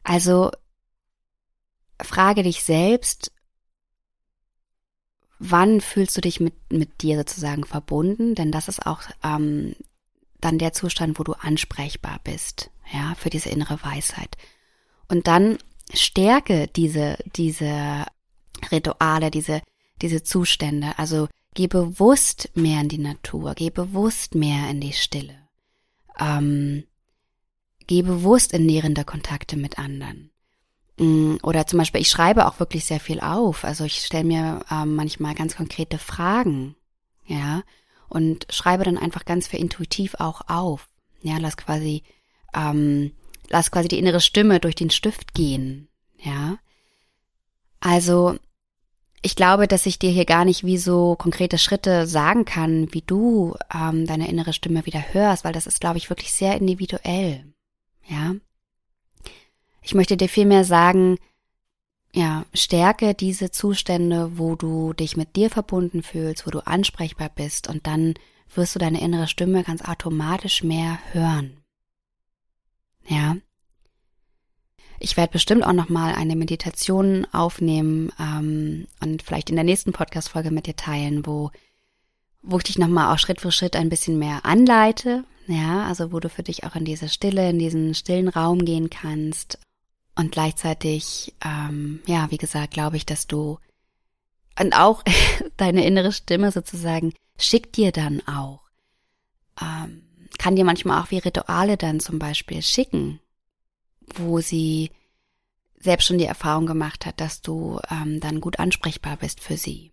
Also 0.05 0.51
frage 2.01 2.42
dich 2.42 2.62
selbst, 2.62 3.32
wann 5.38 5.80
fühlst 5.80 6.16
du 6.16 6.20
dich 6.20 6.40
mit, 6.40 6.55
mit 6.70 7.03
dir 7.03 7.18
sozusagen 7.18 7.64
verbunden? 7.64 8.34
Denn 8.34 8.53
das 8.53 8.68
ist 8.68 8.86
auch 8.86 9.03
ähm, 9.22 9.74
dann 10.40 10.59
der 10.59 10.72
Zustand, 10.72 11.18
wo 11.18 11.24
du 11.24 11.32
ansprechbar 11.32 12.20
bist, 12.24 12.70
ja, 12.92 13.14
für 13.16 13.30
diese 13.30 13.49
innere 13.51 13.82
Weisheit. 13.82 14.36
Und 15.09 15.26
dann 15.26 15.59
stärke 15.92 16.68
diese, 16.68 17.16
diese 17.36 18.07
Rituale, 18.70 19.30
diese, 19.30 19.62
diese 20.03 20.22
Zustände. 20.22 20.99
Also 20.99 21.28
geh 21.55 21.66
bewusst 21.66 22.51
mehr 22.55 22.80
in 22.80 22.88
die 22.88 22.99
Natur, 22.99 23.55
geh 23.55 23.70
bewusst 23.70 24.34
mehr 24.34 24.68
in 24.70 24.80
die 24.80 24.92
Stille. 24.92 25.36
Ähm, 26.18 26.84
geh 27.86 28.03
bewusst 28.03 28.53
in 28.53 28.66
nährende 28.66 29.05
Kontakte 29.05 29.57
mit 29.57 29.78
anderen. 29.78 30.30
Mm, 30.99 31.36
oder 31.42 31.66
zum 31.66 31.78
Beispiel, 31.78 32.01
ich 32.01 32.11
schreibe 32.11 32.46
auch 32.46 32.59
wirklich 32.61 32.84
sehr 32.84 33.01
viel 33.01 33.20
auf. 33.20 33.64
Also 33.64 33.84
ich 33.84 34.01
stelle 34.01 34.24
mir 34.24 34.61
ähm, 34.70 34.94
manchmal 34.96 35.34
ganz 35.34 35.57
konkrete 35.57 35.99
Fragen, 35.99 36.74
ja, 37.26 37.62
und 38.09 38.46
schreibe 38.51 38.84
dann 38.84 38.99
einfach 38.99 39.24
ganz 39.24 39.46
für 39.49 39.59
intuitiv 39.59 40.14
auch 40.18 40.42
auf. 40.49 40.88
Ja, 41.22 41.38
lass 41.38 41.57
quasi, 41.57 42.03
ähm, 42.55 43.12
lass 43.49 43.70
quasi 43.70 43.88
die 43.88 43.99
innere 43.99 44.20
Stimme 44.20 44.61
durch 44.61 44.74
den 44.74 44.90
Stift 44.90 45.34
gehen, 45.34 45.88
ja. 46.18 46.59
Also, 47.80 48.36
ich 49.22 49.36
glaube, 49.36 49.68
dass 49.68 49.86
ich 49.86 49.99
dir 49.99 50.11
hier 50.11 50.24
gar 50.24 50.44
nicht 50.44 50.64
wie 50.64 50.78
so 50.78 51.16
konkrete 51.16 51.59
Schritte 51.59 52.07
sagen 52.07 52.44
kann, 52.44 52.92
wie 52.92 53.03
du 53.03 53.57
ähm, 53.72 54.07
deine 54.07 54.28
innere 54.28 54.53
Stimme 54.53 54.86
wieder 54.86 55.12
hörst, 55.12 55.44
weil 55.44 55.53
das 55.53 55.66
ist, 55.66 55.80
glaube 55.80 55.99
ich, 55.99 56.11
wirklich 56.11 56.32
sehr 56.32 56.57
individuell, 56.57 57.44
ja. 58.09 58.34
Ich 59.89 59.95
möchte 59.95 60.18
dir 60.18 60.28
vielmehr 60.28 60.66
sagen, 60.66 61.16
ja, 62.12 62.45
stärke 62.53 63.14
diese 63.14 63.51
Zustände, 63.51 64.36
wo 64.36 64.55
du 64.55 64.93
dich 64.93 65.16
mit 65.16 65.34
dir 65.34 65.49
verbunden 65.49 66.03
fühlst, 66.03 66.47
wo 66.47 66.51
du 66.51 66.59
ansprechbar 66.66 67.30
bist 67.34 67.68
und 67.68 67.86
dann 67.86 68.12
wirst 68.55 68.74
du 68.74 68.78
deine 68.78 69.01
innere 69.01 69.28
Stimme 69.28 69.64
ganz 69.64 69.80
automatisch 69.80 70.62
mehr 70.62 70.99
hören. 71.12 71.57
Ja. 73.07 73.39
Ich 75.01 75.16
werde 75.16 75.32
bestimmt 75.32 75.64
auch 75.64 75.72
noch 75.72 75.89
mal 75.89 76.14
eine 76.14 76.36
Meditation 76.36 77.26
aufnehmen 77.32 78.12
ähm, 78.20 78.89
und 79.01 79.22
vielleicht 79.22 79.49
in 79.49 79.57
der 79.57 79.64
nächsten 79.64 79.95
Podcast-Folge 79.95 80.51
mit 80.51 80.66
dir 80.66 80.76
teilen, 80.76 81.24
wo 81.24 81.51
wo 82.43 82.59
ich 82.59 82.64
dich 82.64 82.76
noch 82.76 82.89
mal 82.89 83.14
auch 83.14 83.18
Schritt 83.18 83.41
für 83.41 83.53
Schritt 83.53 83.74
ein 83.74 83.89
bisschen 83.89 84.18
mehr 84.18 84.45
anleite, 84.45 85.24
ja, 85.47 85.86
also 85.86 86.12
wo 86.12 86.20
du 86.20 86.28
für 86.28 86.43
dich 86.43 86.64
auch 86.64 86.76
in 86.76 86.84
diese 86.84 87.09
Stille, 87.09 87.49
in 87.49 87.59
diesen 87.59 87.95
stillen 87.95 88.28
Raum 88.28 88.66
gehen 88.66 88.91
kannst 88.91 89.59
und 90.19 90.33
gleichzeitig, 90.33 91.33
ähm, 91.45 92.03
ja, 92.05 92.29
wie 92.33 92.39
gesagt, 92.39 92.75
glaube 92.75 92.97
ich, 92.97 93.07
dass 93.07 93.29
du 93.29 93.61
und 94.59 94.73
auch 94.75 95.05
deine 95.57 95.87
innere 95.87 96.11
Stimme 96.11 96.51
sozusagen 96.51 97.14
schickt 97.39 97.77
dir 97.77 97.93
dann 97.93 98.27
auch, 98.27 98.62
ähm, 99.62 100.03
kann 100.37 100.57
dir 100.57 100.64
manchmal 100.64 101.01
auch 101.01 101.12
wie 101.12 101.19
Rituale 101.19 101.77
dann 101.77 102.01
zum 102.01 102.19
Beispiel 102.19 102.62
schicken, 102.62 103.21
wo 104.16 104.41
sie 104.41 104.91
selbst 105.79 106.09
schon 106.09 106.19
die 106.19 106.25
Erfahrung 106.25 106.66
gemacht 106.66 107.07
hat, 107.07 107.21
dass 107.21 107.41
du 107.41 107.79
ähm, 107.89 108.19
dann 108.19 108.41
gut 108.41 108.59
ansprechbar 108.59 109.19
bist 109.19 109.41
für 109.41 109.57
sie. 109.57 109.93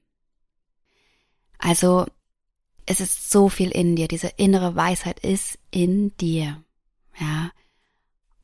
Also 1.60 2.08
es 2.88 3.00
ist 3.00 3.30
so 3.30 3.48
viel 3.48 3.70
in 3.70 3.96
dir, 3.96 4.08
diese 4.08 4.30
innere 4.38 4.76
Weisheit 4.76 5.20
ist 5.20 5.60
in 5.70 6.18
dir, 6.18 6.64
ja. 7.20 7.52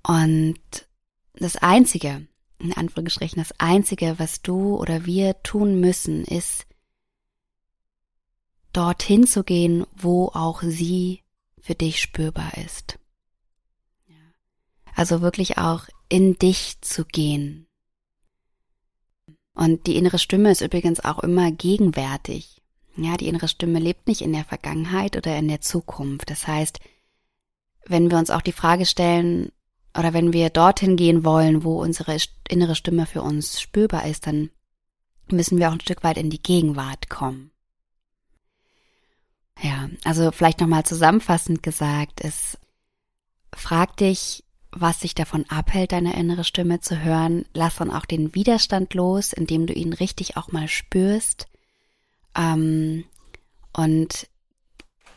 Und 0.04 0.60
das 1.42 1.58
Einzige, 1.58 2.28
in 2.60 2.74
Anführungsstrichen, 2.74 3.42
das 3.42 3.60
Einzige, 3.60 4.16
was 4.18 4.42
du 4.42 4.76
oder 4.78 5.06
wir 5.06 5.42
tun 5.44 5.80
müssen, 5.80 6.24
ist, 6.24 6.66
dorthin 8.74 9.28
zu 9.28 9.44
gehen, 9.44 9.86
wo 9.96 10.28
auch 10.28 10.62
sie 10.62 11.24
für 11.60 11.76
dich 11.76 12.00
spürbar 12.00 12.58
ist. 12.58 13.00
Also 14.96 15.22
wirklich 15.22 15.58
auch 15.58 15.88
in 16.10 16.38
dich 16.38 16.80
zu 16.82 17.06
gehen. 17.06 17.68
Und 19.54 19.88
die 19.88 19.96
innere 19.96 20.20
Stimme 20.20 20.52
ist 20.52 20.62
übrigens 20.62 21.00
auch 21.00 21.20
immer 21.20 21.52
gegenwärtig. 21.52 22.62
Ja, 22.96 23.18
die 23.18 23.28
innere 23.28 23.48
Stimme 23.48 23.80
lebt 23.80 24.08
nicht 24.08 24.22
in 24.22 24.34
der 24.34 24.46
Vergangenheit 24.46 25.16
oder 25.16 25.38
in 25.38 25.48
der 25.48 25.62
Zukunft. 25.62 26.30
Das 26.30 26.48
heißt, 26.48 26.80
wenn 27.86 28.12
wir 28.12 28.18
uns 28.18 28.30
auch 28.30 28.42
die 28.42 28.52
Frage 28.52 28.86
stellen 28.86 29.52
oder 29.98 30.14
wenn 30.14 30.34
wir 30.34 30.50
dorthin 30.50 30.96
gehen 30.96 31.24
wollen, 31.24 31.64
wo 31.64 31.82
unsere 31.82 32.18
innere 32.48 32.76
Stimme 32.76 33.06
für 33.06 33.22
uns 33.22 33.60
spürbar 33.60 34.06
ist, 34.06 34.28
dann 34.28 34.50
müssen 35.30 35.58
wir 35.58 35.70
auch 35.70 35.74
ein 35.74 35.82
Stück 35.82 36.04
weit 36.04 36.18
in 36.18 36.30
die 36.30 36.42
Gegenwart 36.42 37.10
kommen. 37.10 37.52
Ja, 39.62 39.90
also 40.04 40.32
vielleicht 40.32 40.60
nochmal 40.60 40.86
zusammenfassend 40.86 41.62
gesagt, 41.62 42.22
es 42.24 42.58
frag 43.54 43.98
dich, 43.98 44.44
was 44.72 45.00
dich 45.00 45.14
davon 45.14 45.46
abhält, 45.50 45.92
deine 45.92 46.16
innere 46.16 46.44
Stimme 46.44 46.80
zu 46.80 47.04
hören. 47.04 47.46
Lass 47.54 47.76
dann 47.76 47.92
auch 47.92 48.06
den 48.06 48.34
Widerstand 48.34 48.94
los, 48.94 49.34
indem 49.34 49.68
du 49.68 49.74
ihn 49.74 49.94
richtig 49.94 50.38
auch 50.38 50.52
mal 50.52 50.68
spürst. 50.68 51.48
Ähm, 52.36 53.04
und 53.74 54.28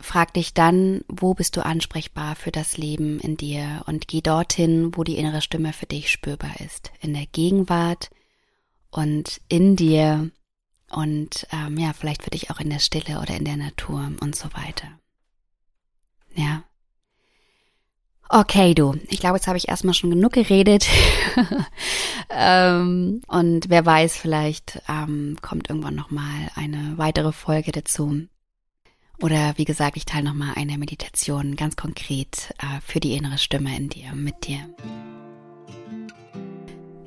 frag 0.00 0.34
dich 0.34 0.54
dann, 0.54 1.02
wo 1.08 1.34
bist 1.34 1.56
du 1.56 1.64
ansprechbar 1.64 2.36
für 2.36 2.50
das 2.50 2.76
Leben 2.76 3.20
in 3.20 3.36
dir 3.36 3.82
und 3.86 4.08
geh 4.08 4.20
dorthin, 4.20 4.96
wo 4.96 5.04
die 5.04 5.16
innere 5.16 5.40
Stimme 5.40 5.72
für 5.72 5.86
dich 5.86 6.10
spürbar 6.10 6.60
ist. 6.64 6.92
In 7.00 7.14
der 7.14 7.26
Gegenwart 7.26 8.10
und 8.90 9.40
in 9.48 9.76
dir 9.76 10.30
und 10.90 11.46
ähm, 11.52 11.78
ja, 11.78 11.92
vielleicht 11.92 12.22
für 12.22 12.30
dich 12.30 12.50
auch 12.50 12.60
in 12.60 12.70
der 12.70 12.78
Stille 12.78 13.20
oder 13.20 13.36
in 13.36 13.44
der 13.44 13.56
Natur 13.56 14.12
und 14.20 14.36
so 14.36 14.48
weiter. 14.54 14.88
Ja. 16.34 16.64
Okay, 18.28 18.74
du. 18.74 18.94
Ich 19.08 19.20
glaube, 19.20 19.36
jetzt 19.36 19.46
habe 19.46 19.58
ich 19.58 19.68
erstmal 19.68 19.94
schon 19.94 20.10
genug 20.10 20.32
geredet. 20.32 20.86
ähm, 22.30 23.20
und 23.26 23.68
wer 23.68 23.84
weiß, 23.84 24.16
vielleicht 24.16 24.82
ähm, 24.88 25.36
kommt 25.42 25.68
irgendwann 25.68 25.94
nochmal 25.94 26.50
eine 26.54 26.96
weitere 26.96 27.32
Folge 27.32 27.70
dazu. 27.70 28.26
Oder 29.22 29.54
wie 29.56 29.64
gesagt, 29.64 29.96
ich 29.96 30.04
teile 30.04 30.24
nochmal 30.24 30.54
eine 30.56 30.76
Meditation 30.76 31.56
ganz 31.56 31.76
konkret 31.76 32.54
äh, 32.58 32.80
für 32.84 33.00
die 33.00 33.14
innere 33.14 33.38
Stimme 33.38 33.76
in 33.76 33.88
dir, 33.88 34.12
mit 34.14 34.46
dir. 34.46 34.58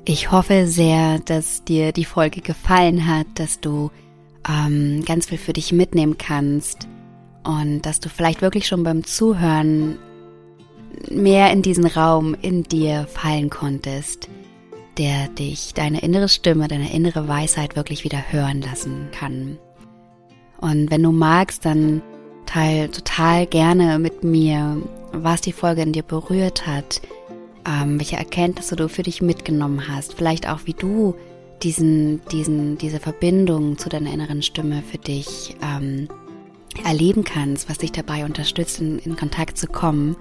Ich 0.04 0.30
hoffe 0.30 0.66
sehr, 0.66 1.18
dass 1.18 1.64
dir 1.64 1.92
die 1.92 2.06
Folge 2.06 2.40
gefallen 2.40 3.06
hat, 3.06 3.26
dass 3.34 3.60
du 3.60 3.90
ähm, 4.48 5.04
ganz 5.04 5.26
viel 5.26 5.36
für 5.36 5.52
dich 5.52 5.72
mitnehmen 5.72 6.16
kannst 6.16 6.88
und 7.44 7.82
dass 7.82 8.00
du 8.00 8.08
vielleicht 8.08 8.40
wirklich 8.40 8.66
schon 8.66 8.84
beim 8.84 9.04
Zuhören 9.04 9.98
mehr 11.10 11.52
in 11.52 11.62
diesen 11.62 11.86
Raum 11.86 12.34
in 12.40 12.62
dir 12.62 13.06
fallen 13.06 13.50
konntest, 13.50 14.28
der 14.96 15.28
dich, 15.28 15.74
deine 15.74 16.00
innere 16.00 16.28
Stimme, 16.28 16.68
deine 16.68 16.92
innere 16.92 17.28
Weisheit 17.28 17.76
wirklich 17.76 18.02
wieder 18.02 18.32
hören 18.32 18.62
lassen 18.62 19.08
kann. 19.12 19.58
Und 20.60 20.90
wenn 20.90 21.02
du 21.02 21.12
magst, 21.12 21.64
dann 21.64 22.02
teil 22.46 22.88
total 22.88 23.46
gerne 23.46 23.98
mit 23.98 24.24
mir, 24.24 24.82
was 25.12 25.40
die 25.40 25.52
Folge 25.52 25.82
in 25.82 25.92
dir 25.92 26.02
berührt 26.02 26.66
hat, 26.66 27.00
ähm, 27.66 27.98
welche 27.98 28.16
Erkenntnisse 28.16 28.76
du 28.76 28.88
für 28.88 29.02
dich 29.02 29.22
mitgenommen 29.22 29.88
hast, 29.88 30.14
vielleicht 30.14 30.48
auch 30.48 30.60
wie 30.64 30.74
du 30.74 31.14
diesen, 31.62 32.20
diesen, 32.30 32.78
diese 32.78 33.00
Verbindung 33.00 33.78
zu 33.78 33.88
deiner 33.88 34.12
inneren 34.12 34.42
Stimme 34.42 34.82
für 34.82 34.98
dich 34.98 35.56
ähm, 35.62 36.08
erleben 36.84 37.24
kannst, 37.24 37.68
was 37.68 37.78
dich 37.78 37.92
dabei 37.92 38.24
unterstützt, 38.24 38.80
in, 38.80 38.98
in 39.00 39.16
Kontakt 39.16 39.58
zu 39.58 39.66
kommen. 39.66 40.16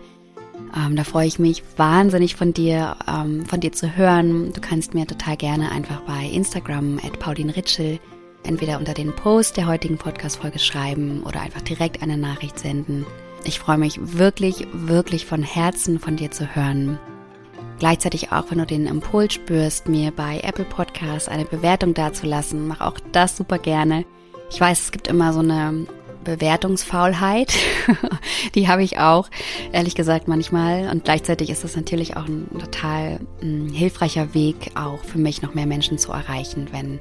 Ähm, 0.75 0.95
da 0.95 1.03
freue 1.03 1.27
ich 1.27 1.39
mich 1.39 1.63
wahnsinnig 1.77 2.35
von 2.35 2.53
dir, 2.53 2.97
ähm, 3.07 3.45
von 3.45 3.59
dir 3.59 3.71
zu 3.71 3.95
hören. 3.95 4.51
Du 4.53 4.61
kannst 4.61 4.93
mir 4.93 5.05
total 5.05 5.37
gerne 5.37 5.71
einfach 5.71 6.01
bei 6.01 6.25
Instagram 6.25 6.99
at 7.03 7.19
Pauline 7.19 7.55
Ritschel 7.55 7.99
entweder 8.43 8.79
unter 8.79 8.93
den 8.93 9.15
Post 9.15 9.57
der 9.57 9.67
heutigen 9.67 9.97
Podcast-Folge 9.97 10.59
schreiben 10.59 11.23
oder 11.23 11.41
einfach 11.41 11.61
direkt 11.61 12.01
eine 12.01 12.17
Nachricht 12.17 12.59
senden. 12.59 13.05
Ich 13.43 13.59
freue 13.59 13.77
mich 13.77 13.99
wirklich, 14.01 14.67
wirklich 14.73 15.25
von 15.25 15.43
Herzen 15.43 15.99
von 15.99 16.15
dir 16.15 16.31
zu 16.31 16.55
hören. 16.55 16.99
Gleichzeitig 17.79 18.31
auch, 18.31 18.45
wenn 18.49 18.57
du 18.57 18.65
den 18.65 18.87
Impuls 18.87 19.35
spürst, 19.35 19.87
mir 19.87 20.11
bei 20.11 20.39
Apple 20.43 20.65
Podcasts 20.65 21.29
eine 21.29 21.45
Bewertung 21.45 21.93
dazulassen, 21.93 22.67
mach 22.67 22.81
auch 22.81 22.99
das 23.11 23.37
super 23.37 23.59
gerne. 23.59 24.05
Ich 24.49 24.59
weiß, 24.59 24.79
es 24.79 24.91
gibt 24.91 25.07
immer 25.07 25.33
so 25.33 25.39
eine 25.39 25.85
Bewertungsfaulheit. 26.23 27.53
Die 28.55 28.67
habe 28.67 28.83
ich 28.83 28.99
auch, 28.99 29.29
ehrlich 29.71 29.95
gesagt, 29.95 30.27
manchmal. 30.27 30.89
Und 30.89 31.05
gleichzeitig 31.05 31.49
ist 31.49 31.63
das 31.63 31.75
natürlich 31.75 32.17
auch 32.17 32.25
ein 32.25 32.47
total 32.59 33.19
mh, 33.19 33.19
hm, 33.41 33.69
hilfreicher 33.69 34.33
Weg, 34.33 34.71
auch 34.75 35.03
für 35.03 35.19
mich 35.19 35.41
noch 35.41 35.53
mehr 35.53 35.67
Menschen 35.67 35.97
zu 35.97 36.11
erreichen, 36.11 36.67
wenn, 36.71 36.99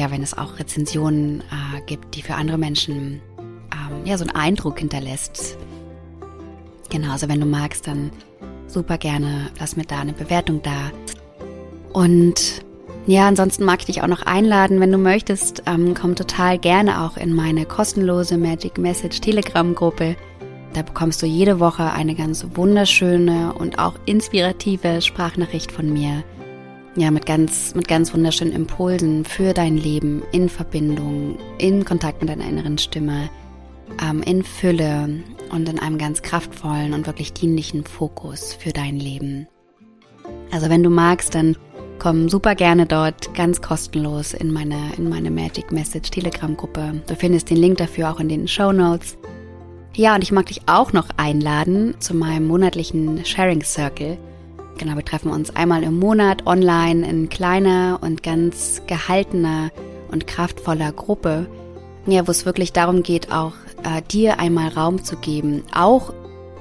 ja, 0.00 0.10
wenn 0.10 0.22
es 0.22 0.36
auch 0.36 0.58
Rezensionen 0.58 1.40
äh, 1.40 1.80
gibt, 1.84 2.14
die 2.16 2.22
für 2.22 2.34
andere 2.34 2.56
Menschen 2.56 3.20
ähm, 3.38 4.06
ja, 4.06 4.16
so 4.16 4.24
einen 4.24 4.34
Eindruck 4.34 4.78
hinterlässt. 4.78 5.58
Genau, 6.88 7.12
also 7.12 7.28
wenn 7.28 7.38
du 7.38 7.46
magst, 7.46 7.86
dann 7.86 8.10
super 8.66 8.96
gerne, 8.96 9.50
lass 9.58 9.76
mir 9.76 9.84
da 9.84 10.00
eine 10.00 10.14
Bewertung 10.14 10.62
da. 10.62 10.90
Und 11.92 12.62
ja, 13.06 13.28
ansonsten 13.28 13.64
mag 13.64 13.80
ich 13.80 13.86
dich 13.86 14.02
auch 14.02 14.06
noch 14.06 14.22
einladen, 14.22 14.80
wenn 14.80 14.90
du 14.90 14.96
möchtest, 14.96 15.64
ähm, 15.66 15.94
komm 15.94 16.14
total 16.14 16.58
gerne 16.58 17.02
auch 17.02 17.18
in 17.18 17.34
meine 17.34 17.66
kostenlose 17.66 18.38
Magic 18.38 18.78
Message 18.78 19.20
Telegram 19.20 19.74
Gruppe. 19.74 20.16
Da 20.72 20.80
bekommst 20.80 21.20
du 21.20 21.26
jede 21.26 21.60
Woche 21.60 21.92
eine 21.92 22.14
ganz 22.14 22.46
wunderschöne 22.54 23.52
und 23.52 23.78
auch 23.78 23.94
inspirative 24.06 25.02
Sprachnachricht 25.02 25.70
von 25.70 25.92
mir. 25.92 26.22
Ja, 26.96 27.12
mit 27.12 27.24
ganz, 27.24 27.74
mit 27.76 27.86
ganz 27.86 28.12
wunderschönen 28.12 28.52
Impulsen 28.52 29.24
für 29.24 29.54
dein 29.54 29.76
Leben 29.76 30.22
in 30.32 30.48
Verbindung, 30.48 31.38
in 31.58 31.84
Kontakt 31.84 32.20
mit 32.20 32.28
deiner 32.28 32.48
inneren 32.48 32.78
Stimme, 32.78 33.30
ähm, 34.02 34.22
in 34.22 34.42
Fülle 34.42 35.22
und 35.52 35.68
in 35.68 35.78
einem 35.78 35.98
ganz 35.98 36.22
kraftvollen 36.22 36.92
und 36.92 37.06
wirklich 37.06 37.32
dienlichen 37.32 37.84
Fokus 37.84 38.54
für 38.54 38.70
dein 38.70 38.98
Leben. 38.98 39.46
Also 40.50 40.68
wenn 40.68 40.82
du 40.82 40.90
magst, 40.90 41.36
dann 41.36 41.56
komm 42.00 42.28
super 42.28 42.56
gerne 42.56 42.86
dort 42.86 43.32
ganz 43.34 43.62
kostenlos 43.62 44.34
in 44.34 44.52
meine, 44.52 44.92
in 44.96 45.08
meine 45.08 45.30
Magic 45.30 45.70
Message 45.70 46.10
Telegram 46.10 46.56
Gruppe. 46.56 47.02
Du 47.06 47.14
findest 47.14 47.50
den 47.50 47.58
Link 47.58 47.78
dafür 47.78 48.10
auch 48.10 48.18
in 48.18 48.28
den 48.28 48.48
Show 48.48 48.72
Notes. 48.72 49.16
Ja, 49.94 50.16
und 50.16 50.22
ich 50.22 50.32
mag 50.32 50.46
dich 50.46 50.62
auch 50.66 50.92
noch 50.92 51.08
einladen 51.16 51.94
zu 52.00 52.14
meinem 52.14 52.48
monatlichen 52.48 53.24
Sharing 53.24 53.62
Circle. 53.62 54.18
Genau, 54.80 54.96
wir 54.96 55.04
treffen 55.04 55.30
uns 55.30 55.54
einmal 55.54 55.82
im 55.82 55.98
Monat 55.98 56.46
online 56.46 57.06
in 57.06 57.28
kleiner 57.28 57.98
und 58.00 58.22
ganz 58.22 58.80
gehaltener 58.86 59.70
und 60.10 60.26
kraftvoller 60.26 60.90
Gruppe. 60.90 61.46
Ja, 62.06 62.26
wo 62.26 62.30
es 62.30 62.46
wirklich 62.46 62.72
darum 62.72 63.02
geht, 63.02 63.30
auch 63.30 63.52
äh, 63.82 64.00
dir 64.10 64.40
einmal 64.40 64.68
Raum 64.68 65.04
zu 65.04 65.16
geben, 65.16 65.64
auch 65.74 66.14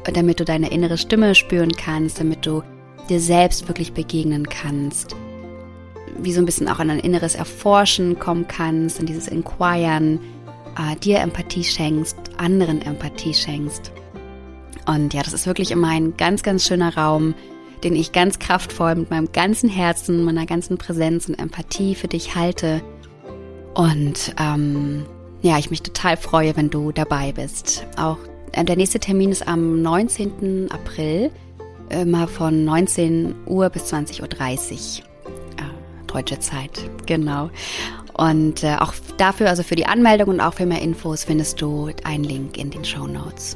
damit 0.03 0.41
du 0.41 0.43
deine 0.43 0.69
innere 0.69 0.97
Stimme 0.97 1.33
spüren 1.33 1.71
kannst, 1.71 2.19
damit 2.19 2.45
du 2.45 2.61
dir 3.07 3.21
selbst 3.21 3.69
wirklich 3.69 3.93
begegnen 3.93 4.49
kannst. 4.49 5.15
wie 6.17 6.33
so 6.33 6.41
ein 6.41 6.45
bisschen 6.45 6.67
auch 6.67 6.81
in 6.81 6.89
ein 6.89 6.99
inneres 6.99 7.35
Erforschen 7.35 8.19
kommen 8.19 8.49
kannst, 8.49 8.99
in 8.99 9.05
dieses 9.05 9.29
Inquiren, 9.29 10.19
äh, 10.77 10.97
dir 10.97 11.19
Empathie 11.19 11.63
schenkst, 11.63 12.17
anderen 12.35 12.81
Empathie 12.81 13.33
schenkst. 13.33 13.93
Und 14.85 15.13
ja, 15.13 15.23
das 15.23 15.31
ist 15.31 15.47
wirklich 15.47 15.71
immer 15.71 15.87
ein 15.87 16.17
ganz, 16.17 16.43
ganz 16.43 16.65
schöner 16.65 16.97
Raum, 16.97 17.33
den 17.83 17.95
ich 17.95 18.11
ganz 18.11 18.39
kraftvoll 18.39 18.95
mit 18.95 19.09
meinem 19.09 19.31
ganzen 19.31 19.69
Herzen, 19.69 20.23
meiner 20.23 20.45
ganzen 20.45 20.77
Präsenz 20.77 21.27
und 21.27 21.39
Empathie 21.39 21.95
für 21.95 22.07
dich 22.07 22.35
halte. 22.35 22.81
Und 23.73 24.35
ähm, 24.39 25.05
ja, 25.41 25.57
ich 25.57 25.69
mich 25.69 25.81
total 25.81 26.17
freue, 26.17 26.55
wenn 26.57 26.69
du 26.69 26.91
dabei 26.91 27.31
bist. 27.31 27.85
Auch 27.97 28.17
äh, 28.51 28.63
der 28.63 28.75
nächste 28.75 28.99
Termin 28.99 29.31
ist 29.31 29.47
am 29.47 29.81
19. 29.81 30.69
April, 30.71 31.31
immer 31.89 32.27
von 32.27 32.65
19 32.65 33.35
Uhr 33.45 33.69
bis 33.69 33.91
20.30 33.93 34.21
Uhr. 34.21 34.27
Äh, 34.27 36.07
deutsche 36.07 36.39
Zeit, 36.39 36.89
genau. 37.05 37.49
Und 38.13 38.63
äh, 38.63 38.75
auch 38.79 38.93
dafür, 39.17 39.49
also 39.49 39.63
für 39.63 39.75
die 39.75 39.85
Anmeldung 39.85 40.29
und 40.29 40.41
auch 40.41 40.55
für 40.55 40.65
mehr 40.65 40.81
Infos, 40.81 41.23
findest 41.23 41.61
du 41.61 41.89
einen 42.03 42.25
Link 42.25 42.57
in 42.57 42.69
den 42.69 42.83
Show 42.83 43.07
Notes. 43.07 43.55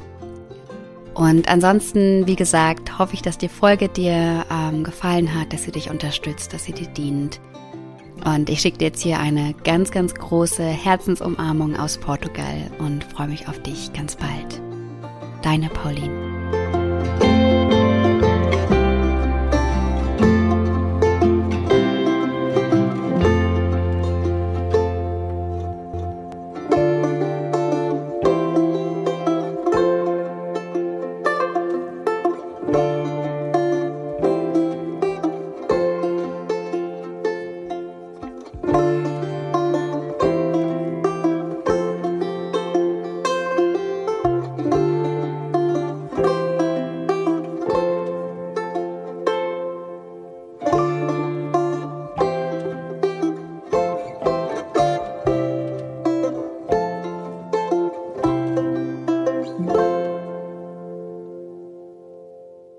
Und 1.14 1.48
ansonsten, 1.48 2.26
wie 2.26 2.36
gesagt, 2.36 2.98
hoffe 2.98 3.14
ich, 3.14 3.22
dass 3.22 3.38
die 3.38 3.48
Folge 3.48 3.88
dir 3.88 4.44
ähm, 4.50 4.82
gefallen 4.82 5.32
hat, 5.32 5.52
dass 5.52 5.62
sie 5.62 5.72
dich 5.72 5.90
unterstützt, 5.90 6.52
dass 6.52 6.64
sie 6.64 6.72
dir 6.72 6.88
dient. 6.88 7.40
Und 8.24 8.48
ich 8.50 8.60
schicke 8.60 8.78
dir 8.78 8.86
jetzt 8.86 9.02
hier 9.02 9.18
eine 9.18 9.54
ganz, 9.64 9.90
ganz 9.90 10.14
große 10.14 10.64
Herzensumarmung 10.64 11.76
aus 11.76 11.98
Portugal 11.98 12.70
und 12.78 13.04
freue 13.04 13.28
mich 13.28 13.48
auf 13.48 13.60
dich 13.60 13.92
ganz 13.92 14.16
bald. 14.16 14.60
Deine 15.42 15.68
Pauline. 15.68 16.33